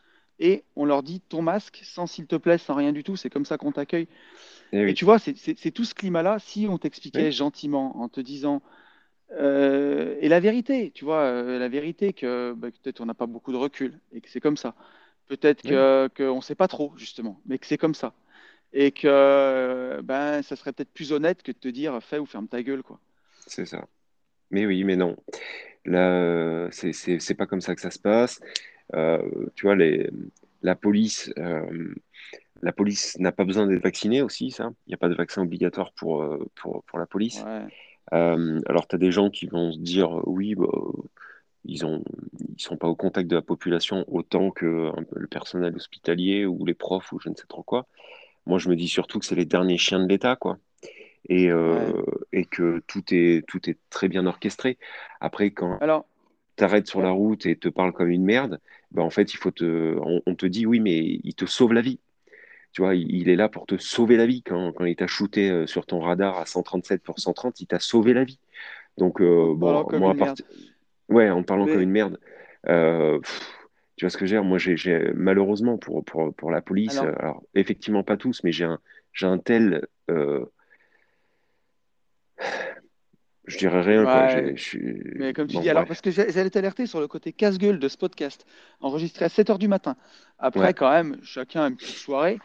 Et 0.41 0.63
on 0.75 0.85
leur 0.85 1.03
dit, 1.03 1.21
ton 1.21 1.41
masque, 1.43 1.81
sans 1.83 2.07
s'il 2.07 2.25
te 2.25 2.35
plaît, 2.35 2.57
sans 2.57 2.73
rien 2.73 2.91
du 2.91 3.03
tout, 3.03 3.15
c'est 3.15 3.29
comme 3.29 3.45
ça 3.45 3.57
qu'on 3.57 3.71
t'accueille. 3.71 4.07
Eh 4.73 4.81
Et 4.81 4.85
oui. 4.85 4.93
tu 4.95 5.05
vois, 5.05 5.19
c'est 5.19 5.71
tout 5.71 5.85
ce 5.85 5.93
climat-là, 5.93 6.39
si 6.39 6.67
on 6.67 6.77
t'expliquait 6.77 7.27
Oui. 7.27 7.31
gentiment 7.31 7.97
en 8.01 8.09
te 8.09 8.19
disant, 8.19 8.61
euh, 9.33 10.17
et 10.19 10.27
la 10.29 10.39
vérité, 10.39 10.91
tu 10.91 11.05
vois, 11.05 11.21
euh, 11.21 11.59
la 11.59 11.69
vérité 11.69 12.13
que 12.13 12.53
bah, 12.57 12.71
que 12.71 12.77
peut-être 12.77 13.01
on 13.01 13.05
n'a 13.05 13.13
pas 13.13 13.27
beaucoup 13.27 13.51
de 13.53 13.57
recul 13.57 13.99
et 14.13 14.21
que 14.21 14.29
c'est 14.29 14.41
comme 14.41 14.57
ça. 14.57 14.75
Peut-être 15.27 15.63
que 15.63 16.09
qu'on 16.17 16.37
ne 16.37 16.41
sait 16.41 16.55
pas 16.55 16.67
trop, 16.67 16.93
justement, 16.97 17.41
mais 17.45 17.57
que 17.59 17.65
c'est 17.67 17.77
comme 17.77 17.95
ça. 17.95 18.13
Et 18.73 18.91
que 18.91 20.01
ben, 20.03 20.41
ça 20.43 20.55
serait 20.55 20.73
peut-être 20.73 20.93
plus 20.93 21.13
honnête 21.13 21.43
que 21.43 21.51
de 21.51 21.57
te 21.57 21.69
dire 21.69 22.01
fais 22.03 22.19
ou 22.19 22.25
ferme 22.25 22.47
ta 22.47 22.63
gueule, 22.63 22.83
quoi. 22.83 22.99
C'est 23.47 23.65
ça. 23.65 23.87
Mais 24.51 24.65
oui, 24.65 24.83
mais 24.83 24.95
non. 24.95 25.15
Là, 25.85 26.11
euh, 26.11 26.69
c'est 26.71 27.35
pas 27.35 27.47
comme 27.47 27.61
ça 27.61 27.75
que 27.75 27.81
ça 27.81 27.91
se 27.91 27.99
passe. 27.99 28.39
Euh, 28.93 29.21
tu 29.55 29.65
vois, 29.65 29.75
les, 29.75 30.09
la 30.61 30.75
police, 30.75 31.31
euh, 31.37 31.93
la 32.61 32.71
police 32.71 33.17
n'a 33.19 33.31
pas 33.31 33.45
besoin 33.45 33.67
d'être 33.67 33.83
vaccinée 33.83 34.21
aussi, 34.21 34.51
ça. 34.51 34.71
Il 34.87 34.89
n'y 34.89 34.93
a 34.93 34.97
pas 34.97 35.09
de 35.09 35.15
vaccin 35.15 35.41
obligatoire 35.41 35.93
pour, 35.93 36.23
euh, 36.23 36.45
pour, 36.55 36.83
pour 36.83 36.99
la 36.99 37.05
police. 37.05 37.43
Ouais. 37.43 37.67
Alors, 38.11 38.87
tu 38.87 38.95
as 38.95 38.99
des 38.99 39.11
gens 39.11 39.29
qui 39.29 39.45
vont 39.47 39.71
se 39.71 39.79
dire, 39.79 40.27
oui, 40.27 40.55
bah, 40.55 40.67
ils 41.63 41.85
ont, 41.85 42.03
ils 42.57 42.61
sont 42.61 42.75
pas 42.75 42.87
au 42.87 42.95
contact 42.95 43.29
de 43.29 43.35
la 43.35 43.41
population 43.41 44.03
autant 44.07 44.51
que 44.51 44.91
le 45.11 45.27
personnel 45.27 45.75
hospitalier 45.75 46.45
ou 46.45 46.65
les 46.65 46.73
profs 46.73 47.13
ou 47.13 47.19
je 47.19 47.29
ne 47.29 47.35
sais 47.35 47.47
trop 47.47 47.63
quoi. 47.63 47.87
Moi, 48.45 48.57
je 48.57 48.69
me 48.69 48.75
dis 48.75 48.87
surtout 48.87 49.19
que 49.19 49.25
c'est 49.25 49.35
les 49.35 49.45
derniers 49.45 49.77
chiens 49.77 49.99
de 49.99 50.07
l'État, 50.07 50.35
quoi. 50.35 50.57
Et, 51.29 51.49
euh, 51.49 51.93
et 52.33 52.45
que 52.45 52.81
tout 52.87 53.03
est, 53.11 53.45
tout 53.47 53.69
est 53.69 53.77
très 53.89 54.09
bien 54.09 54.25
orchestré. 54.25 54.77
Après, 55.19 55.51
quand 55.51 55.77
Alors, 55.77 56.05
t'arrêtes 56.55 56.87
sur 56.87 57.01
la 57.01 57.11
route 57.11 57.45
et 57.45 57.55
te 57.55 57.69
parle 57.69 57.93
comme 57.93 58.09
une 58.09 58.25
merde, 58.25 58.59
ben 58.91 59.03
en 59.03 59.09
fait, 59.09 59.33
il 59.33 59.37
faut 59.37 59.51
te, 59.51 59.95
on, 60.01 60.21
on 60.25 60.35
te 60.35 60.45
dit 60.45 60.65
oui, 60.65 60.79
mais 60.79 61.19
il 61.23 61.33
te 61.35 61.45
sauve 61.45 61.73
la 61.73 61.81
vie. 61.81 61.99
Tu 62.73 62.81
vois, 62.81 62.95
il, 62.95 63.13
il 63.13 63.29
est 63.29 63.35
là 63.35 63.49
pour 63.49 63.65
te 63.65 63.77
sauver 63.77 64.15
la 64.17 64.25
vie. 64.25 64.43
Quand, 64.43 64.71
quand 64.73 64.85
il 64.85 64.95
t'a 64.95 65.07
shooté 65.07 65.49
euh, 65.49 65.67
sur 65.67 65.85
ton 65.85 65.99
radar 65.99 66.37
à 66.37 66.45
137 66.45 67.03
pour 67.03 67.19
130, 67.19 67.59
il 67.61 67.67
t'a 67.67 67.79
sauvé 67.79 68.13
la 68.13 68.23
vie. 68.23 68.39
Donc, 68.97 69.21
euh, 69.21 69.53
bon, 69.55 69.85
moi, 69.99 70.11
à 70.11 70.15
part- 70.15 70.35
ouais, 71.09 71.29
en 71.29 71.43
parlant 71.43 71.65
Mais- 71.65 71.73
comme 71.73 71.81
une 71.81 71.89
merde, 71.91 72.19
euh, 72.67 73.19
pff, 73.19 73.57
tu 73.97 74.05
vois 74.05 74.09
ce 74.09 74.17
que? 74.17 74.39
Moi, 74.39 74.57
j'ai, 74.57 74.77
j'ai- 74.77 75.11
malheureusement 75.13 75.77
pour, 75.77 76.03
pour, 76.05 76.33
pour 76.33 76.49
la 76.51 76.61
police, 76.61 76.97
Alors- 76.97 77.19
alors 77.19 77.43
effectivement 77.55 78.03
pas 78.03 78.17
tous, 78.17 78.43
mais 78.43 78.51
j'ai 78.51 78.65
un, 78.65 78.79
un 79.21 79.37
tel, 79.37 79.87
euh, 80.09 80.45
je 83.45 83.57
dirais 83.57 83.81
rien. 83.81 84.05
Ouais. 84.05 84.53
Je 84.55 84.77
Mais 85.17 85.33
comme 85.33 85.47
tu 85.47 85.55
bon, 85.55 85.61
dis, 85.61 85.69
alors 85.69 85.85
parce 85.85 86.01
que 86.01 86.11
j'allais 86.11 86.49
t'alerter 86.49 86.85
sur 86.85 86.99
le 86.99 87.07
côté 87.07 87.33
casse-gueule 87.33 87.79
de 87.79 87.87
ce 87.87 87.97
podcast, 87.97 88.45
enregistré 88.81 89.25
à 89.25 89.29
7h 89.29 89.57
du 89.57 89.67
matin. 89.67 89.95
Après, 90.39 90.59
Ouais. 90.67 90.73
quand 90.73 90.91
même, 90.91 91.17
chacun 91.23 91.63
a 91.63 91.67
une 91.69 91.75
petite 91.75 91.97
soirée. 91.97 92.39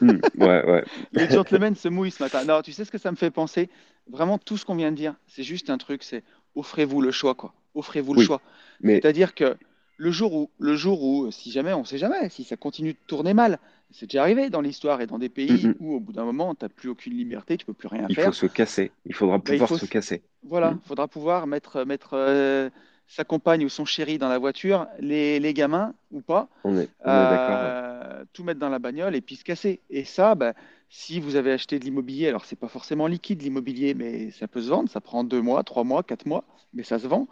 Hmm, 0.00 0.18
ouais, 0.38 0.64
ouais. 0.66 0.84
Les 1.12 1.28
gentlemen 1.30 1.74
se 1.74 1.88
mouillent 1.88 2.10
ce 2.10 2.22
matin. 2.22 2.44
Non, 2.44 2.62
tu 2.62 2.72
sais 2.72 2.84
ce 2.84 2.90
que 2.90 2.98
ça 2.98 3.10
me 3.10 3.16
fait 3.16 3.30
penser? 3.30 3.68
Vraiment, 4.08 4.38
tout 4.38 4.56
ce 4.56 4.64
qu'on 4.64 4.76
vient 4.76 4.90
de 4.92 4.96
dire, 4.96 5.14
c'est 5.26 5.42
juste 5.42 5.70
un 5.70 5.78
truc, 5.78 6.02
c'est 6.02 6.22
offrez-vous 6.54 7.00
le 7.02 7.10
choix, 7.10 7.34
quoi. 7.34 7.54
Offrez-vous 7.74 8.14
le 8.14 8.22
choix. 8.22 8.40
Mais 8.80 8.94
C'est-à-dire 9.00 9.34
que 9.34 9.56
le 9.96 10.10
jour 10.10 10.34
où, 10.34 10.50
le 10.58 10.76
jour 10.76 11.02
où, 11.02 11.30
si 11.30 11.50
jamais, 11.50 11.72
on 11.72 11.84
sait 11.84 11.98
jamais, 11.98 12.28
si 12.30 12.44
ça 12.44 12.56
continue 12.56 12.92
de 12.92 12.98
tourner 13.06 13.34
mal, 13.34 13.58
c'est 13.90 14.06
déjà 14.06 14.22
arrivé 14.22 14.50
dans 14.50 14.60
l'histoire 14.60 15.00
et 15.00 15.06
dans 15.06 15.18
des 15.18 15.28
pays 15.28 15.72
où, 15.78 15.94
au 15.94 16.00
bout 16.00 16.12
d'un 16.12 16.24
moment, 16.24 16.54
tu 16.54 16.64
n'as 16.64 16.68
plus 16.68 16.88
aucune 16.88 17.14
liberté, 17.14 17.56
tu 17.56 17.66
peux 17.66 17.74
plus 17.74 17.88
rien 17.88 18.08
il 18.08 18.16
faire. 18.16 18.32
faut 18.32 18.32
se 18.32 18.46
casser. 18.46 18.90
Il 19.04 19.14
faudra 19.14 19.38
Bah, 19.44 19.54
il 19.54 19.62
pouvoir 19.62 19.64
faut 19.64 19.78
se 19.78 19.86
se- 19.86 19.86
casser. 19.86 20.24
Voilà, 20.42 20.78
il 20.84 20.86
faudra 20.88 21.08
pouvoir 21.08 21.46
mettre, 21.46 21.84
mettre 21.84 22.14
euh, 22.14 22.70
sa 23.06 23.24
compagne 23.24 23.64
ou 23.64 23.68
son 23.68 23.84
chéri 23.84 24.18
dans 24.18 24.28
la 24.28 24.38
voiture, 24.38 24.86
les, 25.00 25.40
les 25.40 25.54
gamins 25.54 25.94
ou 26.12 26.20
pas, 26.22 26.48
On 26.64 26.76
est, 26.76 26.90
on 27.00 27.16
est 27.16 27.26
d'accord. 27.26 27.62
ouais. 27.62 27.72
euh, 27.72 28.24
tout 28.32 28.44
mettre 28.44 28.60
dans 28.60 28.68
la 28.68 28.78
bagnole 28.78 29.16
et 29.16 29.20
puis 29.22 29.36
se 29.36 29.44
casser. 29.44 29.82
Et 29.90 30.04
ça, 30.04 30.34
bah, 30.36 30.54
si 30.88 31.20
vous 31.20 31.36
avez 31.36 31.52
acheté 31.52 31.78
de 31.78 31.84
l'immobilier, 31.84 32.28
alors 32.28 32.44
c'est 32.44 32.56
pas 32.56 32.68
forcément 32.68 33.06
liquide 33.08 33.42
l'immobilier, 33.42 33.94
mais 33.94 34.30
ça 34.32 34.48
peut 34.48 34.62
se 34.62 34.68
vendre, 34.68 34.88
ça 34.90 35.00
prend 35.00 35.24
deux 35.24 35.42
mois, 35.42 35.64
trois 35.64 35.84
mois, 35.84 36.02
quatre 36.04 36.26
mois, 36.26 36.44
mais 36.74 36.82
ça 36.84 36.98
se 36.98 37.06
vend. 37.08 37.28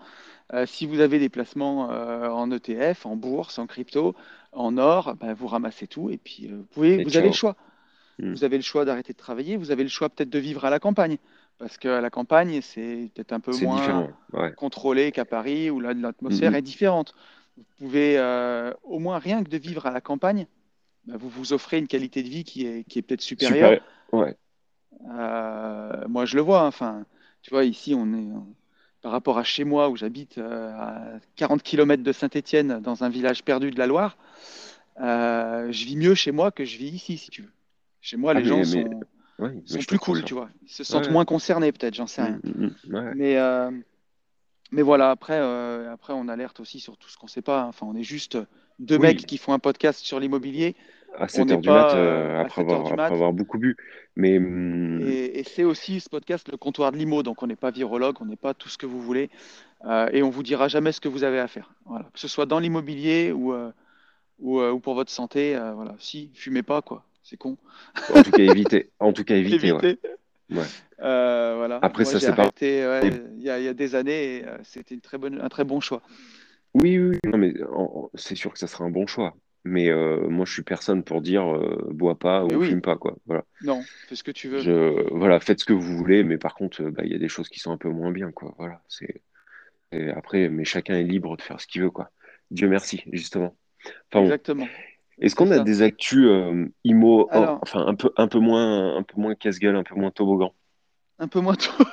Euh, 0.53 0.67
si 0.67 0.87
vous 0.87 1.01
avez 1.01 1.19
des 1.19 1.29
placements 1.31 1.91
euh, 1.91 2.29
en 2.29 2.51
ETF, 2.51 3.07
en 3.07 3.17
bourse, 3.17 3.59
en 3.59 3.67
crypto, 3.67 4.15
en 4.53 4.77
or, 4.77 5.15
bah, 5.17 5.33
vous 5.33 5.47
ramassez 5.47 5.87
tout 5.87 6.11
et 6.11 6.19
puis 6.19 6.47
euh, 6.47 6.57
vous 6.57 6.65
pouvez, 6.65 6.95
Et 7.01 7.05
vous 7.05 7.17
avez 7.17 7.29
le 7.29 7.33
choix. 7.35 7.57
Mm. 8.19 8.33
Vous 8.33 8.45
avez 8.45 8.57
le 8.57 8.63
choix 8.63 8.85
d'arrêter 8.85 9.13
de 9.13 9.19
travailler, 9.19 9.57
vous 9.57 9.71
avez 9.71 9.83
le 9.83 9.89
choix 9.89 10.09
peut-être 10.11 10.31
de 10.31 10.39
vivre 10.39 10.65
à 10.65 10.71
la 10.71 10.79
campagne, 10.79 11.17
parce 11.59 11.79
qu'à 11.79 12.01
la 12.01 12.11
campagne, 12.11 12.61
c'est 12.61 13.11
peut-être 13.15 13.33
un 13.33 13.41
peu 13.41 13.57
moins. 13.57 14.15
Ouais. 14.33 14.53
contrôlé 14.55 15.13
qu'à 15.13 15.25
Paris, 15.25 15.71
où 15.71 15.81
l'atmosphère 15.81 16.51
Mhm. 16.51 16.57
est 16.57 16.63
différente. 16.63 17.15
Vous 17.57 17.65
pouvez, 17.79 18.19
au 18.83 18.99
moins 18.99 19.19
rien 19.19 19.43
que 19.43 19.49
de 19.49 19.57
vivre 19.59 19.87
à 19.87 19.91
la 19.91 20.01
campagne, 20.01 20.47
bah, 21.07 21.15
vous 21.19 21.29
vous 21.29 21.53
offrez 21.53 21.79
une 21.79 21.89
qualité 21.89 22.23
de 22.23 22.29
vie 22.29 22.45
qui 22.45 22.67
est, 22.67 22.85
qui 22.85 22.99
est 22.99 23.03
peut-être 23.03 23.21
supérieure. 23.23 23.73
Super. 23.73 24.21
Ouais. 24.21 24.37
Euh, 25.11 26.05
moi, 26.09 26.25
je 26.25 26.37
le 26.37 26.43
vois. 26.43 26.63
hein. 26.63 26.69
Enfin, 26.69 27.05
tu 27.43 27.51
vois, 27.51 27.65
ici, 27.65 27.95
on 27.97 28.13
est 28.15 28.29
par 29.05 29.13
rapport 29.13 29.37
à 29.37 29.45
chez 29.45 29.65
moi, 29.65 29.91
où 29.91 29.97
j'habite 29.97 30.39
euh, 30.39 30.73
à 30.79 31.03
40 31.37 31.63
km 31.63 32.03
de 32.03 32.11
Saint-Étienne, 32.13 32.81
dans 32.81 33.05
un 33.05 33.11
village 33.11 33.45
perdu 33.45 33.71
de 33.71 33.79
la 33.79 33.87
Loire. 33.87 34.17
euh, 35.01 35.71
je 35.73 35.85
vis 35.85 35.97
mieux 35.97 36.15
chez 36.15 36.33
moi 36.33 36.51
que 36.51 36.65
je 36.65 36.79
vis 36.79 36.89
ici, 36.89 37.19
si 37.19 37.29
tu 37.31 37.43
veux. 37.43 37.51
Chez 38.01 38.17
moi, 38.17 38.31
Ah, 38.31 38.35
les 38.35 38.41
mais- 38.43 38.49
gens 38.49 38.57
mais- 38.59 38.65
sont, 38.65 39.01
Ouais, 39.41 39.85
plus 39.89 39.99
cool, 39.99 40.23
tu 40.25 40.33
vois. 40.33 40.49
Ils 40.63 40.69
se 40.71 40.85
sentent 40.85 41.07
Ouais. 41.07 41.13
moins 41.13 41.25
concernés, 41.27 41.71
peut-être, 41.73 41.95
j'en 41.95 42.07
sais 42.07 42.23
rien. 42.23 42.39
Mm, 42.45 42.49
mm, 42.67 42.75
mm. 42.87 42.95
Ouais. 42.95 43.13
Mais, 43.17 43.37
euh, 43.37 43.71
mais 44.71 44.83
voilà, 44.83 45.11
après, 45.11 45.39
euh, 45.39 45.93
après, 45.93 46.13
on 46.15 46.29
alerte 46.29 46.61
aussi 46.61 46.79
sur 46.81 46.97
tout 46.97 47.09
ce 47.11 47.19
qu'on 47.19 47.27
sait 47.27 47.43
pas. 47.43 47.63
hein. 47.63 47.67
Enfin, 47.69 47.87
on 47.87 47.97
est 47.97 48.05
juste 48.05 48.39
deux 48.79 48.95
Oui. 48.97 49.03
mecs 49.03 49.27
qui 49.27 49.37
font 49.37 49.53
un 49.53 49.59
podcast 49.59 50.01
sur 50.01 50.19
l'immobilier. 50.21 50.77
À 51.17 51.25
on 51.25 51.29
7 51.29 51.47
n'est 51.47 51.53
heures 51.55 51.61
du 51.61 51.69
mat, 51.69 51.95
euh, 51.95 52.41
après 52.41 52.63
7 52.63 52.71
heures 52.71 52.77
avoir, 52.77 52.85
du 52.87 52.93
après 52.93 53.03
mat. 53.09 53.13
avoir 53.13 53.33
beaucoup 53.33 53.59
bu. 53.59 53.77
Mais 54.17 54.39
hum, 54.39 55.01
Et, 55.07 55.41
et 55.41 55.45
c'est 55.45 55.65
aussi 55.65 56.01
ce 56.01 56.09
podcast 56.09 56.49
le 56.51 56.57
comptoir 56.57 56.93
de 56.93 56.97
l'IMO, 56.97 57.23
donc 57.23 57.43
on 57.43 57.47
n'est 57.47 57.57
pas 57.57 57.71
virologue, 57.71 58.17
on 58.21 58.27
n'est 58.27 58.37
pas 58.37 58.55
tout 58.55 58.69
ce 58.69 58.79
que 58.79 58.87
vous 58.87 59.01
voulez, 59.01 59.31
euh, 59.87 60.09
et 60.13 60.23
on 60.23 60.31
vous 60.31 60.43
dira 60.43 60.69
jamais 60.69 60.93
ce 60.93 61.01
que 61.01 61.09
vous 61.09 61.25
avez 61.25 61.39
à 61.39 61.49
faire. 61.49 61.73
Voilà. 61.87 62.07
Que 62.13 62.21
ce 62.21 62.29
soit 62.29 62.47
dans 62.47 62.59
l'immobilier 62.59 63.33
ou, 63.33 63.53
euh, 63.53 63.71
ou, 64.39 64.61
ou 64.61 64.81
pour 64.81 64.95
votre 64.95 65.11
santé, 65.11 65.59
voilà. 65.75 65.95
Si, 65.99 66.31
fumez 66.35 66.63
pas, 66.63 66.83
quoi. 66.83 67.05
C'est 67.23 67.37
con. 67.39 67.57
en 68.15 68.23
tout 68.23 68.31
cas, 68.31 68.43
évitez. 68.43 68.91
En 69.01 69.13
tout 69.13 69.25
cas, 69.25 69.35
évitez, 69.37 69.73
ouais. 69.73 69.79
Évitez. 69.83 69.99
Ouais. 70.51 70.65
Voilà. 70.99 71.79
Après, 71.83 72.05
Moi, 72.05 72.13
ça, 72.13 72.21
c'est 72.21 72.35
pas. 72.35 72.51
ouais, 72.61 73.11
il 73.37 73.43
y 73.43 73.51
a, 73.51 73.59
il 73.59 73.65
y 73.65 73.69
a 73.69 73.75
des 73.75 73.95
années 73.95 74.45
c'était 74.63 74.95
une 74.95 75.01
très 75.01 75.19
bonne, 75.19 75.41
un 75.41 75.49
très 75.49 75.65
bon 75.65 75.81
choix. 75.81 76.03
Oui, 76.75 76.99
oui. 76.99 77.19
Non, 77.25 77.39
mais 77.39 77.55
c'est 78.15 78.35
sûr 78.35 78.53
que 78.53 78.59
ça 78.59 78.67
sera 78.67 78.85
un 78.85 78.91
bon 78.91 79.07
choix. 79.07 79.35
Mais 79.65 79.89
euh, 79.89 80.29
moi, 80.29 80.45
je 80.45 80.53
suis 80.53 80.63
personne 80.63 81.03
pour 81.03 81.23
dire 81.23 81.55
euh, 81.55 81.89
bois 81.91 82.19
pas 82.19 82.45
ou 82.45 82.49
oui, 82.55 82.69
fume 82.69 82.83
pas, 82.83 82.97
quoi. 82.97 83.17
Voilà. 83.27 83.45
non, 83.63 83.83
fais 84.09 84.15
ce 84.15 84.23
que 84.23 84.31
tu 84.31 84.49
veux. 84.49 84.59
Je, 84.59 85.09
voilà, 85.15 85.41
faites 85.41 85.61
ce 85.61 85.65
que 85.65 85.73
vous 85.73 85.97
voulez, 85.97 86.23
mais 86.23 86.37
par 86.37 86.55
contre, 86.55 86.83
euh, 86.83 86.91
bah, 86.91 87.03
il 87.05 87.13
y 87.13 87.15
a 87.15 87.19
des 87.19 87.29
choses 87.29 87.49
qui 87.49 87.61
sont 87.61 87.73
un 87.73 87.79
peu 87.79 87.89
moins 87.89 88.13
bien, 88.13 88.31
quoi. 88.31 88.55
Voilà. 88.59 88.83
C'est, 88.89 89.23
après, 90.15 90.49
mais 90.49 90.65
chacun 90.65 90.95
est 90.95 91.05
libre 91.05 91.37
de 91.37 91.43
faire 91.43 91.61
ce 91.61 91.67
qu'il 91.67 91.83
veut, 91.83 91.91
quoi. 91.91 92.11
Dieu 92.51 92.69
merci, 92.69 93.05
justement. 93.13 93.57
Enfin 94.11 94.21
bon. 94.21 94.25
Exactement. 94.25 94.69
Est-ce 95.21 95.37
qu'on 95.37 95.51
a 95.53 95.61
des 95.61 95.83
actus 95.83 96.27
euh, 96.27 96.67
IMO, 96.83 97.29
oh, 97.33 97.59
enfin 97.63 97.87
un 97.87 97.95
peu, 97.95 98.11
un 98.17 98.27
peu 98.27 98.41
moins, 98.41 98.97
un 98.97 99.03
peu 99.05 99.21
moins 99.21 99.35
casse-gueule, 99.37 99.77
un 99.77 99.85
peu 99.85 99.95
moins 99.95 100.11
toboggan? 100.11 100.53
un 101.19 101.29
peu 101.29 101.41
moins 101.41 101.55
tôt. 101.57 101.85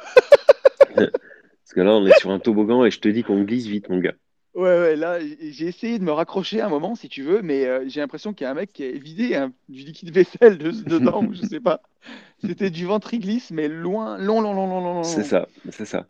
Parce 0.96 1.74
que 1.76 1.82
là, 1.82 1.92
on 1.92 2.06
est 2.06 2.20
sur 2.20 2.32
un 2.32 2.40
toboggan 2.40 2.84
et 2.86 2.92
je 2.92 3.00
te 3.00 3.08
dis 3.08 3.24
qu'on 3.24 3.44
glisse 3.44 3.68
vite, 3.68 3.90
mon 3.90 4.00
gars. 4.00 4.16
Ouais, 4.54 4.64
ouais, 4.64 4.96
là, 4.98 5.20
j'ai 5.20 5.68
essayé 5.68 5.98
de 5.98 6.04
me 6.04 6.12
raccrocher 6.12 6.60
un 6.60 6.68
moment, 6.68 6.96
si 6.96 7.08
tu 7.08 7.24
veux, 7.24 7.42
mais 7.42 7.66
euh, 7.66 7.86
j'ai 7.88 8.02
l'impression 8.02 8.34
qu'il 8.34 8.44
y 8.44 8.48
a 8.48 8.52
un 8.52 8.56
mec 8.56 8.74
qui 8.74 8.84
a 8.84 8.92
vidé 8.92 9.36
un- 9.36 9.54
du 9.70 9.82
liquide 9.84 10.12
vaisselle 10.12 10.58
de- 10.58 10.72
dedans, 10.72 11.24
ou 11.24 11.34
je 11.34 11.42
sais 11.46 11.62
pas. 11.62 11.82
C'était 12.44 12.70
du 12.70 12.86
ventriglisse, 12.86 13.52
mais 13.52 13.70
loin, 13.70 14.18
long, 14.18 14.42
long, 14.42 14.54
long, 14.54 14.68
long, 14.68 14.82
long, 14.82 14.94
long, 14.96 15.04
C'est 15.04 15.24
ça, 15.24 15.48
c'est 15.70 15.86
ça. 15.86 16.06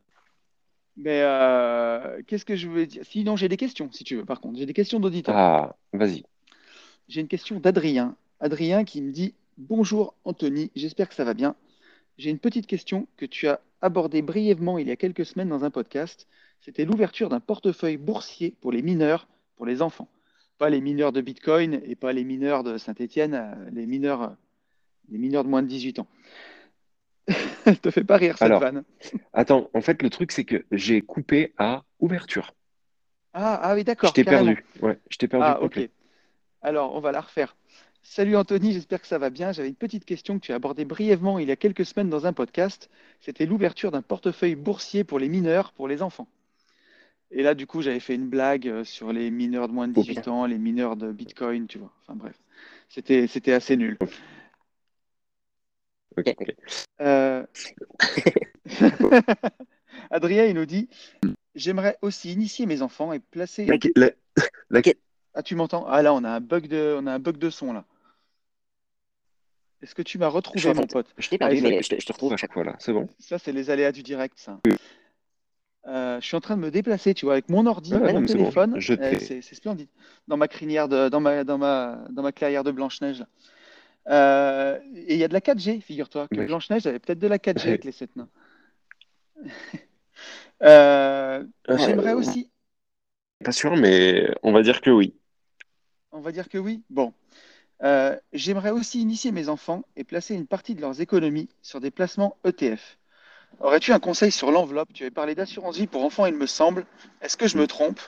Mais 0.97 1.21
euh, 1.21 2.21
qu'est-ce 2.27 2.45
que 2.45 2.55
je 2.55 2.67
veux 2.67 2.85
dire? 2.85 3.03
Sinon, 3.05 3.35
j'ai 3.35 3.47
des 3.47 3.57
questions, 3.57 3.91
si 3.91 4.03
tu 4.03 4.15
veux, 4.15 4.25
par 4.25 4.41
contre. 4.41 4.57
J'ai 4.57 4.65
des 4.65 4.73
questions 4.73 4.99
d'auditeurs. 4.99 5.35
Ah, 5.37 5.75
vas-y. 5.93 6.23
J'ai 7.07 7.21
une 7.21 7.27
question 7.27 7.59
d'Adrien. 7.59 8.15
Adrien 8.39 8.83
qui 8.83 9.01
me 9.01 9.11
dit 9.11 9.33
Bonjour 9.57 10.15
Anthony, 10.25 10.71
j'espère 10.75 11.07
que 11.09 11.15
ça 11.15 11.23
va 11.23 11.33
bien. 11.33 11.55
J'ai 12.17 12.29
une 12.29 12.39
petite 12.39 12.67
question 12.67 13.07
que 13.17 13.25
tu 13.25 13.47
as 13.47 13.59
abordée 13.81 14.21
brièvement 14.21 14.77
il 14.77 14.87
y 14.87 14.91
a 14.91 14.95
quelques 14.95 15.25
semaines 15.25 15.49
dans 15.49 15.63
un 15.63 15.69
podcast. 15.71 16.27
C'était 16.61 16.85
l'ouverture 16.85 17.29
d'un 17.29 17.39
portefeuille 17.39 17.97
boursier 17.97 18.55
pour 18.61 18.71
les 18.71 18.81
mineurs, 18.83 19.27
pour 19.55 19.65
les 19.65 19.81
enfants. 19.81 20.07
Pas 20.59 20.69
les 20.69 20.79
mineurs 20.79 21.11
de 21.11 21.19
Bitcoin 21.19 21.81
et 21.85 21.95
pas 21.95 22.13
les 22.13 22.23
mineurs 22.23 22.63
de 22.63 22.77
Saint-Étienne, 22.77 23.33
euh, 23.33 23.69
les 23.71 23.87
mineurs, 23.87 24.21
euh, 24.21 24.29
les 25.09 25.17
mineurs 25.17 25.43
de 25.43 25.49
moins 25.49 25.63
de 25.63 25.67
18 25.67 25.99
ans. 25.99 26.07
Elle 27.65 27.79
te 27.81 27.89
fait 27.89 28.03
pas 28.03 28.17
rire 28.17 28.37
cette 28.37 28.43
Alors, 28.43 28.59
vanne. 28.59 28.83
attends, 29.33 29.69
en 29.73 29.81
fait, 29.81 30.01
le 30.03 30.09
truc, 30.11 30.31
c'est 30.31 30.45
que 30.45 30.63
j'ai 30.71 31.01
coupé 31.01 31.53
à 31.57 31.83
ouverture. 31.99 32.53
Ah, 33.33 33.59
ah 33.63 33.73
oui, 33.73 33.81
Je 33.81 33.85
d'accord, 33.85 34.13
t'ai 34.13 34.23
carrément. 34.23 34.53
perdu. 34.53 34.65
Ouais, 34.81 34.99
je 35.09 35.17
t'ai 35.17 35.27
perdu 35.27 35.45
Ah, 35.47 35.61
ok. 35.63 35.89
Alors, 36.61 36.95
on 36.95 36.99
va 36.99 37.11
la 37.11 37.21
refaire. 37.21 37.55
Salut 38.03 38.35
Anthony, 38.35 38.73
j'espère 38.73 39.01
que 39.01 39.07
ça 39.07 39.17
va 39.17 39.29
bien. 39.29 39.51
J'avais 39.51 39.69
une 39.69 39.75
petite 39.75 40.05
question 40.05 40.37
que 40.37 40.45
tu 40.45 40.51
as 40.51 40.55
abordée 40.55 40.85
brièvement 40.85 41.39
il 41.39 41.47
y 41.47 41.51
a 41.51 41.55
quelques 41.55 41.85
semaines 41.85 42.09
dans 42.09 42.25
un 42.27 42.33
podcast. 42.33 42.89
C'était 43.19 43.45
l'ouverture 43.45 43.91
d'un 43.91 44.01
portefeuille 44.01 44.55
boursier 44.55 45.03
pour 45.03 45.17
les 45.17 45.29
mineurs, 45.29 45.71
pour 45.73 45.87
les 45.87 46.01
enfants. 46.01 46.27
Et 47.31 47.43
là, 47.43 47.55
du 47.55 47.65
coup, 47.65 47.81
j'avais 47.81 47.99
fait 47.99 48.15
une 48.15 48.29
blague 48.29 48.67
euh, 48.67 48.83
sur 48.83 49.13
les 49.13 49.31
mineurs 49.31 49.67
de 49.67 49.73
moins 49.73 49.87
de 49.87 49.93
Ok. 49.93 50.05
18 50.07 50.27
ans, 50.27 50.45
les 50.45 50.57
mineurs 50.57 50.97
de 50.97 51.11
Bitcoin, 51.11 51.67
tu 51.67 51.77
vois. 51.77 51.91
Enfin 52.03 52.15
bref, 52.15 52.37
c'était, 52.89 53.27
c'était 53.27 53.53
assez 53.53 53.77
nul. 53.77 53.97
Ok, 56.17 56.27
Ok. 56.27 56.41
ok. 56.41 56.55
Euh, 57.01 57.45
Adrien, 60.11 60.45
il 60.45 60.55
nous 60.55 60.65
dit, 60.65 60.89
j'aimerais 61.55 61.97
aussi 62.01 62.31
initier 62.33 62.65
mes 62.65 62.81
enfants 62.81 63.13
et 63.13 63.19
placer... 63.19 63.65
La, 63.65 63.77
la- 63.95 64.11
la- 64.69 64.81
Ah, 65.33 65.41
tu 65.43 65.55
m'entends? 65.55 65.85
Ah 65.87 66.01
là, 66.01 66.13
on 66.13 66.23
a 66.23 66.29
un 66.29 66.41
bug 66.41 66.67
de, 66.67 66.97
on 66.99 67.07
a 67.07 67.13
un 67.13 67.19
bug 67.19 67.37
de 67.37 67.49
son 67.49 67.73
là. 67.73 67.85
Est-ce 69.81 69.95
que 69.95 70.01
tu 70.01 70.17
m'as 70.17 70.27
retrouvé, 70.27 70.73
mon 70.73 70.85
pote? 70.85 71.07
Je 71.17 71.29
t'ai 71.29 71.37
perdu, 71.37 71.61
mais 71.61 71.81
je 71.81 71.89
te, 71.89 71.99
je 71.99 72.05
te 72.05 72.11
retrouve. 72.13 72.17
trouve 72.29 72.33
à 72.33 72.37
chaque 72.37 72.53
fois 72.53 72.63
là, 72.63 72.75
c'est 72.79 72.93
bon? 72.93 73.07
Ça, 73.19 73.39
c'est 73.39 73.51
les 73.51 73.69
aléas 73.69 73.91
du 73.91 74.03
direct, 74.03 74.37
ça. 74.37 74.59
Euh, 75.87 76.21
je 76.21 76.25
suis 76.27 76.35
en 76.37 76.41
train 76.41 76.55
de 76.57 76.61
me 76.61 76.69
déplacer, 76.69 77.13
tu 77.13 77.25
vois, 77.25 77.33
avec 77.33 77.49
mon 77.49 77.65
ordi, 77.65 77.93
Ouais, 77.93 78.13
mon 78.13 78.19
bon. 78.19 78.25
téléphone. 78.25 78.75
Euh, 78.75 79.19
c'est 79.19 79.41
splendide. 79.41 79.87
Dans 80.27 80.37
ma 80.37 80.47
crinière 80.47 80.87
de, 80.87 81.09
dans 81.09 81.19
ma, 81.19 81.43
dans 81.43 81.57
ma, 81.57 82.05
dans 82.11 82.21
ma 82.21 82.31
clairière 82.31 82.63
de 82.63 82.71
Blanche-Neige. 82.71 83.25
Euh, 84.07 84.79
et 84.95 85.15
il 85.15 85.19
y 85.19 85.23
a 85.23 85.27
de 85.27 85.33
la 85.33 85.41
4G, 85.41 85.81
figure-toi, 85.81 86.27
que. 86.27 86.45
Blanche-Neige 86.45 86.85
avait 86.85 86.99
peut-être 86.99 87.19
de 87.19 87.27
la 87.27 87.37
4G 87.39 87.63
Ouais. 87.63 87.69
avec 87.69 87.83
les 87.83 87.91
sept 87.91 88.15
nains. 88.15 88.29
Euh, 90.61 91.43
j'aimerais 91.67 92.13
aussi, 92.13 92.51
Pas 93.43 93.51
sûr, 93.51 93.75
mais 93.75 94.29
on 94.43 94.51
va 94.51 94.61
dire 94.61 94.81
que 94.81 94.91
oui. 94.91 95.15
on 96.11 96.19
va 96.19 96.31
dire 96.31 96.47
que 96.47 96.59
oui. 96.59 96.83
Bon, 96.91 97.13
j'aimerais 98.31 98.69
aussi 98.69 99.01
initier 99.01 99.31
mes 99.31 99.49
enfants 99.49 99.83
et 99.95 100.03
placer 100.03 100.35
une 100.35 100.45
partie 100.45 100.75
de 100.75 100.81
leurs 100.81 101.01
économies 101.01 101.49
sur 101.63 101.79
des 101.79 101.89
placements 101.89 102.37
ETF. 102.45 102.99
Aurais-tu 103.59 103.91
un 103.93 103.99
conseil 103.99 104.31
sur 104.31 104.51
l'enveloppe? 104.51 104.91
Tu 104.93 105.03
avais 105.03 105.11
parlé 105.11 105.35
d'assurance 105.35 105.77
vie 105.77 105.87
pour 105.87 106.03
enfants, 106.03 106.25
il 106.25 106.33
me 106.35 106.47
semble. 106.47 106.85
Est-ce 107.21 107.37
que 107.37 107.47
je 107.47 107.57
me 107.57 107.67
trompe? 107.67 107.99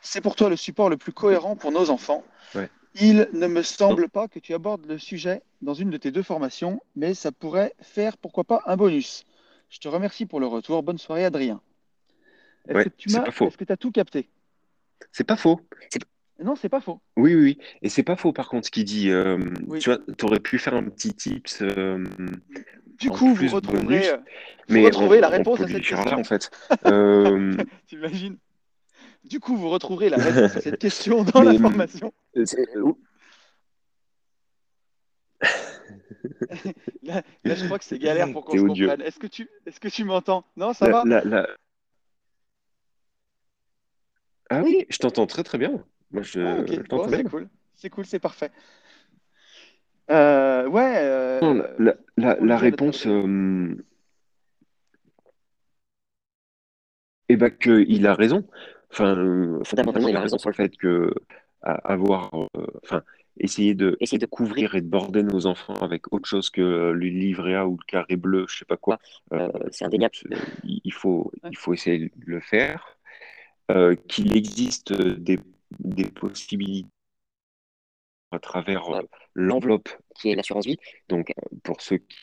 C'est 0.00 0.20
pour 0.20 0.36
toi 0.36 0.48
le 0.50 0.56
support 0.56 0.90
le 0.90 0.96
plus 0.96 1.12
cohérent 1.12 1.56
pour 1.56 1.72
nos 1.72 1.88
enfants. 1.90 2.24
Ouais. 2.54 2.68
Il 2.94 3.28
ne 3.32 3.46
me 3.46 3.62
semble 3.62 4.08
pas 4.08 4.28
que 4.28 4.38
tu 4.38 4.52
abordes 4.52 4.84
le 4.86 4.98
sujet 4.98 5.42
dans 5.62 5.72
une 5.74 5.88
de 5.90 5.96
tes 5.96 6.10
deux 6.10 6.22
formations, 6.22 6.82
mais 6.94 7.14
ça 7.14 7.32
pourrait 7.32 7.72
faire, 7.80 8.18
pourquoi 8.18 8.44
pas, 8.44 8.62
un 8.66 8.76
bonus. 8.76 9.24
Je 9.70 9.78
te 9.78 9.88
remercie 9.88 10.26
pour 10.26 10.40
le 10.40 10.46
retour. 10.46 10.82
Bonne 10.82 10.98
soirée, 10.98 11.24
Adrien. 11.24 11.62
Est-ce 12.68 12.76
Ouais, 12.76 12.84
que 12.84 12.88
tu 12.90 13.08
est-ce 13.08 13.56
que 13.56 13.72
as 13.72 13.76
tout 13.76 13.90
capté? 13.90 14.28
C'est 15.10 15.24
pas 15.24 15.36
faux. 15.36 15.60
Non, 16.42 16.54
c'est 16.56 16.68
pas 16.68 16.80
faux. 16.80 17.00
Oui, 17.16 17.34
oui, 17.34 17.42
oui. 17.42 17.58
Et 17.82 17.88
c'est 17.88 18.02
pas 18.02 18.16
faux 18.16 18.32
par 18.32 18.48
contre 18.48 18.66
ce 18.66 18.70
qu'il 18.70 18.84
dit. 18.84 19.10
euh, 19.10 19.38
Oui. 19.66 19.78
Tu 19.78 19.90
vois, 19.90 19.98
t'aurais 20.18 20.40
pu 20.40 20.58
faire 20.58 20.74
un 20.74 20.84
petit 20.84 21.14
tips. 21.14 21.62
euh, 21.62 22.04
Du 23.02 23.10
coup, 23.10 23.34
vous 23.34 23.48
retrouverez, 23.48 23.84
bonus, 23.84 24.06
euh, 24.06 24.16
vous 24.16 24.22
mais 24.74 24.84
retrouverez 24.86 25.18
on, 25.18 25.20
la 25.22 25.28
on 25.28 25.30
réponse 25.32 25.60
à 25.60 25.66
cette 25.66 25.76
question. 25.76 26.04
là 26.04 26.16
en 26.18 26.24
fait. 26.24 26.50
Euh, 26.86 27.56
T'imagines? 27.86 28.38
Du 29.24 29.40
coup, 29.40 29.56
vous 29.56 29.68
retrouverez 29.70 30.08
la 30.08 30.16
réponse 30.18 30.56
à 30.56 30.60
cette 30.60 30.78
question 30.78 31.24
dans 31.24 31.42
la 31.42 31.52
Mais- 31.52 31.58
formation. 31.58 32.12
C'est- 32.44 32.76
ou- 32.78 32.98
Là, 37.02 37.22
là, 37.44 37.54
je 37.54 37.64
crois 37.64 37.78
que 37.78 37.84
c'est 37.84 37.98
galère 37.98 38.30
pour 38.32 38.44
qu'on 38.44 38.56
se 38.56 38.62
comprenne. 38.62 39.00
Est-ce 39.00 39.18
que 39.18 39.26
tu, 39.26 39.48
est-ce 39.66 39.80
que 39.80 39.88
tu 39.88 40.04
m'entends? 40.04 40.44
Non, 40.56 40.72
ça 40.72 40.86
la- 40.86 40.92
va? 40.92 41.02
la- 41.04 41.24
la- 41.24 41.48
Ah 44.50 44.62
oui, 44.62 44.86
je 44.88 44.98
t'entends 44.98 45.26
très 45.26 45.42
très 45.42 45.58
bien. 45.58 45.82
Moi, 46.10 46.22
je, 46.22 46.40
Ah, 46.40 46.60
ok. 46.60 46.68
je 46.68 46.80
t'entends 46.82 47.08
c'est 47.08 47.22
bien. 47.22 47.30
cool. 47.30 47.48
C'est 47.74 47.90
cool, 47.90 48.06
c'est 48.06 48.18
parfait. 48.20 48.50
Euh, 50.12 50.68
ouais. 50.68 50.94
euh, 50.98 51.40
Non, 51.40 51.62
la, 51.78 51.94
la- 52.40 52.58
réponse, 52.58 53.06
euh, 53.06 53.74
eh 57.28 57.36
ben 57.36 57.50
que 57.50 57.84
il 57.88 58.06
a 58.06 58.14
raison. 58.14 58.46
Enfin, 58.90 59.14
Fondamentalement, 59.64 60.08
il 60.08 60.16
a 60.16 60.20
raison 60.20 60.38
sur 60.38 60.50
le 60.50 60.54
fait 60.54 60.76
que 60.76 61.12
avoir, 61.62 62.30
euh, 62.56 62.66
enfin, 62.82 63.02
essayer 63.38 63.74
de 63.74 63.96
Essayer 64.00 64.18
de 64.18 64.26
couvrir 64.26 64.74
et 64.74 64.82
de 64.82 64.86
border 64.88 65.22
nos 65.22 65.46
enfants 65.46 65.76
avec 65.76 66.12
autre 66.12 66.28
chose 66.28 66.50
que 66.50 66.60
le 66.90 67.06
livret 67.06 67.54
A 67.54 67.66
ou 67.66 67.78
le 67.78 67.84
carré 67.86 68.16
bleu, 68.16 68.44
je 68.48 68.58
sais 68.58 68.64
pas 68.66 68.76
quoi. 68.76 68.98
Euh, 69.32 69.48
c'est 69.70 69.84
indéniable. 69.86 70.14
il 70.64 70.80
il 70.84 70.92
faut, 70.92 71.32
il 71.50 71.56
faut 71.56 71.72
essayer 71.72 71.98
de 72.14 72.26
le 72.26 72.40
faire. 72.40 72.98
Euh, 73.70 73.94
qu'il 74.08 74.36
existe 74.36 74.92
des, 74.92 75.38
des 75.80 76.04
possibilités 76.10 76.88
à 78.32 78.38
travers 78.38 78.88
euh, 78.90 79.02
l'enveloppe 79.34 79.88
qui 80.16 80.30
est 80.30 80.34
l'assurance 80.34 80.66
vie. 80.66 80.78
Donc, 81.08 81.32
pour 81.62 81.80
ceux 81.80 81.98
qui 81.98 82.16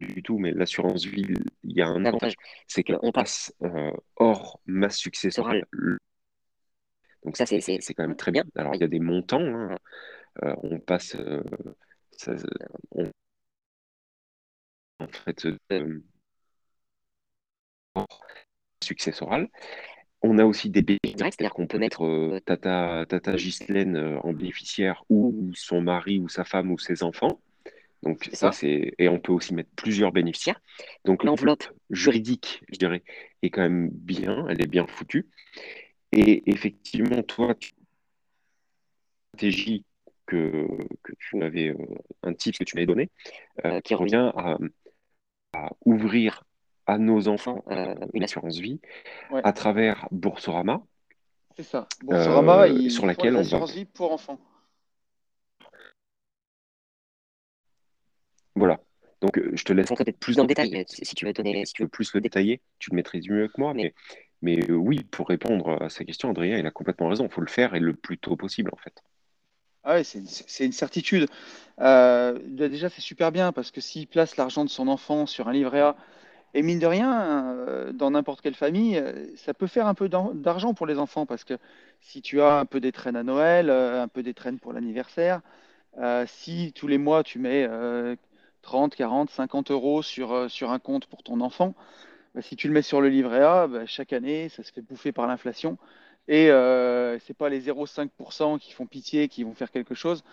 du 0.00 0.22
tout, 0.22 0.38
mais 0.38 0.52
l'assurance 0.52 1.04
vie, 1.04 1.26
il 1.62 1.72
y 1.76 1.82
a 1.82 1.86
un 1.88 2.04
avantage, 2.06 2.34
c'est 2.66 2.82
on 2.88 3.00
qu'on 3.00 3.12
passe 3.12 3.52
euh, 3.62 3.90
hors 4.16 4.60
masse 4.66 4.96
successorale. 4.96 5.66
Donc, 7.24 7.36
Ça, 7.36 7.46
c'est- 7.46 7.60
quand 7.94 8.06
même 8.06 8.16
très 8.16 8.32
bien. 8.32 8.44
Alors, 8.56 8.74
il 8.74 8.80
y 8.80 8.84
a 8.84 8.88
des 8.88 9.00
montants. 9.00 9.40
hein. 9.40 9.76
Euh, 10.44 10.54
on 10.64 10.80
passe. 10.80 11.16
euh, 11.16 11.42
ça, 12.12 12.34
on- 12.92 13.10
en 15.00 15.08
fait, 15.08 15.46
hors 17.94 18.20
successorale. 18.82 19.48
On 20.22 20.38
a 20.38 20.44
aussi 20.44 20.68
des 20.68 20.82
bénéfices, 20.82 21.16
Direct, 21.16 21.36
c'est-à-dire 21.38 21.54
qu'on 21.54 21.66
peut 21.66 21.78
mettre 21.78 22.04
euh, 22.04 22.40
Tata, 22.44 23.06
Tata 23.08 23.36
Ghislaine 23.36 23.96
euh, 23.96 24.18
en 24.20 24.32
bénéficiaire 24.32 25.02
ou 25.08 25.50
son 25.54 25.80
mari 25.80 26.18
ou 26.18 26.28
sa 26.28 26.44
femme 26.44 26.70
ou 26.70 26.78
ses 26.78 27.02
enfants. 27.02 27.40
Donc 28.02 28.24
ça, 28.24 28.36
ça. 28.36 28.52
c'est 28.52 28.92
et 28.98 29.08
on 29.08 29.18
peut 29.18 29.32
aussi 29.32 29.54
mettre 29.54 29.70
plusieurs 29.76 30.12
bénéficiaires. 30.12 30.60
Donc 31.04 31.24
L'enveloppe. 31.24 31.64
juridique, 31.90 32.62
je 32.70 32.78
dirais, 32.78 33.02
est 33.42 33.50
quand 33.50 33.62
même 33.62 33.88
bien, 33.90 34.46
elle 34.48 34.62
est 34.62 34.66
bien 34.66 34.86
foutue. 34.86 35.26
Et 36.12 36.42
effectivement, 36.50 37.22
toi, 37.22 37.54
tu 37.54 37.72
stratégie 39.28 39.84
que, 40.26 40.66
que 41.02 41.12
tu 41.18 41.36
m'avais, 41.36 41.68
euh, 41.68 41.76
un 42.22 42.34
tip 42.34 42.58
que 42.58 42.64
tu 42.64 42.76
m'avais 42.76 42.86
donné, 42.86 43.10
qui 43.84 43.94
revient 43.94 44.32
à, 44.34 44.58
à 45.52 45.70
ouvrir 45.84 46.44
à 46.90 46.98
nos 46.98 47.28
enfants 47.28 47.64
euh, 47.70 47.94
une 48.14 48.24
assurance 48.24 48.58
vie 48.58 48.80
Ouais, 49.30 49.40
à 49.44 49.52
travers 49.52 50.08
Boursorama, 50.10 50.82
c'est 51.56 51.62
ça. 51.62 51.86
Boursorama, 52.02 52.68
euh, 52.68 52.88
sur 52.88 53.06
laquelle 53.06 53.36
on 53.36 53.42
va. 53.42 53.64
vie 53.66 53.84
pour 53.84 54.12
enfants. 54.12 54.38
Voilà. 58.56 58.80
Donc, 59.20 59.38
euh, 59.38 59.50
je 59.54 59.64
te 59.64 59.72
laisse 59.72 59.88
peut-être 59.88 60.18
plus 60.18 60.36
dans 60.36 60.44
le 60.44 60.48
détail, 60.48 60.84
si 60.88 61.14
tu 61.14 61.26
veux 61.26 61.32
donner, 61.32 61.64
si 61.66 61.74
tu 61.74 61.82
veux. 61.82 61.88
plus 61.88 62.12
le 62.14 62.20
détailler. 62.20 62.60
Tu 62.78 62.90
le 62.90 62.96
maîtrises 62.96 63.28
mieux 63.28 63.48
que 63.48 63.60
moi, 63.60 63.74
Mais 63.74 63.94
mais, 64.42 64.56
mais 64.58 64.70
euh, 64.70 64.74
oui, 64.74 65.04
pour 65.04 65.28
répondre 65.28 65.82
à 65.82 65.90
sa 65.90 66.04
question, 66.04 66.30
Adrien, 66.30 66.58
il 66.58 66.66
a 66.66 66.70
complètement 66.70 67.08
raison. 67.08 67.26
Il 67.26 67.30
faut 67.30 67.42
le 67.42 67.46
faire 67.46 67.74
et 67.74 67.80
le 67.80 67.94
plus 67.94 68.18
tôt 68.18 68.36
possible, 68.36 68.70
en 68.72 68.78
fait. 68.78 68.94
Ah 69.84 69.94
ouais, 69.94 70.04
c'est 70.04 70.18
une, 70.18 70.66
une 70.66 70.72
certitude. 70.72 71.26
Euh, 71.80 72.38
déjà, 72.42 72.88
c'est 72.88 73.00
super 73.00 73.32
bien 73.32 73.52
parce 73.52 73.70
que 73.70 73.80
s'il 73.80 74.06
place 74.06 74.36
l'argent 74.36 74.64
de 74.64 74.70
son 74.70 74.88
enfant 74.88 75.26
sur 75.26 75.48
un 75.48 75.52
livret 75.52 75.80
A, 75.80 75.96
et 76.54 76.62
mine 76.62 76.80
de 76.80 76.86
rien, 76.86 77.54
euh, 77.68 77.92
dans 77.92 78.10
n'importe 78.10 78.40
quelle 78.40 78.54
famille, 78.54 78.98
euh, 78.98 79.26
ça 79.36 79.54
peut 79.54 79.68
faire 79.68 79.86
un 79.86 79.94
peu 79.94 80.08
d'argent 80.08 80.74
pour 80.74 80.86
les 80.86 80.98
enfants 80.98 81.24
parce 81.26 81.44
que 81.44 81.54
si 82.00 82.22
tu 82.22 82.40
as 82.40 82.58
un 82.58 82.64
peu 82.66 82.80
d'étrennes 82.80 83.16
à 83.16 83.22
Noël, 83.22 83.70
euh, 83.70 84.02
un 84.02 84.08
peu 84.08 84.22
d'étrennes 84.22 84.58
pour 84.58 84.72
l'anniversaire, 84.72 85.42
si 86.26 86.72
tous 86.74 86.86
les 86.88 86.98
mois 86.98 87.22
tu 87.22 87.38
mets 87.38 87.66
euh, 87.68 88.16
30, 88.62 88.94
40, 88.96 89.30
50 89.30 89.70
euros 89.70 90.02
sur, 90.02 90.50
sur 90.50 90.70
un 90.70 90.78
compte 90.78 91.06
pour 91.06 91.22
ton 91.22 91.40
enfant, 91.40 91.74
bah, 92.34 92.42
si 92.42 92.56
tu 92.56 92.68
le 92.68 92.74
mets 92.74 92.82
sur 92.82 93.00
le 93.00 93.08
livret 93.08 93.42
A, 93.42 93.66
bah, 93.68 93.86
chaque 93.86 94.12
année, 94.12 94.48
ça 94.48 94.62
se 94.64 94.72
fait 94.72 94.82
bouffer 94.82 95.12
par 95.12 95.26
l'inflation. 95.26 95.78
Et 96.28 96.50
euh, 96.50 97.18
c'est 97.20 97.34
pas 97.36 97.48
les 97.48 97.60
0,5% 97.62 98.58
qui 98.58 98.72
font 98.72 98.86
pitié, 98.86 99.28
qui 99.28 99.44
vont 99.44 99.54
faire 99.54 99.70
quelque 99.70 99.94
chose 99.94 100.24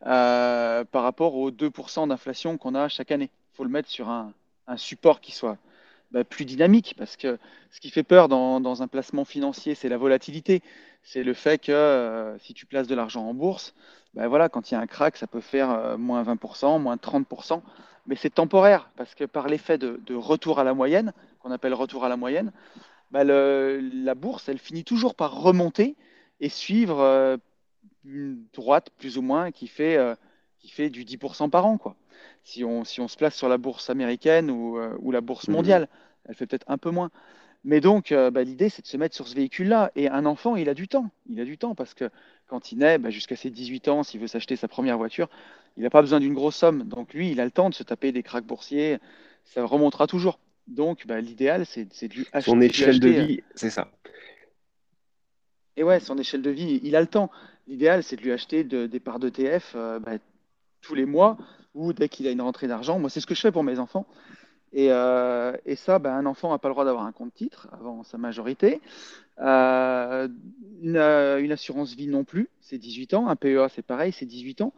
par 0.00 1.02
rapport 1.02 1.34
aux 1.36 1.50
2% 1.50 2.08
d'inflation 2.08 2.58
qu'on 2.58 2.74
a 2.74 2.88
chaque 2.88 3.10
année. 3.10 3.30
Il 3.54 3.56
faut 3.56 3.64
le 3.64 3.70
mettre 3.70 3.88
sur 3.88 4.08
un, 4.08 4.32
un 4.68 4.76
support 4.76 5.20
qui 5.20 5.32
soit 5.32 5.58
bah, 6.10 6.24
plus 6.24 6.44
dynamique, 6.44 6.94
parce 6.96 7.16
que 7.16 7.38
ce 7.70 7.80
qui 7.80 7.90
fait 7.90 8.02
peur 8.02 8.28
dans, 8.28 8.82
un 8.82 8.88
placement 8.88 9.24
financier, 9.24 9.74
c'est 9.74 9.88
la 9.88 9.98
volatilité. 9.98 10.62
C'est 11.02 11.22
le 11.22 11.34
fait 11.34 11.58
que 11.58 11.72
euh, 11.72 12.38
si 12.38 12.54
tu 12.54 12.66
places 12.66 12.86
de 12.86 12.94
l'argent 12.94 13.26
en 13.26 13.34
bourse, 13.34 13.74
bah, 14.14 14.28
voilà, 14.28 14.48
quand 14.48 14.70
il 14.70 14.74
y 14.74 14.76
a 14.76 14.80
un 14.80 14.86
crack, 14.86 15.16
ça 15.16 15.26
peut 15.26 15.40
faire 15.40 15.70
euh, 15.70 15.96
moins 15.98 16.22
20%, 16.22 16.80
moins 16.80 16.96
30%, 16.96 17.62
mais 18.06 18.16
c'est 18.16 18.30
temporaire, 18.30 18.90
parce 18.96 19.14
que 19.14 19.24
par 19.24 19.48
l'effet 19.48 19.76
de, 19.76 20.14
retour 20.14 20.58
à 20.58 20.64
la 20.64 20.72
moyenne, 20.72 21.12
qu'on 21.40 21.50
appelle 21.50 21.74
retour 21.74 22.04
à 22.04 22.08
la 22.08 22.16
moyenne, 22.16 22.52
bah, 23.10 23.24
la 23.24 24.14
bourse, 24.14 24.48
elle 24.48 24.58
finit 24.58 24.84
toujours 24.84 25.14
par 25.14 25.40
remonter 25.40 25.96
et 26.40 26.48
suivre 26.48 27.00
euh, 27.00 27.36
une 28.04 28.44
droite 28.54 28.90
plus 28.98 29.18
ou 29.18 29.22
moins 29.22 29.50
qui 29.50 29.66
fait, 29.66 29.98
qui 30.58 30.68
fait 30.70 30.90
du 30.90 31.04
10% 31.04 31.48
par 31.48 31.66
an, 31.66 31.78
quoi. 31.78 31.96
Si 32.44 32.64
on, 32.64 32.84
si 32.84 33.00
on 33.00 33.08
se 33.08 33.16
place 33.16 33.34
sur 33.36 33.48
la 33.48 33.58
bourse 33.58 33.90
américaine 33.90 34.50
ou, 34.50 34.78
euh, 34.78 34.96
ou 35.00 35.12
la 35.12 35.20
bourse 35.20 35.48
Mhm. 35.48 35.54
mondiale, 35.54 35.88
elle 36.24 36.34
fait 36.34 36.46
peut-être 36.46 36.64
un 36.68 36.78
peu 36.78 36.90
moins. 36.90 37.10
Mais 37.64 37.80
donc, 37.80 38.12
euh, 38.12 38.30
bah, 38.30 38.44
l'idée, 38.44 38.68
c'est 38.68 38.82
de 38.82 38.86
se 38.86 38.96
mettre 38.96 39.14
sur 39.14 39.26
ce 39.28 39.34
véhicule-là. 39.34 39.90
Et 39.96 40.08
un 40.08 40.26
enfant, 40.26 40.56
il 40.56 40.68
a 40.68 40.74
du 40.74 40.88
temps. 40.88 41.10
Il 41.28 41.40
a 41.40 41.44
du 41.44 41.58
temps 41.58 41.74
parce 41.74 41.92
que 41.94 42.08
quand 42.46 42.72
il 42.72 42.78
naît, 42.78 42.98
bah, 42.98 43.10
jusqu'à 43.10 43.36
ses 43.36 43.50
18 43.50 43.88
ans, 43.88 44.02
s'il 44.02 44.20
veut 44.20 44.26
s'acheter 44.28 44.56
sa 44.56 44.68
première 44.68 44.96
voiture, 44.96 45.28
il 45.76 45.82
n'a 45.82 45.90
pas 45.90 46.00
besoin 46.00 46.20
d'une 46.20 46.34
grosse 46.34 46.56
somme. 46.56 46.84
Donc, 46.84 47.14
lui, 47.14 47.30
il 47.30 47.40
a 47.40 47.44
le 47.44 47.50
temps 47.50 47.68
de 47.68 47.74
se 47.74 47.82
taper 47.82 48.12
des 48.12 48.22
cracks 48.22 48.46
boursiers. 48.46 48.98
Ça 49.44 49.64
remontera 49.64 50.06
toujours. 50.06 50.38
Donc, 50.68 51.06
bah, 51.06 51.20
l'idéal, 51.20 51.66
c'est 51.66 51.84
de 51.84 52.14
lui 52.14 52.26
ach- 52.32 52.44
Son 52.44 52.60
échelle 52.60 53.00
de 53.00 53.08
acheter. 53.08 53.26
vie, 53.26 53.40
c'est 53.54 53.70
ça. 53.70 53.90
Et 55.76 55.82
ouais, 55.84 56.00
son 56.00 56.18
échelle 56.18 56.42
de 56.42 56.50
vie, 56.50 56.80
il 56.82 56.96
a 56.96 57.00
le 57.00 57.06
temps. 57.06 57.30
L'idéal, 57.66 58.02
c'est 58.02 58.16
de 58.16 58.22
lui 58.22 58.32
acheter 58.32 58.64
de- 58.64 58.86
des 58.86 59.00
parts 59.00 59.18
d'ETF 59.18 59.74
euh, 59.76 59.98
bah, 60.00 60.12
tous 60.88 60.94
les 60.94 61.04
mois 61.04 61.36
ou 61.74 61.92
dès 61.92 62.08
qu'il 62.08 62.26
a 62.26 62.30
une 62.30 62.40
rentrée 62.40 62.66
d'argent. 62.66 62.98
Moi, 62.98 63.10
c'est 63.10 63.20
ce 63.20 63.26
que 63.26 63.34
je 63.34 63.40
fais 63.40 63.52
pour 63.52 63.62
mes 63.62 63.78
enfants. 63.78 64.06
Et, 64.72 64.88
euh, 64.90 65.52
et 65.66 65.76
ça, 65.76 65.98
bah, 65.98 66.14
un 66.14 66.26
enfant 66.26 66.50
n'a 66.50 66.58
pas 66.58 66.68
le 66.68 66.74
droit 66.74 66.84
d'avoir 66.84 67.04
un 67.04 67.12
compte 67.12 67.34
titre 67.34 67.68
avant 67.72 68.02
sa 68.04 68.18
majorité. 68.18 68.80
Euh, 69.40 70.28
une, 70.82 70.96
euh, 70.96 71.52
assurance 71.52 71.94
vie 71.94 72.08
non 72.08 72.24
plus, 72.24 72.48
c'est 72.60 72.78
18 72.78 73.14
ans. 73.14 73.28
Un 73.28 73.36
PEA, 73.36 73.68
c'est 73.74 73.84
pareil, 73.84 74.12
c'est 74.12 74.26
18 74.26 74.62
ans. 74.62 74.72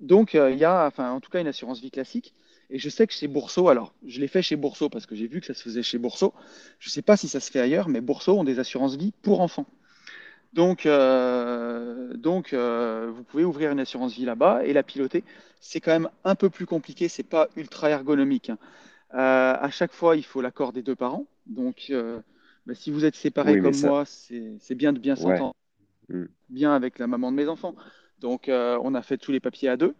Donc, 0.00 0.34
euh, 0.34 0.50
il 0.50 0.58
y 0.58 0.64
a, 0.64 0.86
enfin, 0.86 1.12
en 1.12 1.20
tout 1.20 1.30
cas, 1.30 1.40
une 1.40 1.46
assurance 1.46 1.80
vie 1.80 1.90
classique. 1.90 2.34
Et 2.70 2.78
je 2.78 2.88
sais 2.88 3.06
que 3.06 3.12
chez 3.12 3.28
Bourseau, 3.28 3.68
alors, 3.68 3.94
je 4.04 4.20
l'ai 4.20 4.28
fait 4.28 4.42
chez 4.42 4.56
Bourseau 4.56 4.88
parce 4.88 5.06
que 5.06 5.14
j'ai 5.14 5.28
vu 5.28 5.40
que 5.40 5.46
ça 5.46 5.54
se 5.54 5.62
faisait 5.62 5.82
chez 5.82 5.98
Bourseau. 5.98 6.34
Je 6.80 6.88
ne 6.88 6.92
sais 6.92 7.02
pas 7.02 7.16
si 7.16 7.28
ça 7.28 7.38
se 7.38 7.50
fait 7.50 7.60
ailleurs, 7.60 7.88
mais 7.88 8.00
Bourseau 8.00 8.38
ont 8.38 8.44
des 8.44 8.58
assurances 8.58 8.96
vie 8.96 9.12
pour 9.22 9.40
enfants. 9.40 9.66
Donc, 10.54 10.86
euh, 10.86 12.14
donc 12.14 12.52
euh, 12.52 13.10
vous 13.12 13.24
pouvez 13.24 13.44
ouvrir 13.44 13.72
une 13.72 13.80
assurance 13.80 14.14
vie 14.14 14.24
là-bas 14.24 14.64
et 14.64 14.72
la 14.72 14.82
piloter. 14.82 15.24
C'est 15.60 15.80
quand 15.80 15.90
même 15.92 16.08
un 16.24 16.34
peu 16.34 16.48
plus 16.48 16.66
compliqué, 16.66 17.08
c'est 17.08 17.22
pas 17.24 17.48
ultra 17.56 17.90
ergonomique. 17.90 18.50
hein. 18.50 18.58
Euh, 19.14 19.54
à 19.60 19.70
chaque 19.70 19.92
fois, 19.92 20.16
il 20.16 20.24
faut 20.24 20.40
l'accord 20.40 20.72
des 20.72 20.82
deux 20.82 20.94
parents. 20.94 21.26
Donc, 21.46 21.92
bah, 22.66 22.74
si 22.74 22.90
vous 22.90 23.04
êtes 23.04 23.16
séparés 23.16 23.54
Oui, 23.54 23.62
comme 23.62 23.72
ça. 23.72 23.88
moi, 23.88 24.04
c'est 24.06 24.74
bien 24.74 24.92
de 24.92 24.98
bien 24.98 25.16
s'entendre 25.16 25.54
Mm. 26.10 26.24
bien 26.50 26.74
avec 26.74 26.98
la 26.98 27.06
maman 27.06 27.32
de 27.32 27.36
mes 27.36 27.48
enfants. 27.48 27.74
Donc, 28.20 28.50
on 28.50 28.94
a 28.94 29.02
fait 29.02 29.16
tous 29.16 29.32
les 29.32 29.40
papiers 29.40 29.70
à 29.70 29.76
deux. 29.76 29.94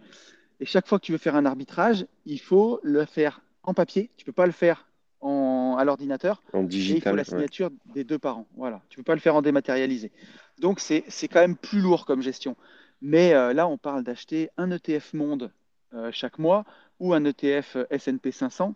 Et 0.61 0.67
chaque 0.67 0.87
fois 0.87 0.99
que 0.99 1.05
tu 1.05 1.13
veux 1.13 1.19
faire 1.19 1.35
un 1.35 1.47
arbitrage, 1.47 2.07
il 2.27 2.39
faut 2.41 2.79
le 2.83 3.05
faire 3.07 3.41
en 3.63 3.73
papier. 3.75 4.11
Tu 4.19 4.25
peux 4.25 4.33
pas 4.33 4.47
le 4.47 4.53
faire 4.53 4.87
en, 5.21 5.77
à 5.79 5.85
l'ordinateur. 5.85 6.43
En 6.53 6.59
Et 6.61 6.65
il 6.65 6.67
faut 6.67 6.69
digital, 6.69 7.17
la 7.17 7.23
ouais. 7.23 7.25
signature 7.25 7.71
des 7.95 8.05
deux 8.05 8.19
parents. 8.19 8.47
Voilà. 8.57 8.83
Tu 8.91 8.99
peux 8.99 9.03
pas 9.03 9.15
le 9.15 9.21
faire 9.21 9.35
en 9.35 9.43
dématérialisé. 9.43 10.13
Donc, 10.59 10.81
c'est 10.81 11.29
quand 11.29 11.41
même 11.41 11.57
plus 11.57 11.81
lourd 11.81 12.07
comme 12.07 12.23
gestion. 12.23 12.57
Mais 13.03 13.35
euh, 13.35 13.53
là, 13.53 13.67
on 13.69 13.77
parle 13.77 14.05
d'acheter 14.05 14.51
un 14.57 14.71
ETF 14.71 15.13
Monde 15.15 15.53
euh, 15.95 16.11
chaque 16.13 16.39
mois 16.39 16.65
ou 17.01 17.13
un 17.13 17.25
ETF 17.25 17.77
S&P 17.91 18.31
500. 18.33 18.75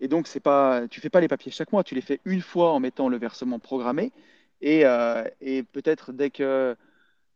Et 0.00 0.08
donc, 0.08 0.26
c'est 0.26 0.40
pas, 0.40 0.86
tu 0.88 1.00
fais 1.00 1.10
pas 1.10 1.20
les 1.20 1.28
papiers 1.28 1.52
chaque 1.52 1.72
mois, 1.72 1.84
tu 1.84 1.94
les 1.94 2.00
fais 2.00 2.20
une 2.24 2.42
fois 2.42 2.72
en 2.72 2.80
mettant 2.80 3.08
le 3.08 3.16
versement 3.16 3.58
programmé. 3.58 4.12
Et, 4.60 4.86
euh, 4.86 5.24
et 5.40 5.62
peut-être 5.62 6.12
dès 6.12 6.30
que 6.30 6.76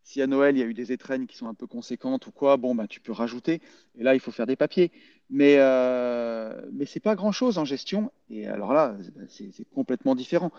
si 0.02 0.22
à 0.22 0.26
Noël 0.26 0.56
il 0.56 0.60
y 0.60 0.62
a 0.62 0.66
eu 0.66 0.74
des 0.74 0.92
étrennes 0.92 1.26
qui 1.26 1.36
sont 1.36 1.48
un 1.48 1.54
peu 1.54 1.66
conséquentes 1.66 2.26
ou 2.26 2.32
quoi, 2.32 2.56
bon 2.56 2.74
bah 2.74 2.86
tu 2.88 3.00
peux 3.00 3.12
rajouter. 3.12 3.60
Et 3.98 4.02
là, 4.02 4.14
il 4.14 4.20
faut 4.20 4.30
faire 4.30 4.46
des 4.46 4.56
papiers. 4.56 4.90
Mais 5.28 5.56
euh, 5.58 6.62
mais 6.72 6.86
c'est 6.86 7.00
pas 7.00 7.14
grand-chose 7.14 7.58
en 7.58 7.64
gestion. 7.66 8.10
Et 8.30 8.46
alors 8.46 8.72
là, 8.72 8.96
c'est 9.28 9.68
complètement 9.74 10.14
différent. 10.14 10.50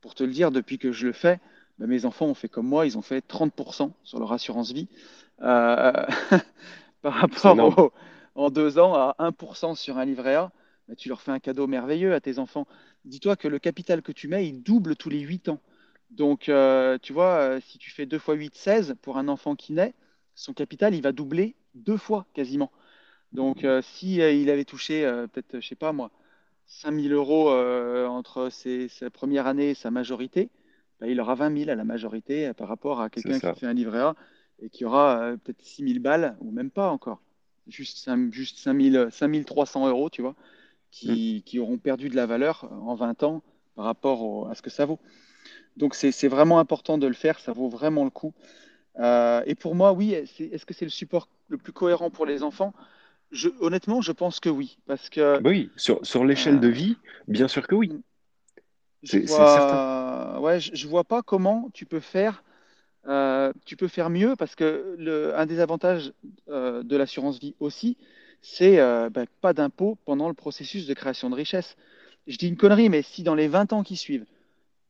Pour 0.00 0.14
te 0.14 0.24
le 0.24 0.32
dire, 0.32 0.50
depuis 0.50 0.78
que 0.78 0.92
je 0.92 1.06
le 1.06 1.12
fais, 1.12 1.40
bah, 1.78 1.86
mes 1.86 2.04
enfants 2.04 2.26
ont 2.26 2.34
fait 2.34 2.48
comme 2.48 2.66
moi, 2.66 2.86
ils 2.86 2.98
ont 2.98 3.02
fait 3.02 3.20
30% 3.22 3.94
sur 4.02 4.18
leur 4.18 4.32
assurance 4.32 4.72
vie. 4.72 4.88
Euh, 5.42 5.92
par 7.02 7.14
rapport 7.14 7.58
au, 7.60 7.92
en 8.34 8.50
deux 8.50 8.78
ans 8.78 8.94
à 8.94 9.14
1% 9.18 9.74
sur 9.74 9.98
un 9.98 10.04
livret 10.04 10.34
A, 10.34 10.52
bah, 10.88 10.94
tu 10.96 11.08
leur 11.08 11.20
fais 11.22 11.32
un 11.32 11.40
cadeau 11.40 11.66
merveilleux 11.66 12.14
à 12.14 12.20
tes 12.20 12.38
enfants. 12.38 12.66
Dis-toi 13.04 13.36
que 13.36 13.48
le 13.48 13.58
capital 13.58 14.02
que 14.02 14.12
tu 14.12 14.28
mets, 14.28 14.46
il 14.48 14.62
double 14.62 14.96
tous 14.96 15.10
les 15.10 15.20
8 15.20 15.48
ans. 15.48 15.60
Donc, 16.10 16.48
euh, 16.48 16.98
tu 17.02 17.12
vois, 17.12 17.36
euh, 17.38 17.60
si 17.60 17.78
tu 17.78 17.90
fais 17.90 18.06
2 18.06 18.18
fois 18.18 18.34
8, 18.34 18.54
16, 18.56 18.94
pour 19.02 19.18
un 19.18 19.28
enfant 19.28 19.56
qui 19.56 19.72
naît, 19.72 19.94
son 20.34 20.52
capital, 20.54 20.94
il 20.94 21.02
va 21.02 21.12
doubler 21.12 21.56
deux 21.74 21.96
fois 21.96 22.26
quasiment. 22.34 22.70
Donc, 23.32 23.64
euh, 23.64 23.82
si 23.82 24.20
euh, 24.22 24.32
il 24.32 24.50
avait 24.50 24.64
touché, 24.64 25.02
peut-être, 25.32 25.60
je 25.60 25.66
sais 25.68 25.74
pas 25.76 25.92
moi, 25.92 26.10
5000 26.66 27.12
euros 27.12 27.50
entre 27.50 28.50
ses- 28.50 28.88
sa 28.88 29.10
première 29.10 29.46
année 29.46 29.70
et 29.70 29.74
sa 29.74 29.90
majorité, 29.90 30.50
bah, 31.00 31.06
il 31.08 31.20
aura 31.20 31.34
20 31.34 31.50
000 31.50 31.70
à 31.70 31.74
la 31.74 31.84
majorité 31.84 32.48
euh, 32.48 32.54
par 32.54 32.68
rapport 32.68 33.00
à 33.00 33.10
quelqu'un 33.10 33.38
qui 33.38 33.60
fait 33.60 33.66
un 33.66 33.74
livret 33.74 34.00
A 34.00 34.14
et 34.62 34.70
qui 34.70 34.84
aura 34.84 35.20
euh, 35.20 35.36
peut-être 35.36 35.62
6 35.62 35.82
000 35.82 36.00
balles, 36.00 36.36
ou 36.40 36.50
même 36.50 36.70
pas 36.70 36.88
encore. 36.90 37.20
Juste, 37.68 37.98
5 37.98 38.32
juste 38.32 38.58
5 38.58 38.80
000, 38.80 39.10
5 39.10 39.44
300 39.44 39.88
euros, 39.88 40.10
tu 40.10 40.22
vois, 40.22 40.34
Mm. 41.02 41.14
qui, 41.14 41.42
qui 41.44 41.58
auront 41.58 41.78
perdu 41.78 42.08
de 42.08 42.16
la 42.16 42.26
valeur 42.26 42.70
en 42.72 42.94
20 42.94 43.22
ans 43.22 43.42
par 43.74 43.84
rapport 43.84 44.22
au- 44.22 44.46
à 44.46 44.54
ce 44.54 44.62
que 44.62 44.70
ça 44.70 44.86
vaut. 44.86 44.98
Donc, 45.76 45.94
c'est 45.94 46.28
vraiment 46.28 46.58
important 46.58 46.96
de 46.98 47.06
le 47.06 47.12
faire, 47.12 47.38
ça 47.38 47.52
vaut 47.52 47.68
vraiment 47.68 48.04
le 48.04 48.10
coup. 48.10 48.32
Euh, 48.98 49.42
et 49.46 49.54
pour 49.54 49.74
moi, 49.74 49.92
oui, 49.92 50.12
est-ce 50.12 50.64
que 50.64 50.72
c'est 50.74 50.86
le 50.86 50.90
support 50.90 51.28
le 51.48 51.58
plus 51.58 51.72
cohérent 51.72 52.10
pour 52.10 52.24
les 52.26 52.42
enfants? 52.42 52.72
Je, 53.30 53.48
honnêtement, 53.60 54.00
je 54.00 54.12
pense 54.12 54.40
que 54.40 54.48
oui, 54.48 54.78
parce 54.86 55.10
que 55.10 55.40
oui, 55.44 55.70
sur, 55.76 56.04
sur 56.06 56.24
l'échelle 56.24 56.60
de 56.60 56.68
euh, 56.68 56.70
vie, 56.70 56.96
bien 57.28 57.48
sûr 57.48 57.66
que 57.66 57.74
oui. 57.74 57.92
Je 59.02 59.18
vois, 59.18 60.40
ouais, 60.40 60.60
je, 60.60 60.74
je 60.74 60.88
vois 60.88 61.04
pas 61.04 61.22
comment 61.22 61.70
tu 61.74 61.86
peux 61.86 62.00
faire, 62.00 62.42
euh, 63.08 63.52
tu 63.66 63.76
peux 63.76 63.88
faire 63.88 64.10
mieux, 64.10 64.36
parce 64.36 64.54
que 64.56 64.96
le, 64.98 65.36
un 65.38 65.46
des 65.46 65.60
avantages 65.60 66.12
euh, 66.48 66.82
de 66.82 66.96
l'assurance 66.96 67.40
vie 67.40 67.54
aussi, 67.60 67.96
c'est 68.42 68.80
euh, 68.80 69.10
bah, 69.10 69.24
pas 69.42 69.52
d'impôt 69.54 69.98
pendant 70.06 70.28
le 70.28 70.34
processus 70.34 70.86
de 70.86 70.94
création 70.94 71.30
de 71.30 71.36
richesse. 71.36 71.76
Je 72.28 72.38
dis 72.38 72.48
une 72.48 72.56
connerie, 72.58 72.88
mais 72.90 73.02
si 73.02 73.22
dans 73.24 73.34
les 73.36 73.48
20 73.48 73.72
ans 73.72 73.82
qui 73.84 73.96
suivent, 73.96 74.26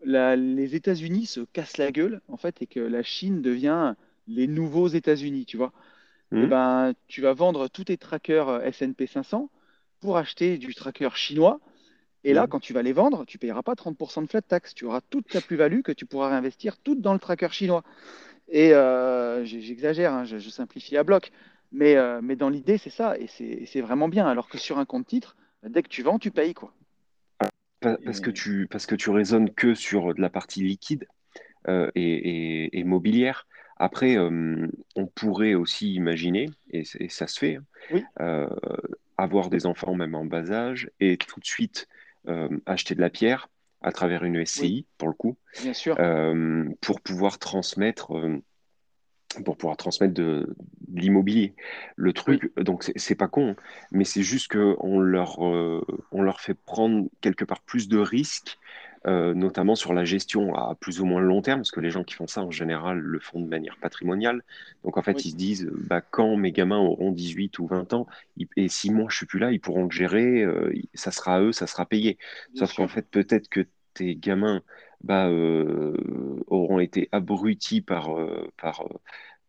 la- 0.04 0.36
les 0.36 0.74
États-Unis 0.74 1.26
se 1.26 1.40
cassent 1.52 1.78
la 1.78 1.92
gueule, 1.92 2.20
en 2.28 2.36
fait, 2.36 2.62
et 2.62 2.66
que 2.66 2.80
la 2.80 3.02
Chine 3.02 3.42
devient 3.42 3.94
les 4.28 4.46
nouveaux 4.46 4.88
États-Unis, 4.88 5.46
tu 5.46 5.56
vois, 5.56 5.72
eh 6.36 6.46
Hmm 6.46 6.48
ben, 6.48 6.94
tu 7.08 7.22
vas 7.22 7.32
vendre 7.32 7.68
tous 7.68 7.84
tes 7.84 7.96
trackers 7.98 8.48
euh, 8.48 8.60
S&P 8.62 9.06
500 9.06 9.50
pour 10.00 10.16
acheter 10.18 10.58
du 10.58 10.74
tracker 10.74 11.10
chinois. 11.14 11.60
Et 12.26 12.34
là, 12.34 12.46
Hmm. 12.46 12.48
quand 12.48 12.58
tu 12.58 12.72
vas 12.72 12.82
les 12.82 12.92
vendre, 12.92 13.24
tu 13.24 13.36
ne 13.36 13.40
payeras 13.40 13.62
pas 13.62 13.76
30% 13.76 14.20
de 14.22 14.26
flat 14.26 14.42
tax. 14.42 14.74
Tu 14.74 14.84
auras 14.84 15.00
toute 15.00 15.28
ta 15.28 15.40
plus-value 15.40 15.82
que 15.82 15.92
tu 15.92 16.06
pourras 16.06 16.28
réinvestir 16.28 16.76
toute 16.76 17.00
dans 17.00 17.12
le 17.12 17.20
tracker 17.20 17.52
chinois. 17.52 17.84
Et 18.48 18.74
euh, 18.74 19.44
j'exagère, 19.44 20.12
hein, 20.12 20.24
je, 20.24 20.38
je 20.38 20.50
simplifie 20.50 20.96
à 20.96 21.04
bloc. 21.04 21.30
Mais, 21.70 21.94
euh, 21.94 22.20
mais 22.20 22.34
dans 22.34 22.48
l'idée, 22.48 22.78
c'est 22.78 22.90
ça. 22.90 23.16
Et 23.16 23.28
c'est 23.28 23.80
vraiment 23.80 24.08
bien. 24.08 24.26
Alors 24.26 24.48
que 24.48 24.58
sur 24.58 24.78
un 24.78 24.84
compte 24.84 25.06
titre, 25.06 25.36
bah, 25.62 25.68
dès 25.70 25.84
que 25.84 25.88
tu 25.88 26.02
vends, 26.02 26.18
tu 26.18 26.32
payes, 26.32 26.52
quoi. 26.52 26.74
Pa- 27.78 27.98
Parce 28.04 28.20
que 28.20 28.30
tu, 28.30 28.66
parce 28.68 28.86
que 28.86 28.96
tu 28.96 29.10
raisonnes 29.10 29.50
que 29.54 29.76
sur 29.76 30.12
de 30.12 30.20
la 30.20 30.28
partie 30.30 30.62
liquide 30.64 31.06
euh, 31.68 31.88
et, 31.94 32.02
et- 32.02 32.78
et 32.80 32.82
mobilière. 32.82 33.46
Après, 33.76 34.16
on 34.18 35.06
pourrait 35.14 35.54
aussi 35.54 35.92
imaginer, 35.92 36.48
et, 36.70 36.84
ça 37.08 37.26
se 37.26 37.38
fait, 37.38 37.58
oui, 37.92 38.02
avoir 39.18 39.50
des 39.50 39.66
enfants 39.66 39.94
même 39.94 40.14
en 40.14 40.24
bas 40.24 40.50
âge 40.50 40.90
et 40.98 41.18
tout 41.18 41.40
de 41.40 41.44
suite 41.44 41.86
acheter 42.66 42.94
de 42.94 43.00
la 43.00 43.10
pierre 43.10 43.48
à 43.82 43.92
travers 43.92 44.24
une 44.24 44.36
oui, 44.56 44.76
SCI, 44.76 44.86
pour 44.98 45.08
le 45.08 45.14
coup, 45.14 45.36
bien 45.58 45.74
sûr. 45.74 46.00
euh, 46.00 46.68
pour 46.82 47.00
pouvoir 47.02 47.38
transmettre. 47.38 48.16
euh, 48.16 48.42
pour 49.44 49.56
pouvoir 49.56 49.76
transmettre 49.76 50.14
de, 50.14 50.54
de 50.88 51.00
l'immobilier. 51.00 51.54
Le 51.96 52.12
Oui, 52.26 52.38
truc, 52.38 52.52
donc 52.56 52.90
c'est 52.96 53.14
pas 53.14 53.28
con, 53.28 53.54
mais 53.92 54.04
c'est 54.04 54.22
juste 54.22 54.48
que 54.48 54.76
on 54.80 54.98
leur, 55.00 55.44
euh, 55.44 55.84
on 56.10 56.22
leur 56.22 56.40
fait 56.40 56.54
prendre 56.54 57.08
quelque 57.20 57.44
part 57.44 57.60
plus 57.62 57.88
de 57.88 57.98
risques, 57.98 58.56
euh, 59.06 59.34
notamment 59.34 59.76
sur 59.76 59.94
la 59.94 60.04
gestion 60.04 60.54
à 60.54 60.74
plus 60.74 61.00
ou 61.00 61.04
moins 61.06 61.20
long 61.20 61.40
terme, 61.40 61.60
parce 61.60 61.70
que 61.70 61.80
les 61.80 61.90
gens 61.90 62.02
qui 62.02 62.14
font 62.14 62.26
ça 62.26 62.42
en 62.42 62.50
général 62.50 62.98
le 62.98 63.20
font 63.20 63.40
de 63.40 63.46
manière 63.46 63.76
patrimoniale. 63.78 64.42
Donc 64.82 64.96
en 64.96 65.02
fait, 65.02 65.16
oui, 65.16 65.22
ils 65.24 65.30
se 65.30 65.36
disent, 65.36 65.66
euh, 65.66 65.84
bah, 65.88 66.00
quand 66.00 66.36
mes 66.36 66.50
gamins 66.52 66.78
auront 66.78 67.12
18 67.12 67.58
ou 67.60 67.66
20 67.66 67.92
ans, 67.92 68.06
et 68.56 68.68
si 68.68 68.90
moi 68.90 69.06
je 69.08 69.16
suis 69.16 69.26
plus 69.26 69.38
là, 69.38 69.52
ils 69.52 69.60
pourront 69.60 69.84
le 69.84 69.90
gérer, 69.90 70.42
euh, 70.42 70.72
ça 70.94 71.12
sera 71.12 71.36
à 71.36 71.40
eux, 71.40 71.52
ça 71.52 71.66
sera 71.66 71.86
payé. 71.86 72.18
bien 72.54 72.66
Sauf 72.66 72.74
qu'en 72.74 72.88
fait, 72.88 73.06
peut-être 73.08 73.48
que 73.48 73.66
tes 73.94 74.16
gamins 74.16 74.62
bah, 75.02 75.28
euh, 75.28 75.96
auront 76.48 76.80
été 76.80 77.08
abrutis 77.12 77.82
par, 77.82 78.10
par, 78.56 78.84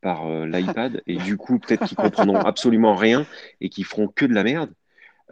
par 0.02 0.46
l'iPad 0.46 1.02
et 1.08 1.18
du 1.18 1.38
coup 1.38 1.60
peut-être 1.60 1.84
qu'ils 1.84 1.98
comprendront 1.98 2.40
absolument 2.46 2.96
rien 2.96 3.26
et 3.62 3.70
qu'ils 3.70 3.86
feront 3.86 4.08
que 4.08 4.26
de 4.26 4.34
la 4.34 4.44
merde. 4.44 4.72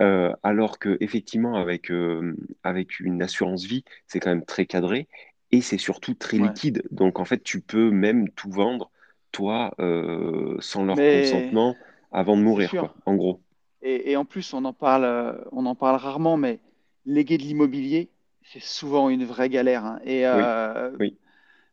Euh, 0.01 0.33
alors 0.43 0.79
que 0.79 0.97
effectivement 0.99 1.55
avec, 1.55 1.89
euh, 1.91 2.35
avec 2.63 2.99
une 2.99 3.21
assurance 3.21 3.63
vie, 3.65 3.83
c'est 4.07 4.19
quand 4.19 4.29
même 4.29 4.45
très 4.45 4.65
cadré 4.65 5.07
et 5.51 5.61
c'est 5.61 5.77
surtout 5.77 6.13
très 6.15 6.37
Ouais, 6.37 6.55
liquide. 6.55 6.83
Donc 6.91 7.19
en 7.19 7.25
fait, 7.25 7.43
tu 7.43 7.61
peux 7.61 7.91
même 7.91 8.29
tout 8.31 8.51
vendre, 8.51 8.91
toi, 9.31 9.73
euh, 9.79 10.57
sans 10.59 10.83
leur 10.85 11.05
mais 11.05 11.05
consentement 11.05 11.79
avant 12.11 12.35
de 12.37 12.41
mourir, 12.43 12.75
quoi, 12.75 12.95
en 13.05 13.15
gros. 13.15 13.41
Et, 13.81 14.11
et 14.11 14.17
en 14.17 14.25
plus, 14.25 14.53
on 14.53 14.65
en 14.65 14.73
parle, 14.73 15.47
on 15.51 15.65
en 15.65 15.75
parle 15.75 15.97
rarement, 15.97 16.37
mais 16.37 16.59
léguer 17.05 17.37
de 17.37 17.43
l'immobilier, 17.43 18.11
c'est 18.43 18.61
souvent 18.61 19.09
une 19.09 19.25
vraie 19.25 19.49
galère. 19.49 19.85
hein. 19.85 19.99
Et 20.05 20.25
Oui, 20.31 20.53
oui, 20.99 21.17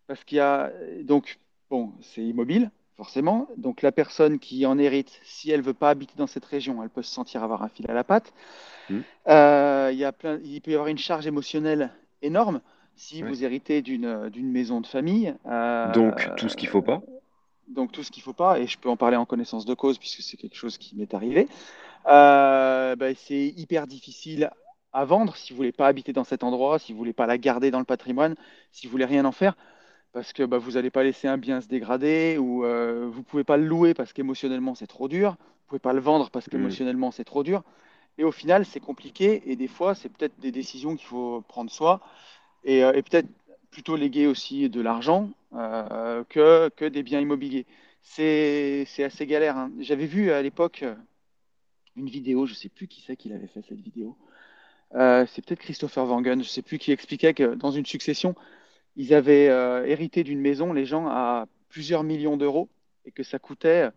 parce 0.07 0.25
qu'il 0.25 0.39
y 0.39 0.41
a 0.41 0.73
donc 1.03 1.39
bon, 1.71 1.93
c'est 2.03 2.23
immobile, 2.25 2.71
forcément. 2.97 3.49
Donc 3.57 3.83
la 3.83 3.93
personne 3.93 4.39
qui 4.39 4.65
en 4.67 4.79
hérite, 4.79 5.21
si 5.25 5.51
elle 5.51 5.63
veut 5.63 5.75
pas 5.75 5.91
habiter 5.91 6.15
dans 6.17 6.27
cette 6.27 6.45
région, 6.45 6.83
elle 6.83 6.91
peut 6.91 7.03
se 7.03 7.13
sentir 7.13 7.43
avoir 7.43 7.63
un 7.63 7.69
fil 7.69 7.91
à 7.91 7.95
la 7.95 8.05
patte. 8.05 8.33
Euh, 9.29 9.91
il 9.93 9.99
y 9.99 10.05
a 10.05 10.13
plein, 10.13 10.39
il 10.45 10.61
peut 10.61 10.71
y 10.73 10.75
avoir 10.75 10.89
une 10.89 10.99
charge 10.99 11.27
émotionnelle 11.27 11.91
énorme 12.21 12.61
si 12.95 13.23
vous 13.23 13.43
héritez 13.45 13.81
d'une 13.83 14.51
maison 14.53 14.81
de 14.81 14.87
famille. 14.87 15.35
Donc 15.95 16.29
tout 16.37 16.49
ce 16.49 16.57
qu'il 16.57 16.69
faut 16.69 16.79
Euh, 16.79 16.83
pas. 16.83 17.03
donc 17.69 17.91
tout 17.93 18.03
ce 18.03 18.11
qu'il 18.11 18.23
faut 18.23 18.35
pas, 18.35 18.59
et 18.59 18.67
je 18.67 18.79
peux 18.79 18.91
en 18.91 18.97
parler 18.97 19.17
en 19.17 19.25
connaissance 19.25 19.65
de 19.65 19.75
cause 19.75 19.99
puisque 19.99 20.21
c'est 20.23 20.37
quelque 20.37 20.57
chose 20.57 20.77
qui 20.79 20.95
m'est 20.97 21.15
arrivé. 21.15 21.49
Euh, 22.07 22.95
ben, 22.97 23.15
c'est 23.17 23.47
hyper 23.57 23.87
difficile 23.87 24.51
à 24.93 25.05
vendre 25.07 25.37
si 25.37 25.53
vous 25.53 25.57
voulez 25.57 25.73
pas 25.73 25.87
habiter 25.87 26.13
dans 26.13 26.25
cet 26.25 26.45
endroit, 26.45 26.79
si 26.79 26.93
vous 26.93 26.99
voulez 26.99 27.15
pas 27.15 27.27
la 27.27 27.39
garder 27.39 27.71
dans 27.71 27.79
le 27.79 27.85
patrimoine, 27.87 28.35
si 28.73 28.87
vous 28.87 28.91
voulez 28.91 29.07
rien 29.07 29.25
en 29.25 29.33
faire, 29.33 29.57
parce 30.13 30.33
que 30.33 30.43
bah, 30.45 30.59
vous 30.59 30.73
n'allez 30.73 30.91
pas 30.91 31.05
laisser 31.05 31.29
un 31.29 31.39
bien 31.39 31.61
se 31.61 31.69
dégrader 31.69 32.37
ou 32.39 32.65
euh, 32.65 33.09
vous 33.11 33.23
pouvez 33.23 33.45
pas 33.45 33.57
le 33.57 33.65
louer 33.67 33.95
parce 33.95 34.13
qu'émotionnellement 34.13 34.75
c'est 34.75 34.87
trop 34.87 35.09
dur, 35.09 35.33
vous 35.33 35.69
pouvez 35.69 35.79
pas 35.81 35.93
le 35.95 36.01
vendre 36.01 36.31
parce 36.31 36.49
Hmm, 36.53 36.77
qu'émotionnellement 36.77 37.11
c'est 37.11 37.25
trop 37.25 37.43
dur. 37.43 37.63
Et 38.19 38.25
au 38.25 38.33
final, 38.33 38.67
c'est 38.67 38.81
compliqué 38.81 39.43
et 39.51 39.57
des 39.57 39.69
fois, 39.69 39.95
c'est 39.95 40.09
peut-être 40.11 40.39
des 40.41 40.53
décisions 40.53 40.97
qu'il 40.97 41.07
faut 41.09 41.43
prendre 41.49 41.71
soi 41.71 42.01
et, 42.65 42.85
euh, 42.85 42.93
et 42.95 43.03
peut-être 43.03 43.29
plutôt 43.71 43.97
léguer 43.97 44.27
aussi 44.27 44.71
de 44.71 44.81
l'argent 44.83 45.31
euh, 45.55 46.25
que, 46.29 46.71
que 46.71 46.85
des 46.87 47.03
biens 47.03 47.21
immobiliers. 47.21 47.67
C'est 48.03 48.87
assez 49.05 49.27
galère. 49.27 49.57
hein. 49.59 49.73
J'avais 49.81 50.07
vu 50.07 50.31
à 50.33 50.43
l'époque 50.43 50.85
une 51.97 52.09
vidéo, 52.09 52.47
je 52.47 52.55
sais 52.55 52.69
plus 52.69 52.87
qui 52.89 53.01
c'est 53.03 53.17
qui 53.17 53.29
l'avait 53.31 53.47
fait 53.47 53.63
cette 53.63 53.81
vidéo. 53.81 54.17
C'est 54.93 55.45
peut-être 55.45 55.61
Christopher 55.61 56.07
Wangen, 56.07 56.43
je 56.43 56.49
sais 56.49 56.63
plus, 56.63 56.79
qui 56.79 56.93
expliquait 56.93 57.35
que 57.35 57.55
dans 57.55 57.71
une 57.71 57.87
succession, 57.87 58.35
ils 58.97 59.15
avaient 59.15 59.49
euh, 59.49 59.85
hérité 59.87 60.25
d'une 60.25 60.41
maison, 60.41 60.73
les 60.73 60.85
gens, 60.85 61.07
à 61.09 61.47
plusieurs 61.69 62.03
millions 62.03 62.37
d'euros 62.37 62.69
et 63.05 63.13
que 63.13 63.23
ça 63.23 63.39
coûtait 63.39 63.91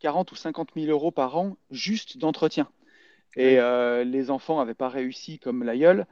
40 0.00 0.32
ou 0.32 0.36
50 0.36 0.70
000 0.74 0.90
euros 0.90 1.10
par 1.10 1.36
an 1.36 1.56
juste 1.70 2.18
d'entretien. 2.18 2.68
Et 3.36 3.60
euh, 3.60 4.02
les 4.02 4.30
enfants 4.30 4.58
n'avaient 4.58 4.74
pas 4.74 4.88
réussi 4.88 5.38
comme 5.38 5.62
l'aïeul 5.62 6.06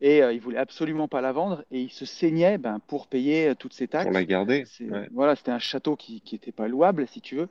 et 0.00 0.22
euh, 0.22 0.32
ils 0.32 0.40
voulaient 0.40 0.58
absolument 0.58 1.06
pas 1.06 1.20
la 1.20 1.30
vendre 1.30 1.64
et 1.70 1.80
ils 1.80 1.92
se 1.92 2.04
saignaient 2.04 2.58
ben, 2.58 2.80
pour 2.88 3.06
payer 3.06 3.54
toutes 3.56 3.72
ces 3.74 3.86
Pour 3.86 4.10
la 4.10 4.12
taxes. 4.12 4.26
garder. 4.26 4.64
Ouais. 4.80 5.08
voilà, 5.12 5.36
c'était 5.36 5.52
un 5.52 5.60
château 5.60 5.94
qui 5.94 6.20
n'était 6.32 6.52
pas 6.52 6.66
louable, 6.66 7.06
si 7.06 7.20
tu 7.20 7.36
veux. 7.36 7.48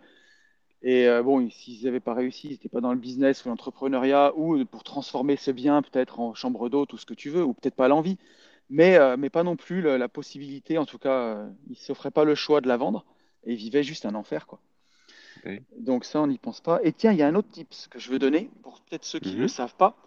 Et 0.85 1.07
bon, 1.23 1.49
s'ils 1.49 1.85
n'avaient 1.85 2.01
pas 2.01 2.13
réussi, 2.13 2.47
ils 2.47 2.51
n'étaient 2.51 2.67
pas 2.67 2.81
dans 2.81 2.91
le 2.91 2.99
business 2.99 3.45
ou 3.45 3.49
l'entrepreneuriat 3.49 4.33
ou 4.35 4.65
pour 4.65 4.83
transformer 4.83 5.37
ce 5.37 5.51
bien 5.51 5.81
peut-être 5.81 6.19
en 6.19 6.33
chambre 6.33 6.67
d'hôte 6.67 6.91
ou 6.91 6.97
ce 6.97 7.05
que 7.05 7.13
tu 7.13 7.29
veux, 7.29 7.41
ou 7.45 7.53
peut-être 7.53 7.75
pas 7.75 7.87
l'envie, 7.87 8.17
mais, 8.69 8.97
euh, 8.97 9.17
mais 9.17 9.29
pas 9.29 9.43
non 9.43 9.55
plus 9.55 9.81
le- 9.81 9.97
la 9.97 10.09
possibilité, 10.09 10.77
en 10.77 10.85
tout 10.85 10.97
cas, 10.99 11.11
euh, 11.37 11.49
ils 11.67 11.71
ne 11.73 11.75
s'offraient 11.77 12.11
pas 12.11 12.25
le 12.25 12.35
choix 12.35 12.61
de 12.61 12.67
la 12.67 12.77
vendre 12.77 13.05
et 13.45 13.53
ils 13.53 13.57
vivaient 13.57 13.83
juste 13.83 14.05
un 14.05 14.15
enfer, 14.15 14.47
quoi. 14.47 14.59
Donc 15.77 16.05
ça, 16.05 16.21
on 16.21 16.27
n'y 16.27 16.37
pense 16.37 16.61
pas. 16.61 16.79
Et 16.83 16.93
tiens, 16.93 17.11
il 17.11 17.17
y 17.17 17.23
a 17.23 17.27
un 17.27 17.35
autre 17.35 17.49
tips 17.49 17.87
que 17.87 17.99
je 17.99 18.09
veux 18.11 18.19
donner 18.19 18.49
pour 18.61 18.79
peut-être 18.81 19.05
ceux 19.05 19.19
qui 19.19 19.35
ne 19.35 19.41
le 19.41 19.47
Mhm. 19.47 19.47
savent 19.47 19.75
pas. 19.75 19.97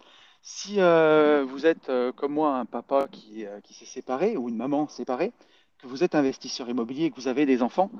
Si 0.41 0.75
euh, 0.79 1.43
vous 1.45 1.65
êtes 1.65 1.91
comme 2.15 2.33
moi 2.33 2.55
un 2.57 2.65
papa 2.65 3.07
qui, 3.11 3.45
qui 3.63 3.73
s'est 3.73 3.85
séparé 3.85 4.37
ou 4.37 4.47
une 4.49 4.55
maman 4.55 4.87
séparée, 4.87 5.33
que 5.79 5.87
vous 5.87 6.03
êtes 6.03 6.15
investisseur 6.15 6.69
immobilier 6.69 7.05
et 7.05 7.11
que 7.11 7.15
vous 7.17 7.27
avez 7.27 7.45
des 7.45 7.61
enfants, 7.61 7.91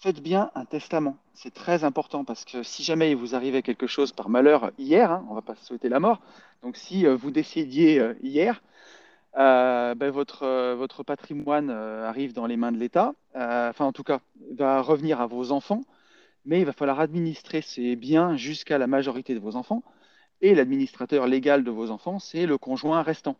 faites 0.00 0.22
bien 0.22 0.50
un 0.54 0.64
testament. 0.64 1.16
C'est 1.34 1.54
très 1.54 1.84
important 1.84 2.24
parce 2.24 2.44
que 2.44 2.62
si 2.62 2.82
jamais 2.84 3.10
il 3.12 3.16
vous 3.16 3.34
arrivait 3.34 3.62
quelque 3.62 3.86
chose 3.86 4.12
par 4.12 4.28
malheur 4.28 4.72
hier, 4.78 5.10
hein, 5.12 5.24
on 5.28 5.32
ne 5.32 5.36
va 5.36 5.42
pas 5.42 5.54
se 5.56 5.64
souhaiter 5.66 5.88
la 5.88 6.00
mort, 6.00 6.20
donc 6.62 6.76
si 6.76 7.06
vous 7.06 7.30
décédiez 7.30 8.02
hier, 8.22 8.62
euh, 9.36 9.94
ben, 9.94 10.10
votre, 10.10 10.44
euh, 10.44 10.74
votre 10.74 11.02
patrimoine 11.02 11.70
euh, 11.70 12.08
arrive 12.08 12.32
dans 12.32 12.46
les 12.46 12.56
mains 12.56 12.72
de 12.72 12.78
l'État, 12.78 13.14
enfin 13.34 13.84
en 13.84 13.92
tout 13.92 14.02
cas, 14.02 14.20
va 14.56 14.80
revenir 14.80 15.20
à 15.20 15.26
vos 15.26 15.52
enfants 15.52 15.82
mais 16.46 16.60
il 16.60 16.64
va 16.64 16.72
falloir 16.72 17.00
administrer 17.00 17.60
ces 17.60 17.96
biens 17.96 18.36
jusqu'à 18.36 18.78
la 18.78 18.86
majorité 18.86 19.34
de 19.34 19.40
vos 19.40 19.56
enfants. 19.56 19.82
Et 20.40 20.54
l'administrateur 20.54 21.26
légal 21.26 21.64
de 21.64 21.70
vos 21.70 21.90
enfants, 21.90 22.18
c'est 22.18 22.46
le 22.46 22.58
conjoint 22.58 23.02
restant. 23.02 23.36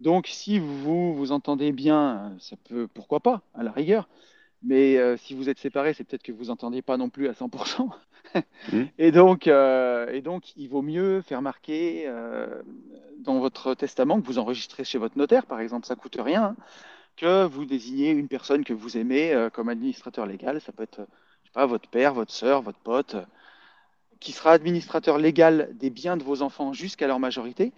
Donc, 0.00 0.26
si 0.28 0.58
vous 0.58 1.14
vous 1.14 1.32
entendez 1.32 1.72
bien, 1.72 2.36
ça 2.40 2.56
peut, 2.64 2.88
pourquoi 2.88 3.20
pas, 3.20 3.42
à 3.54 3.62
la 3.62 3.72
rigueur. 3.72 4.08
Mais 4.62 4.96
euh, 4.98 5.16
si 5.16 5.34
vous 5.34 5.48
êtes 5.48 5.58
séparés, 5.58 5.94
c'est 5.94 6.04
peut-être 6.04 6.22
que 6.22 6.32
vous 6.32 6.50
entendez 6.50 6.82
pas 6.82 6.96
non 6.96 7.10
plus 7.10 7.28
à 7.28 7.34
100%. 7.34 7.90
Hmm, 8.70 8.88
Et 8.98 9.12
donc, 9.12 9.46
euh, 9.46 10.08
et 10.12 10.20
donc, 10.20 10.54
il 10.56 10.68
vaut 10.68 10.82
mieux 10.82 11.22
faire 11.22 11.40
marquer 11.40 12.04
euh, 12.06 12.62
dans 13.20 13.38
votre 13.38 13.74
testament 13.74 14.20
que 14.20 14.26
vous 14.26 14.38
enregistrez 14.38 14.84
chez 14.84 14.98
votre 14.98 15.16
notaire, 15.16 15.46
par 15.46 15.60
exemple, 15.60 15.86
ça 15.86 15.96
coûte 15.96 16.18
rien, 16.20 16.44
hein, 16.44 16.56
que 17.16 17.46
vous 17.46 17.64
désignez 17.64 18.10
une 18.10 18.28
personne 18.28 18.64
que 18.64 18.74
vous 18.74 18.98
aimez 18.98 19.48
comme 19.54 19.68
administrateur 19.70 20.26
légal. 20.26 20.60
Ça 20.60 20.72
peut 20.72 20.82
être, 20.84 21.00
je 21.44 21.48
sais 21.48 21.52
pas, 21.54 21.66
votre 21.66 21.88
père, 21.90 22.14
votre 22.14 22.32
sœur, 22.32 22.62
votre 22.62 22.80
pote, 22.80 23.16
qui 24.20 24.32
sera 24.32 24.52
administrateur 24.52 25.18
légal 25.18 25.70
des 25.74 25.90
biens 25.90 26.16
de 26.16 26.24
vos 26.24 26.42
enfants 26.42 26.72
jusqu'à 26.72 27.06
leur 27.06 27.20
majorité, 27.20 27.72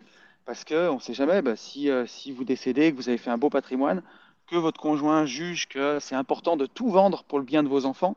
parce 0.47 0.65
qu'on 0.65 0.95
ne 0.95 1.01
sait 1.01 1.15
jamais 1.15 1.43
bah, 1.43 1.57
si, 1.57 1.91
si 2.07 2.33
vous 2.33 2.45
décédez, 2.45 2.91
que 2.93 2.97
vous 2.97 3.09
avez 3.09 3.19
fait 3.19 3.31
un 3.31 3.39
beau 3.39 3.51
patrimoine, 3.51 4.03
que 4.51 4.57
votre 4.57 4.81
conjoint 4.81 5.27
juge 5.27 5.69
que 5.69 5.99
c'est 6.01 6.15
important 6.17 6.57
de 6.57 6.67
tout 6.67 6.91
vendre 6.91 7.25
pour 7.25 7.39
le 7.39 7.45
bien 7.45 7.63
de 7.63 7.69
vos 7.69 7.85
enfants 7.87 8.17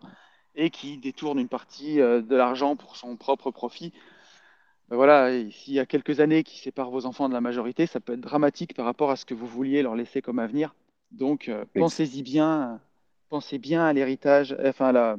et 0.56 0.70
qui 0.70 0.98
détourne 0.98 1.40
une 1.40 1.48
partie 1.48 2.02
euh, 2.02 2.22
de 2.22 2.36
l'argent 2.36 2.76
pour 2.76 2.96
son 2.98 3.16
propre 3.18 3.52
profit. 3.52 3.94
Ben 4.90 4.98
voilà, 4.98 5.30
s'il 5.52 5.74
y 5.74 5.80
a 5.80 5.86
quelques 5.86 6.20
années 6.20 6.44
qui 6.44 6.60
séparent 6.60 6.92
vos 6.92 7.06
enfants 7.06 7.30
de 7.30 7.34
la 7.34 7.42
majorité, 7.42 7.86
ça 7.88 8.00
peut 8.00 8.14
être 8.14 8.22
dramatique 8.22 8.76
par 8.76 8.86
rapport 8.86 9.12
à 9.12 9.16
ce 9.16 9.26
que 9.26 9.34
vous 9.34 9.48
vouliez 9.48 9.82
leur 9.82 9.96
laisser 9.96 10.22
comme 10.22 10.40
avenir. 10.40 10.76
Donc, 11.12 11.48
euh, 11.50 11.66
pensez-y 11.76 12.22
bien, 12.24 12.80
pensez 13.30 13.60
bien 13.60 13.86
à 13.86 13.94
l'héritage, 13.94 14.56
enfin 14.66 14.88
à, 14.88 14.92
la- 14.92 15.18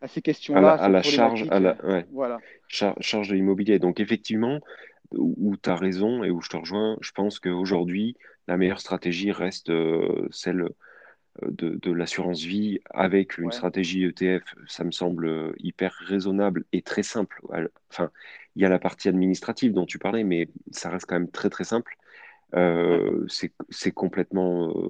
à 0.00 0.08
ces 0.08 0.20
À 0.20 0.22
la, 0.22 0.22
questions-là, 0.22 0.72
à 0.72 0.88
la 0.88 1.02
charge, 1.02 1.46
à 1.50 1.56
euh, 1.56 1.60
la, 1.60 1.84
ouais. 1.84 2.06
voilà. 2.12 2.40
Char- 2.68 2.96
charge 3.00 3.28
de 3.28 3.34
l'immobilier. 3.34 3.78
Donc 3.78 4.00
effectivement, 4.00 4.60
où, 5.12 5.56
tu 5.62 5.70
as 5.70 5.76
raison 5.76 6.24
et 6.24 6.30
où 6.30 6.40
je 6.40 6.48
te 6.50 6.56
rejoins, 6.56 6.96
je 7.00 7.12
pense 7.12 7.40
qu'aujourd'hui, 7.40 8.16
la 8.48 8.56
meilleure 8.56 8.80
stratégie 8.80 9.32
reste 9.32 9.70
euh, 9.70 10.28
celle 10.30 10.62
euh, 10.62 11.50
de, 11.50 11.76
de 11.80 11.92
l'assurance 11.92 12.42
vie 12.42 12.80
avec 12.90 13.38
une 13.38 13.50
Ouais, 13.50 13.52
stratégie 13.52 14.04
ETF. 14.04 14.44
Ça 14.66 14.84
me 14.84 14.90
semble 14.92 15.26
euh, 15.26 15.52
hyper 15.58 15.92
raisonnable 16.06 16.64
et 16.72 16.82
très 16.82 17.02
simple. 17.02 17.40
Enfin, 17.90 18.10
il 18.56 18.62
y 18.62 18.64
a 18.66 18.68
la 18.68 18.78
partie 18.78 19.08
administrative 19.08 19.72
dont 19.72 19.86
tu 19.86 19.98
parlais, 19.98 20.24
mais 20.24 20.48
ça 20.72 20.90
reste 20.90 21.06
quand 21.06 21.16
même 21.16 21.30
très 21.30 21.50
très 21.50 21.64
simple. 21.64 21.96
Euh, 22.54 23.26
c'est, 23.28 23.52
c'est 23.70 23.92
complètement, 23.92 24.70
euh, 24.76 24.88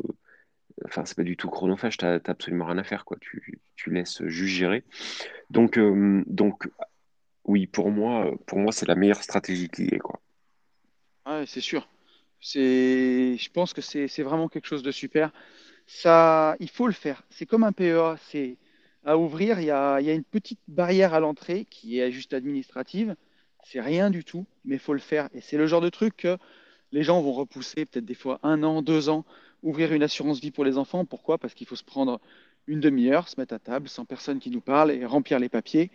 enfin, 0.86 1.04
c'est 1.04 1.16
pas 1.16 1.22
du 1.24 1.36
tout 1.36 1.48
chronophage, 1.50 1.96
t'as 1.98 2.20
t'as 2.20 2.32
absolument 2.32 2.66
rien 2.66 2.78
à 2.78 2.84
faire, 2.84 3.04
quoi. 3.04 3.16
Tu, 3.20 3.60
tu 3.76 3.90
laisses 3.90 4.24
juste 4.26 4.54
gérer. 4.54 4.84
Donc, 5.50 5.78
euh, 5.78 6.22
donc 6.26 6.68
oui, 7.50 7.66
pour 7.66 7.90
moi, 7.90 8.32
c'est 8.70 8.86
la 8.86 8.94
meilleure 8.94 9.22
stratégie 9.22 9.68
qui 9.68 9.84
est, 9.84 9.98
quoi. 9.98 10.20
Ouais, 11.26 11.44
c'est 11.46 11.60
sûr. 11.60 11.88
Je 12.40 13.50
pense 13.50 13.74
que 13.74 13.82
c'est 13.82 14.08
c'est 14.08 14.22
vraiment 14.22 14.48
quelque 14.48 14.66
chose 14.66 14.82
de 14.82 14.92
super. 14.92 15.32
Ça, 15.86 16.56
il 16.60 16.70
faut 16.70 16.86
le 16.86 16.92
faire. 16.92 17.22
C'est 17.28 17.46
comme 17.46 17.64
un 17.64 17.72
PEA. 17.72 18.16
C'est 18.30 18.56
à 19.04 19.18
ouvrir. 19.18 19.58
Il 19.60 19.66
y 19.66 19.70
a, 19.70 20.00
il 20.00 20.06
y 20.06 20.10
a 20.10 20.14
une 20.14 20.24
petite 20.24 20.60
barrière 20.68 21.12
à 21.12 21.20
l'entrée 21.20 21.66
qui 21.68 21.98
est 21.98 22.12
juste 22.12 22.32
administrative. 22.32 23.16
C'est 23.64 23.80
rien 23.80 24.10
du 24.10 24.22
tout, 24.24 24.46
mais 24.64 24.76
il 24.76 24.80
faut 24.80 24.94
le 24.94 25.00
faire. 25.00 25.28
Et 25.34 25.40
c'est 25.40 25.58
le 25.58 25.66
genre 25.66 25.82
de 25.82 25.90
truc 25.90 26.16
que 26.16 26.38
les 26.92 27.02
gens 27.02 27.20
vont 27.20 27.32
repousser 27.32 27.84
peut-être 27.84 28.06
des 28.06 28.14
fois 28.14 28.38
un 28.42 28.62
an, 28.62 28.80
deux 28.82 29.08
ans, 29.08 29.24
ouvrir 29.62 29.92
une 29.92 30.02
assurance 30.02 30.40
vie 30.40 30.50
pour 30.52 30.64
les 30.64 30.78
enfants. 30.78 31.04
Pourquoi? 31.04 31.36
Parce 31.38 31.54
qu'il 31.54 31.66
faut 31.66 31.76
se 31.76 31.84
prendre 31.84 32.20
une 32.66 32.80
demi-heure, 32.80 33.28
se 33.28 33.38
mettre 33.38 33.54
à 33.54 33.58
table, 33.58 33.88
sans 33.88 34.04
personne 34.04 34.38
qui 34.38 34.50
nous 34.50 34.60
parle 34.60 34.90
et 34.92 35.04
remplir 35.04 35.38
les 35.38 35.48
papiers. 35.48 35.90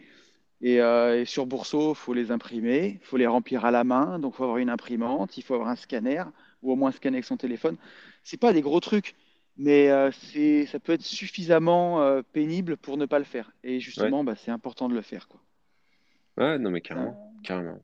Et, 0.62 0.82
euh, 0.82 1.22
et 1.22 1.26
sur 1.26 1.46
Bourseau, 1.46 1.92
il 1.94 1.96
faut 1.96 2.14
les 2.14 2.32
imprimer, 2.32 3.00
il 3.02 3.06
faut 3.06 3.18
les 3.18 3.28
remplir 3.28 3.66
à 3.66 3.72
la 3.72 3.84
main, 3.84 4.20
donc 4.20 4.34
il 4.34 4.38
faut 4.38 4.44
avoir 4.44 4.58
une 4.58 4.70
imprimante, 4.70 5.38
il 5.38 5.44
faut 5.44 5.54
avoir 5.54 5.70
un 5.70 5.76
scanner, 5.76 6.24
ou 6.62 6.72
au 6.72 6.76
moins 6.76 6.92
scanner 6.92 7.18
avec 7.18 7.26
son 7.26 7.38
téléphone. 7.38 7.78
C'est 8.24 8.38
pas 8.38 8.54
des 8.54 8.62
gros 8.62 8.80
trucs, 8.80 9.16
mais 9.58 9.90
euh, 9.92 10.12
c'est, 10.12 10.66
ça 10.68 10.80
peut 10.80 10.94
être 10.94 11.04
suffisamment 11.04 12.02
euh, 12.02 12.22
pénible 12.24 12.78
pour 12.78 12.98
ne 12.98 13.06
pas 13.06 13.20
le 13.20 13.26
faire. 13.26 13.52
Et 13.64 13.80
Ouais, 13.98 14.14
justement, 14.14 14.24
bah, 14.24 14.36
c'est 14.36 14.52
important 14.52 14.90
de 14.90 14.96
le 14.96 15.02
faire, 15.02 15.28
quoi. 15.28 15.42
ouais, 16.38 16.58
non, 16.60 16.72
mais 16.72 16.82
carrément, 16.82 17.18
carrément. 17.44 17.84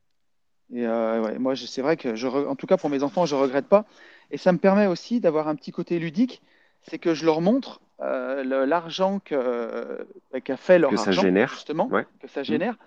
Et 0.74 0.88
ouais, 0.88 1.38
moi, 1.40 1.56
c'est 1.56 1.82
vrai 1.82 1.98
que, 1.98 2.16
je, 2.16 2.28
en 2.28 2.56
tout 2.56 2.66
cas 2.66 2.78
pour 2.78 2.90
mes 2.90 3.04
enfants, 3.04 3.26
je 3.26 3.36
regrette 3.36 3.68
pas. 3.68 3.86
Et 4.32 4.38
ça 4.38 4.54
me 4.54 4.58
permet 4.58 4.88
aussi 4.88 5.20
d'avoir 5.20 5.48
un 5.50 5.56
petit 5.56 5.72
côté 5.72 6.00
ludique, 6.00 6.42
c'est 6.84 7.00
que 7.00 7.14
je 7.14 7.26
leur 7.26 7.42
montre 7.42 7.82
euh, 8.02 8.44
l'argent 8.66 9.20
que, 9.20 9.36
euh, 9.36 10.04
qu'a 10.44 10.58
fait 10.58 10.80
Que 10.80 10.80
leur 10.80 10.98
ça 10.98 11.10
argent, 11.10 11.24
génère, 11.24 11.52
justement, 11.52 11.94
ouais. 11.94 12.06
que 12.20 12.28
ça 12.28 12.44
génère. 12.44 12.78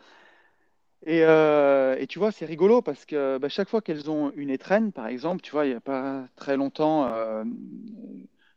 Et, 1.06 1.22
euh, 1.22 1.96
et 1.98 2.06
tu 2.06 2.18
vois, 2.18 2.32
c'est 2.32 2.46
rigolo 2.46 2.80
parce 2.80 3.04
que 3.04 3.36
bah, 3.38 3.48
chaque 3.50 3.68
fois 3.68 3.82
qu'elles 3.82 4.10
ont 4.10 4.32
une 4.36 4.48
étrenne, 4.50 4.90
par 4.90 5.06
exemple, 5.06 5.42
tu 5.42 5.50
vois, 5.52 5.66
il 5.66 5.70
n'y 5.70 5.74
a 5.76 5.80
pas 5.80 6.24
très 6.36 6.56
longtemps, 6.56 7.06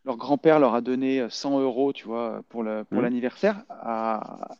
leur 0.06 0.18
grand-père 0.18 0.60
leur 0.60 0.74
a 0.74 0.82
donné 0.82 1.28
100 1.30 1.60
euros, 1.60 1.92
tu 1.94 2.06
vois, 2.06 2.42
pour 2.50 2.64
le, 2.64 2.84
pour 2.84 3.00
Mm. 3.00 3.04
l'anniversaire. 3.04 3.64
à- 3.70 4.56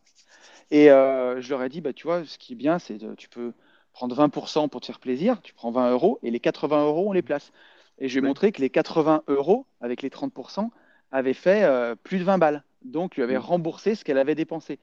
Et 0.72 0.88
je 0.88 1.50
leur 1.50 1.64
ai 1.64 1.70
dit, 1.70 1.82
bah, 1.82 1.94
tu 1.94 2.08
vois, 2.08 2.26
ce 2.26 2.38
qui 2.38 2.54
est 2.54 2.56
bien, 2.56 2.80
c'est 2.80 2.98
de, 2.98 3.16
tu 3.16 3.30
peux 3.30 3.54
prendre 3.94 4.16
20% 4.16 4.68
pour 4.70 4.82
te 4.82 4.88
faire 4.88 5.00
plaisir, 5.00 5.42
tu 5.42 5.54
prends 5.54 5.72
20 5.72 5.92
euros 5.92 6.20
et 6.24 6.32
les 6.32 6.40
80 6.40 6.86
euros, 6.86 7.10
on 7.10 7.14
les 7.14 7.22
place. 7.24 7.52
Et 8.00 8.08
je 8.08 8.14
lui 8.14 8.20
ai 8.20 8.22
Ouais. 8.22 8.28
montré 8.30 8.52
que 8.52 8.62
les 8.62 8.70
80 8.70 9.24
euros, 9.28 9.66
avec 9.82 10.02
les 10.02 10.10
30%, 10.10 10.72
avaient 11.12 11.34
fait 11.34 11.64
euh, 11.64 11.96
plus 11.96 12.20
de 12.20 12.24
20 12.24 12.38
balles. 12.38 12.64
Donc, 12.84 13.16
lui 13.16 13.24
avait 13.24 13.38
Mm. 13.38 13.42
remboursé 13.42 13.96
ce 13.96 14.04
qu'elle 14.04 14.18
avait 14.18 14.36
dépensé. 14.36 14.80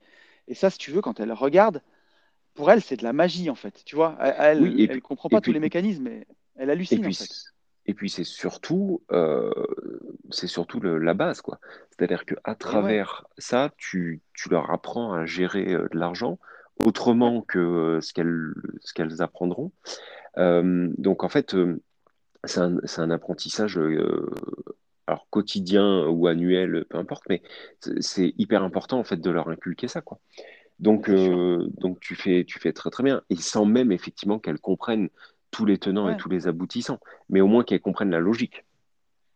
Et 0.47 0.53
ça, 0.55 0.69
si 0.69 0.77
tu 0.77 0.91
veux, 0.91 1.01
quand 1.01 1.19
elle 1.19 1.31
regarde, 1.31 1.81
pour 2.55 2.71
elle, 2.71 2.81
c'est 2.81 2.97
de 2.97 3.03
la 3.03 3.13
magie, 3.13 3.49
en 3.49 3.55
fait. 3.55 3.83
Tu 3.85 3.95
vois, 3.95 4.17
elle, 4.21 4.61
Oui, 4.61 4.81
et 4.81 4.87
puis, 4.87 5.01
comprend 5.01 5.29
et 5.29 5.37
pas 5.37 5.41
tous 5.41 5.51
les 5.53 5.59
mécanismes, 5.59 6.03
mais 6.03 6.27
elle 6.57 6.69
et 6.69 6.73
hallucine, 6.73 7.05
en 7.07 7.11
puis, 7.11 7.13
fait. 7.13 7.29
c- 7.29 7.49
et 7.87 7.93
puis 7.93 8.09
c'est 8.09 8.23
surtout, 8.23 9.03
euh, 9.11 9.51
c'est 10.31 10.47
surtout 10.47 10.79
le- 10.79 10.97
la 10.97 11.13
base, 11.13 11.41
quoi. 11.41 11.59
C'est-à-dire 11.91 12.25
qu'à 12.25 12.55
Et 12.67 12.79
ouais, 12.79 12.99
travers 12.99 13.25
ça, 13.37 13.71
tu, 13.77 14.21
tu 14.33 14.49
leur 14.49 14.71
apprends 14.71 15.13
à 15.13 15.25
gérer 15.25 15.73
euh, 15.73 15.87
de 15.91 15.97
l'argent 15.99 16.39
autrement 16.85 17.41
que 17.41 17.99
ce 18.01 18.13
qu'elles, 18.13 18.53
ce 18.81 18.93
qu'elles 18.93 19.21
apprendront. 19.21 19.71
Euh, 20.37 20.89
donc, 20.97 21.23
en 21.23 21.29
fait, 21.29 21.55
euh, 21.55 21.81
c'est 22.47 22.99
un, 23.01 23.11
apprentissage, 23.11 23.77
euh, 23.77 24.29
alors 25.07 25.27
quotidien 25.29 26.07
ou 26.07 26.27
annuel, 26.27 26.85
peu 26.89 26.97
importe, 26.97 27.23
mais 27.29 27.41
c'est 27.99 28.33
hyper 28.37 28.63
important, 28.63 28.99
en 28.99 29.03
fait, 29.03 29.17
de 29.17 29.29
leur 29.29 29.49
inculquer 29.49 29.87
ça, 29.87 30.01
quoi. 30.01 30.19
Donc, 30.79 31.09
euh, 31.09 31.67
donc 31.77 31.99
tu 31.99 32.15
fais, 32.15 32.43
tu 32.45 32.59
fais 32.59 32.73
très 32.73 32.89
très 32.89 33.03
bien. 33.03 33.21
Et 33.29 33.35
sans 33.35 33.65
même 33.65 33.91
effectivement 33.91 34.39
qu'elles 34.39 34.59
comprennent 34.59 35.09
tous 35.51 35.65
les 35.65 35.77
tenants 35.77 36.09
et 36.09 36.17
tous 36.17 36.29
les 36.29 36.47
aboutissants, 36.47 36.99
mais 37.29 37.39
au 37.39 37.47
moins 37.47 37.63
qu'elles 37.63 37.81
comprennent 37.81 38.11
la 38.11 38.19
logique. 38.19 38.65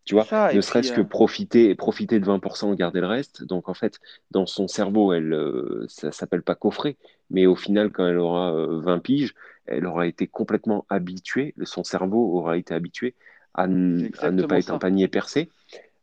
Tu 0.10 0.16
c'est 0.16 0.16
vois, 0.16 0.26
ça. 0.26 0.52
ne 0.52 0.60
Et 0.60 0.62
serait-ce 0.62 0.92
que 0.92 1.02
euh, 1.02 1.04
profiter, 1.04 1.76
profiter 1.76 2.20
de 2.20 2.26
20%, 2.26 2.74
garder 2.74 3.00
le 3.00 3.06
reste. 3.06 3.44
Donc 3.44 3.70
en 3.70 3.76
fait, 3.76 4.00
dans 4.32 4.48
son 4.48 4.68
cerveau, 4.68 5.14
elle, 5.14 5.34
euh, 5.34 5.86
ça 5.88 6.12
s'appelle 6.12 6.42
pas 6.42 6.56
coffret, 6.56 6.98
mais 7.30 7.46
au 7.46 7.56
final, 7.56 7.92
quand 7.92 8.08
elle 8.08 8.18
aura 8.18 8.52
euh, 8.56 8.80
20 8.82 9.00
piges, 9.00 9.36
elle 9.68 9.86
aura 9.86 10.08
été 10.08 10.26
complètement 10.26 10.86
habituée, 10.90 11.54
son 11.62 11.84
cerveau 11.84 12.36
aura 12.40 12.58
été 12.58 12.74
habitué 12.74 13.14
à, 13.54 13.68
ne 13.68 14.42
pas 14.42 14.58
être 14.58 14.72
un 14.72 14.80
panier 14.80 15.08
percé. 15.08 15.52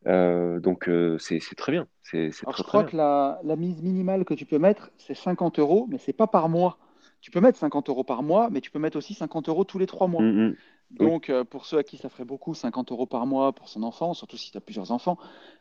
Euh, 0.07 0.61
donc 0.61 0.89
euh, 0.89 1.19
c'est 1.19 1.41
très 1.57 1.73
bien, 1.73 1.89
Alors, 2.45 2.55
très 2.55 2.63
je 2.63 2.63
crois 2.63 2.83
bien. 2.83 2.91
que 2.93 2.97
la, 2.97 3.41
la 3.43 3.57
mise 3.57 3.83
minimale 3.83 4.25
que 4.25 4.35
tu 4.35 4.47
peux 4.47 4.61
mettre, 4.61 4.91
c'est 4.99 5.15
50 5.15 5.59
euros, 5.59 5.89
mais 5.91 5.99
c'est 5.99 6.13
pas 6.13 6.29
par 6.29 6.49
mois. 6.49 6.79
Tu 7.21 7.31
peux 7.31 7.41
mettre 7.41 7.59
50 7.59 7.89
euros 7.89 8.05
par 8.05 8.23
mois, 8.23 8.51
mais 8.51 8.61
tu 8.61 8.71
peux 8.71 8.79
mettre 8.79 8.97
aussi 8.97 9.15
50 9.15 9.49
euros 9.49 9.65
tous 9.65 9.79
les 9.79 9.87
trois 9.87 10.07
mois. 10.07 10.23
Mm, 10.23 10.51
mm. 10.51 10.57
Donc, 10.91 11.31
euh, 11.31 11.45
pour 11.45 11.67
ceux 11.67 11.79
à 11.79 11.83
qui 11.83 11.97
ça 11.97 12.09
ferait 12.09 12.25
beaucoup, 12.25 12.55
50 12.55 12.93
euros 12.93 13.07
par 13.07 13.27
mois 13.27 13.53
pour 13.53 13.69
son 13.69 13.83
enfant, 13.83 14.15
surtout 14.15 14.37
si 14.37 14.53
tu 14.53 14.59
as 14.59 14.61
plusieurs 14.61 14.93
enfants, 14.93 15.19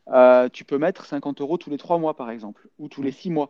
euh, 0.10 0.50
tu 0.50 0.66
peux 0.66 0.78
mettre 0.78 1.06
50 1.06 1.42
euros 1.42 1.58
tous 1.58 1.70
les 1.70 1.78
trois 1.78 1.98
mois, 1.98 2.16
par 2.16 2.30
exemple, 2.30 2.70
ou 2.78 2.88
tous 2.90 3.02
les 3.02 3.12
six 3.12 3.30
mois. 3.32 3.50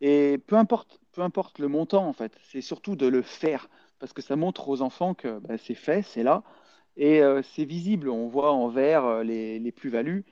Et 0.00 0.38
peu 0.46 0.56
importe, 0.56 1.00
peu 1.12 1.22
importe 1.22 1.58
le 1.58 1.68
montant, 1.68 2.06
en 2.06 2.12
fait, 2.12 2.36
c'est 2.42 2.60
surtout 2.60 2.94
de 2.96 3.06
le 3.06 3.22
faire, 3.22 3.68
parce 3.98 4.12
que 4.12 4.20
ça 4.20 4.36
montre 4.36 4.68
aux 4.68 4.82
enfants 4.82 5.14
que 5.14 5.38
bah, 5.38 5.56
c'est 5.56 5.74
fait, 5.74 6.02
c'est 6.02 6.22
là, 6.22 6.42
et 6.96 7.22
euh, 7.22 7.40
c'est 7.42 7.64
visible. 7.64 8.10
On 8.10 8.28
voit 8.28 8.52
en 8.52 8.68
vert 8.68 9.24
les, 9.24 9.58
les 9.58 9.72
plus-values, 9.72 10.24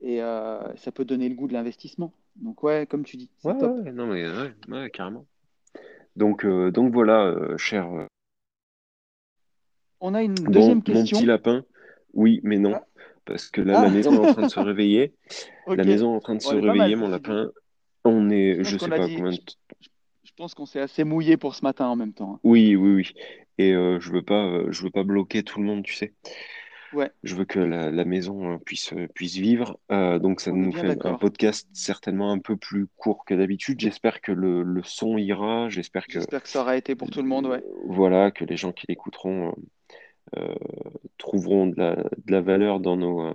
et 0.00 0.20
ça 0.20 0.92
peut 0.94 1.04
donner 1.04 1.28
le 1.28 1.34
goût 1.34 1.48
de 1.48 1.52
l'investissement. 1.52 2.14
Donc, 2.36 2.62
ouais, 2.62 2.86
comme 2.86 3.04
tu 3.04 3.18
dis, 3.18 3.28
Ouais, 3.44 3.52
c'est 3.52 3.58
top. 3.58 3.76
ouais, 3.84 3.92
non 3.92 4.06
mais 4.06 4.26
ouais, 4.68 4.90
carrément. 4.90 5.26
Donc, 6.20 6.44
euh, 6.44 6.70
donc 6.70 6.92
voilà, 6.92 7.24
euh, 7.24 7.56
cher. 7.56 7.90
euh, 7.90 8.04
On 10.00 10.14
a 10.14 10.22
une 10.22 10.34
Bon, 10.34 10.52
deuxième 10.52 10.76
mon 10.76 10.82
petit 10.82 10.92
question. 10.92 11.26
lapin, 11.26 11.64
oui, 12.12 12.40
mais 12.44 12.58
non, 12.58 12.74
Ah, 12.74 12.84
parce 13.24 13.48
que 13.48 13.62
là, 13.62 13.72
la 13.72 13.86
ah, 13.86 13.88
maison 13.88 14.12
est 14.12 14.28
en 14.28 14.32
train 14.34 14.42
de 14.42 14.48
se 14.48 14.60
réveiller. 14.60 15.14
La 15.66 15.82
maison 15.82 16.12
est 16.12 16.16
en 16.16 16.20
train 16.20 16.34
de 16.34 16.42
se 16.42 16.54
mal, 16.54 16.68
réveiller, 16.68 16.94
mon 16.94 17.08
lapin. 17.08 17.50
On 18.04 18.28
Je 18.28 18.34
est, 18.34 18.56
pense 18.58 18.66
je 18.66 18.76
sais 18.78 18.88
pas 18.90 19.06
dit, 19.06 19.16
combien 19.16 19.30
de... 19.32 19.38
je, 19.80 20.30
pense 20.36 20.54
qu'on 20.54 20.66
s'est 20.66 20.80
assez 20.80 21.04
mouillé 21.04 21.38
pour 21.38 21.54
ce 21.54 21.64
matin 21.64 21.86
en 21.86 21.96
même 21.96 22.12
temps. 22.12 22.34
hein. 22.34 22.40
Oui, 22.44 22.76
oui, 22.76 22.92
oui. 22.96 23.12
Et 23.56 23.72
euh, 23.72 23.98
je 23.98 24.12
veux 24.12 24.22
pas, 24.22 24.70
je 24.70 24.82
veux 24.82 24.90
pas 24.90 25.04
bloquer 25.04 25.42
tout 25.42 25.58
le 25.58 25.64
monde, 25.64 25.82
tu 25.84 25.94
sais. 25.94 26.12
Ouais, 26.92 27.10
Je 27.22 27.34
veux 27.34 27.44
que 27.44 27.58
la, 27.58 27.90
la 27.90 28.04
maison 28.04 28.54
euh, 28.54 28.58
puisse, 28.58 28.92
euh, 28.92 29.06
puisse 29.14 29.36
vivre. 29.36 29.78
Euh, 29.92 30.18
donc, 30.18 30.40
ça 30.40 30.50
on 30.50 30.56
nous 30.56 30.72
fait 30.72 31.06
un 31.06 31.14
podcast 31.14 31.68
certainement 31.72 32.32
un 32.32 32.38
peu 32.38 32.56
plus 32.56 32.88
court 32.96 33.24
que 33.24 33.34
d'habitude. 33.34 33.80
J'espère 33.80 34.20
que 34.20 34.32
le, 34.32 34.62
le 34.62 34.82
son 34.82 35.16
ira. 35.18 35.68
J'espère 35.68 36.06
que, 36.06 36.18
ça 36.44 36.60
aura 36.60 36.76
été 36.76 36.94
pour 36.94 37.10
tout 37.10 37.22
le 37.22 37.28
monde, 37.28 37.46
ouais. 37.46 37.62
voilà, 37.86 38.30
que 38.30 38.44
les 38.44 38.56
gens 38.56 38.72
qui 38.72 38.86
l'écouteront 38.88 39.54
euh, 40.36 40.54
trouveront 41.18 41.66
de 41.66 41.74
la, 41.76 41.94
de 41.96 42.32
la 42.32 42.40
valeur 42.40 42.80
dans 42.80 42.96
nos, 42.96 43.32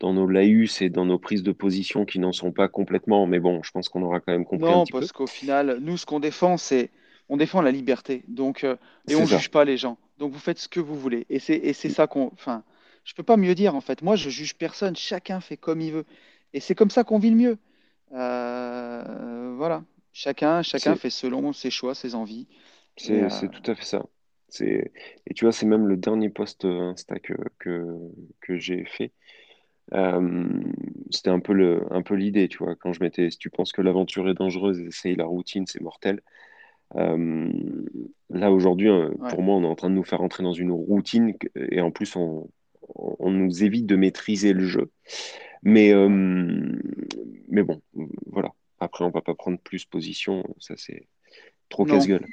dans 0.00 0.12
nos 0.12 0.26
laïus 0.26 0.82
et 0.82 0.90
dans 0.90 1.04
nos 1.04 1.18
prises 1.18 1.42
de 1.42 1.52
position 1.52 2.04
qui 2.04 2.18
n'en 2.18 2.32
sont 2.32 2.52
pas 2.52 2.68
complètement, 2.68 3.26
mais 3.26 3.38
bon, 3.40 3.62
je 3.62 3.70
pense 3.70 3.88
qu'on 3.88 4.02
aura 4.02 4.20
quand 4.20 4.32
même 4.32 4.44
compris 4.44 4.68
un 4.68 4.72
Non, 4.72 4.84
petit 4.84 4.92
peu. 4.92 4.98
parce 4.98 5.12
qu'au 5.12 5.26
final, 5.26 5.78
nous, 5.80 5.96
ce 5.96 6.04
qu'on 6.06 6.20
défend, 6.20 6.56
c'est 6.56 6.90
on 7.28 7.36
défend 7.36 7.62
la 7.62 7.70
liberté. 7.70 8.24
Donc, 8.28 8.64
euh, 8.64 8.76
et 9.08 9.14
on 9.14 9.26
ça, 9.26 9.36
juge 9.38 9.50
pas 9.50 9.64
les 9.64 9.76
gens. 9.76 9.96
Donc, 10.18 10.32
vous 10.32 10.38
faites 10.38 10.58
ce 10.58 10.68
que 10.68 10.80
vous 10.80 10.96
voulez. 10.98 11.24
Et 11.30 11.38
c'est 11.38 11.56
et 11.56 11.72
c'est 11.72 11.88
ça 11.88 12.06
qu'on. 12.06 12.26
Enfin, 12.34 12.62
je 13.04 13.14
peux 13.14 13.22
pas 13.22 13.36
mieux 13.36 13.54
dire 13.54 13.74
en 13.74 13.80
fait. 13.80 14.02
Moi, 14.02 14.16
je 14.16 14.30
juge 14.30 14.56
personne. 14.56 14.96
Chacun 14.96 15.40
fait 15.40 15.56
comme 15.56 15.80
il 15.80 15.92
veut. 15.92 16.04
Et 16.54 16.60
c'est 16.60 16.74
comme 16.74 16.90
ça 16.90 17.04
qu'on 17.04 17.18
vit 17.18 17.30
le 17.30 17.36
mieux. 17.36 17.58
Euh, 18.12 19.54
voilà. 19.56 19.84
Chacun, 20.12 20.62
chacun 20.62 20.94
fait 20.96 21.10
selon 21.10 21.52
ses 21.52 21.70
choix, 21.70 21.94
ses 21.94 22.14
envies. 22.14 22.46
C'est 22.96 23.22
euh, 23.22 23.48
tout 23.48 23.70
à 23.70 23.74
fait 23.74 23.84
ça. 23.84 24.04
Et 24.60 24.90
tu 25.34 25.44
vois, 25.44 25.52
c'est 25.52 25.66
même 25.66 25.86
le 25.86 25.96
dernier 25.96 26.28
post 26.28 26.64
euh, 26.64 26.90
Insta 26.90 27.18
que 27.18 27.32
que, 27.58 27.98
que 28.40 28.58
j'ai 28.58 28.84
fait. 28.84 29.12
Euh, 29.94 30.48
c'était 31.10 31.30
un 31.30 31.40
peu 31.40 31.54
le 31.54 31.82
un 31.90 32.02
peu 32.02 32.14
l'idée, 32.14 32.48
tu 32.48 32.58
vois, 32.58 32.76
quand 32.76 32.92
je 32.92 33.00
mettais 33.00 33.30
si 33.30 33.38
tu 33.38 33.50
penses 33.50 33.72
que 33.72 33.82
l'aventure 33.82 34.28
est 34.28 34.34
dangereuse, 34.34 34.80
essaye 34.80 35.16
la 35.16 35.24
routine, 35.24 35.66
c'est 35.66 35.80
mortel. 35.80 36.20
Euh, 36.96 37.50
là 38.28 38.52
aujourd'hui, 38.52 38.90
ouais, 38.90 39.08
pour 39.30 39.42
moi, 39.42 39.56
on 39.56 39.62
est 39.62 39.66
en 39.66 39.74
train 39.74 39.88
de 39.88 39.94
nous 39.94 40.04
faire 40.04 40.20
entrer 40.20 40.42
dans 40.42 40.52
une 40.52 40.70
routine 40.70 41.34
et 41.56 41.80
en 41.80 41.90
plus 41.90 42.14
on 42.16 42.48
on 42.94 43.30
nous 43.30 43.62
évite 43.64 43.86
de 43.86 43.96
maîtriser 43.96 44.52
le 44.52 44.66
jeu. 44.66 44.90
Mais, 45.62 45.92
euh, 45.92 46.08
mais 47.48 47.62
bon, 47.62 47.80
voilà. 48.30 48.50
Après, 48.80 49.04
on 49.04 49.10
va 49.10 49.20
pas 49.20 49.34
prendre 49.34 49.58
plus 49.58 49.84
position, 49.84 50.42
ça 50.58 50.74
c'est 50.76 51.06
trop 51.68 51.84
casse-gueule. 51.84 52.26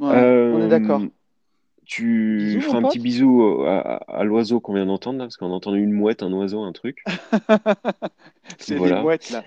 ouais, 0.00 0.06
on 0.08 0.10
est 0.10 0.14
Euh, 0.14 0.68
d'accord. 0.68 1.02
tu 1.84 2.36
Bisous, 2.38 2.60
feras 2.60 2.78
un 2.78 2.82
petit 2.82 2.98
bisou 3.00 3.62
à, 3.64 3.78
à- 3.80 4.18
à 4.20 4.24
l'oiseau 4.24 4.60
qu'on 4.60 4.74
vient 4.74 4.86
d'entendre 4.86 5.18
là, 5.18 5.24
parce 5.24 5.36
qu'on 5.36 5.46
a 5.50 5.54
entendu 5.54 5.82
une 5.82 5.92
mouette, 5.92 6.22
un 6.22 6.32
oiseau, 6.32 6.62
un 6.62 6.72
truc. 6.72 7.02
C'est 8.58 8.76
Voilà. 8.76 9.02
mouettes 9.02 9.30
là. 9.30 9.44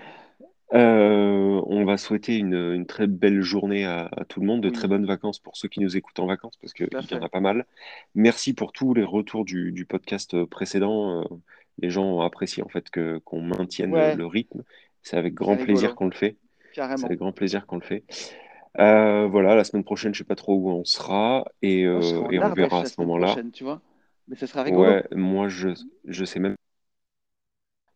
Euh, 0.72 1.60
on 1.66 1.84
va 1.84 1.96
souhaiter 1.96 2.36
une, 2.36 2.54
une 2.54 2.86
très 2.86 3.06
belle 3.08 3.42
journée 3.42 3.84
à, 3.84 4.08
à 4.16 4.24
tout 4.24 4.40
le 4.40 4.46
monde, 4.46 4.60
de 4.60 4.70
très 4.70 4.86
Oui, 4.86 4.88
bonnes 4.88 5.06
vacances 5.06 5.40
pour 5.40 5.56
ceux 5.56 5.68
qui 5.68 5.80
nous 5.80 5.96
écoutent 5.96 6.20
en 6.20 6.26
vacances, 6.26 6.56
parce 6.60 6.72
qu'il 6.72 6.88
y 6.88 7.14
en 7.14 7.22
a 7.22 7.28
pas 7.28 7.40
mal. 7.40 7.66
Merci 8.14 8.54
pour 8.54 8.72
tous 8.72 8.94
les 8.94 9.02
retours 9.04 9.44
du, 9.44 9.72
du 9.72 9.84
podcast 9.84 10.44
précédent. 10.44 11.22
Euh, 11.22 11.24
les 11.78 11.90
gens 11.90 12.20
apprécient 12.20 12.64
en 12.64 12.68
fait 12.68 12.88
que 12.90 13.18
qu'on 13.18 13.40
maintienne 13.42 13.90
le, 13.90 13.96
Ouais, 13.96 14.14
le 14.14 14.26
rythme. 14.26 14.62
C'est 15.02 15.16
avec 15.16 15.34
grand 15.34 15.56
plaisir 15.56 15.94
qu'on 15.96 16.06
le 16.06 16.12
fait. 16.12 16.36
C'est 16.72 16.80
avec 16.82 17.18
grand 17.18 17.32
plaisir 17.32 17.66
qu'on 17.66 17.76
le 17.76 17.82
fait. 17.82 18.04
Euh, 18.78 19.26
voilà, 19.26 19.56
la 19.56 19.64
semaine 19.64 19.82
prochaine, 19.82 20.14
je 20.14 20.18
sais 20.18 20.24
pas 20.24 20.36
trop 20.36 20.54
où 20.54 20.70
on 20.70 20.84
sera 20.84 21.44
et, 21.62 21.84
euh, 21.84 22.00
on 22.00 22.28
verra 22.54 22.82
à 22.82 22.84
ce 22.84 23.00
moment-là. 23.00 23.34
tu 23.52 23.64
vois. 23.64 23.80
Mais 24.28 24.36
ça 24.36 24.46
sera 24.46 24.62
rigolo. 24.62 24.88
Ouais, 24.90 25.04
moi 25.12 25.48
je 25.48 25.70
je 26.06 26.24
sais 26.24 26.38
même 26.38 26.54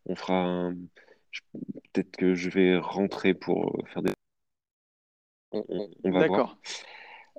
on 0.07 0.15
fera 0.17 0.35
un- 0.45 0.77
peut-être 1.93 2.17
que 2.17 2.35
je 2.35 2.51
vais 2.51 2.77
rentrer 2.79 3.35
pour 3.35 3.77
faire 3.93 4.03
des 4.03 4.13
on, 5.53 5.65
on- 5.69 5.91
on 6.05 6.11
va 6.13 6.23
voir. 6.23 6.43
D'accord, 6.43 6.57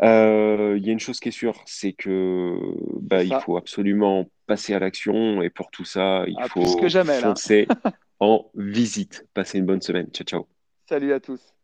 Euh, 0.03 0.75
Il 0.77 0.85
y 0.85 0.89
a 0.89 0.93
une 0.93 0.99
chose 0.99 1.19
qui 1.19 1.29
est 1.29 1.31
sûre, 1.31 1.63
c'est 1.67 1.93
que 1.93 2.57
bah 3.01 3.23
il 3.23 3.35
faut 3.35 3.57
absolument 3.57 4.25
passer 4.47 4.73
à 4.73 4.79
l'action 4.79 5.41
et 5.41 5.49
pour 5.49 5.71
tout 5.71 5.85
ça, 5.85 6.25
il 6.27 6.41
Ah, 6.41 6.49
plus 6.49 6.75
que 6.75 6.87
faut 6.87 6.89
jamais, 6.89 7.19
là. 7.21 7.39
foncer 7.39 7.69
en 8.19 8.51
visite. 8.55 9.27
Passez 9.33 9.59
une 9.59 9.65
bonne 9.65 9.81
semaine. 9.81 10.09
Ciao, 10.13 10.25
ciao. 10.25 10.49
Salut 10.89 11.13
à 11.13 11.19
tous. 11.19 11.54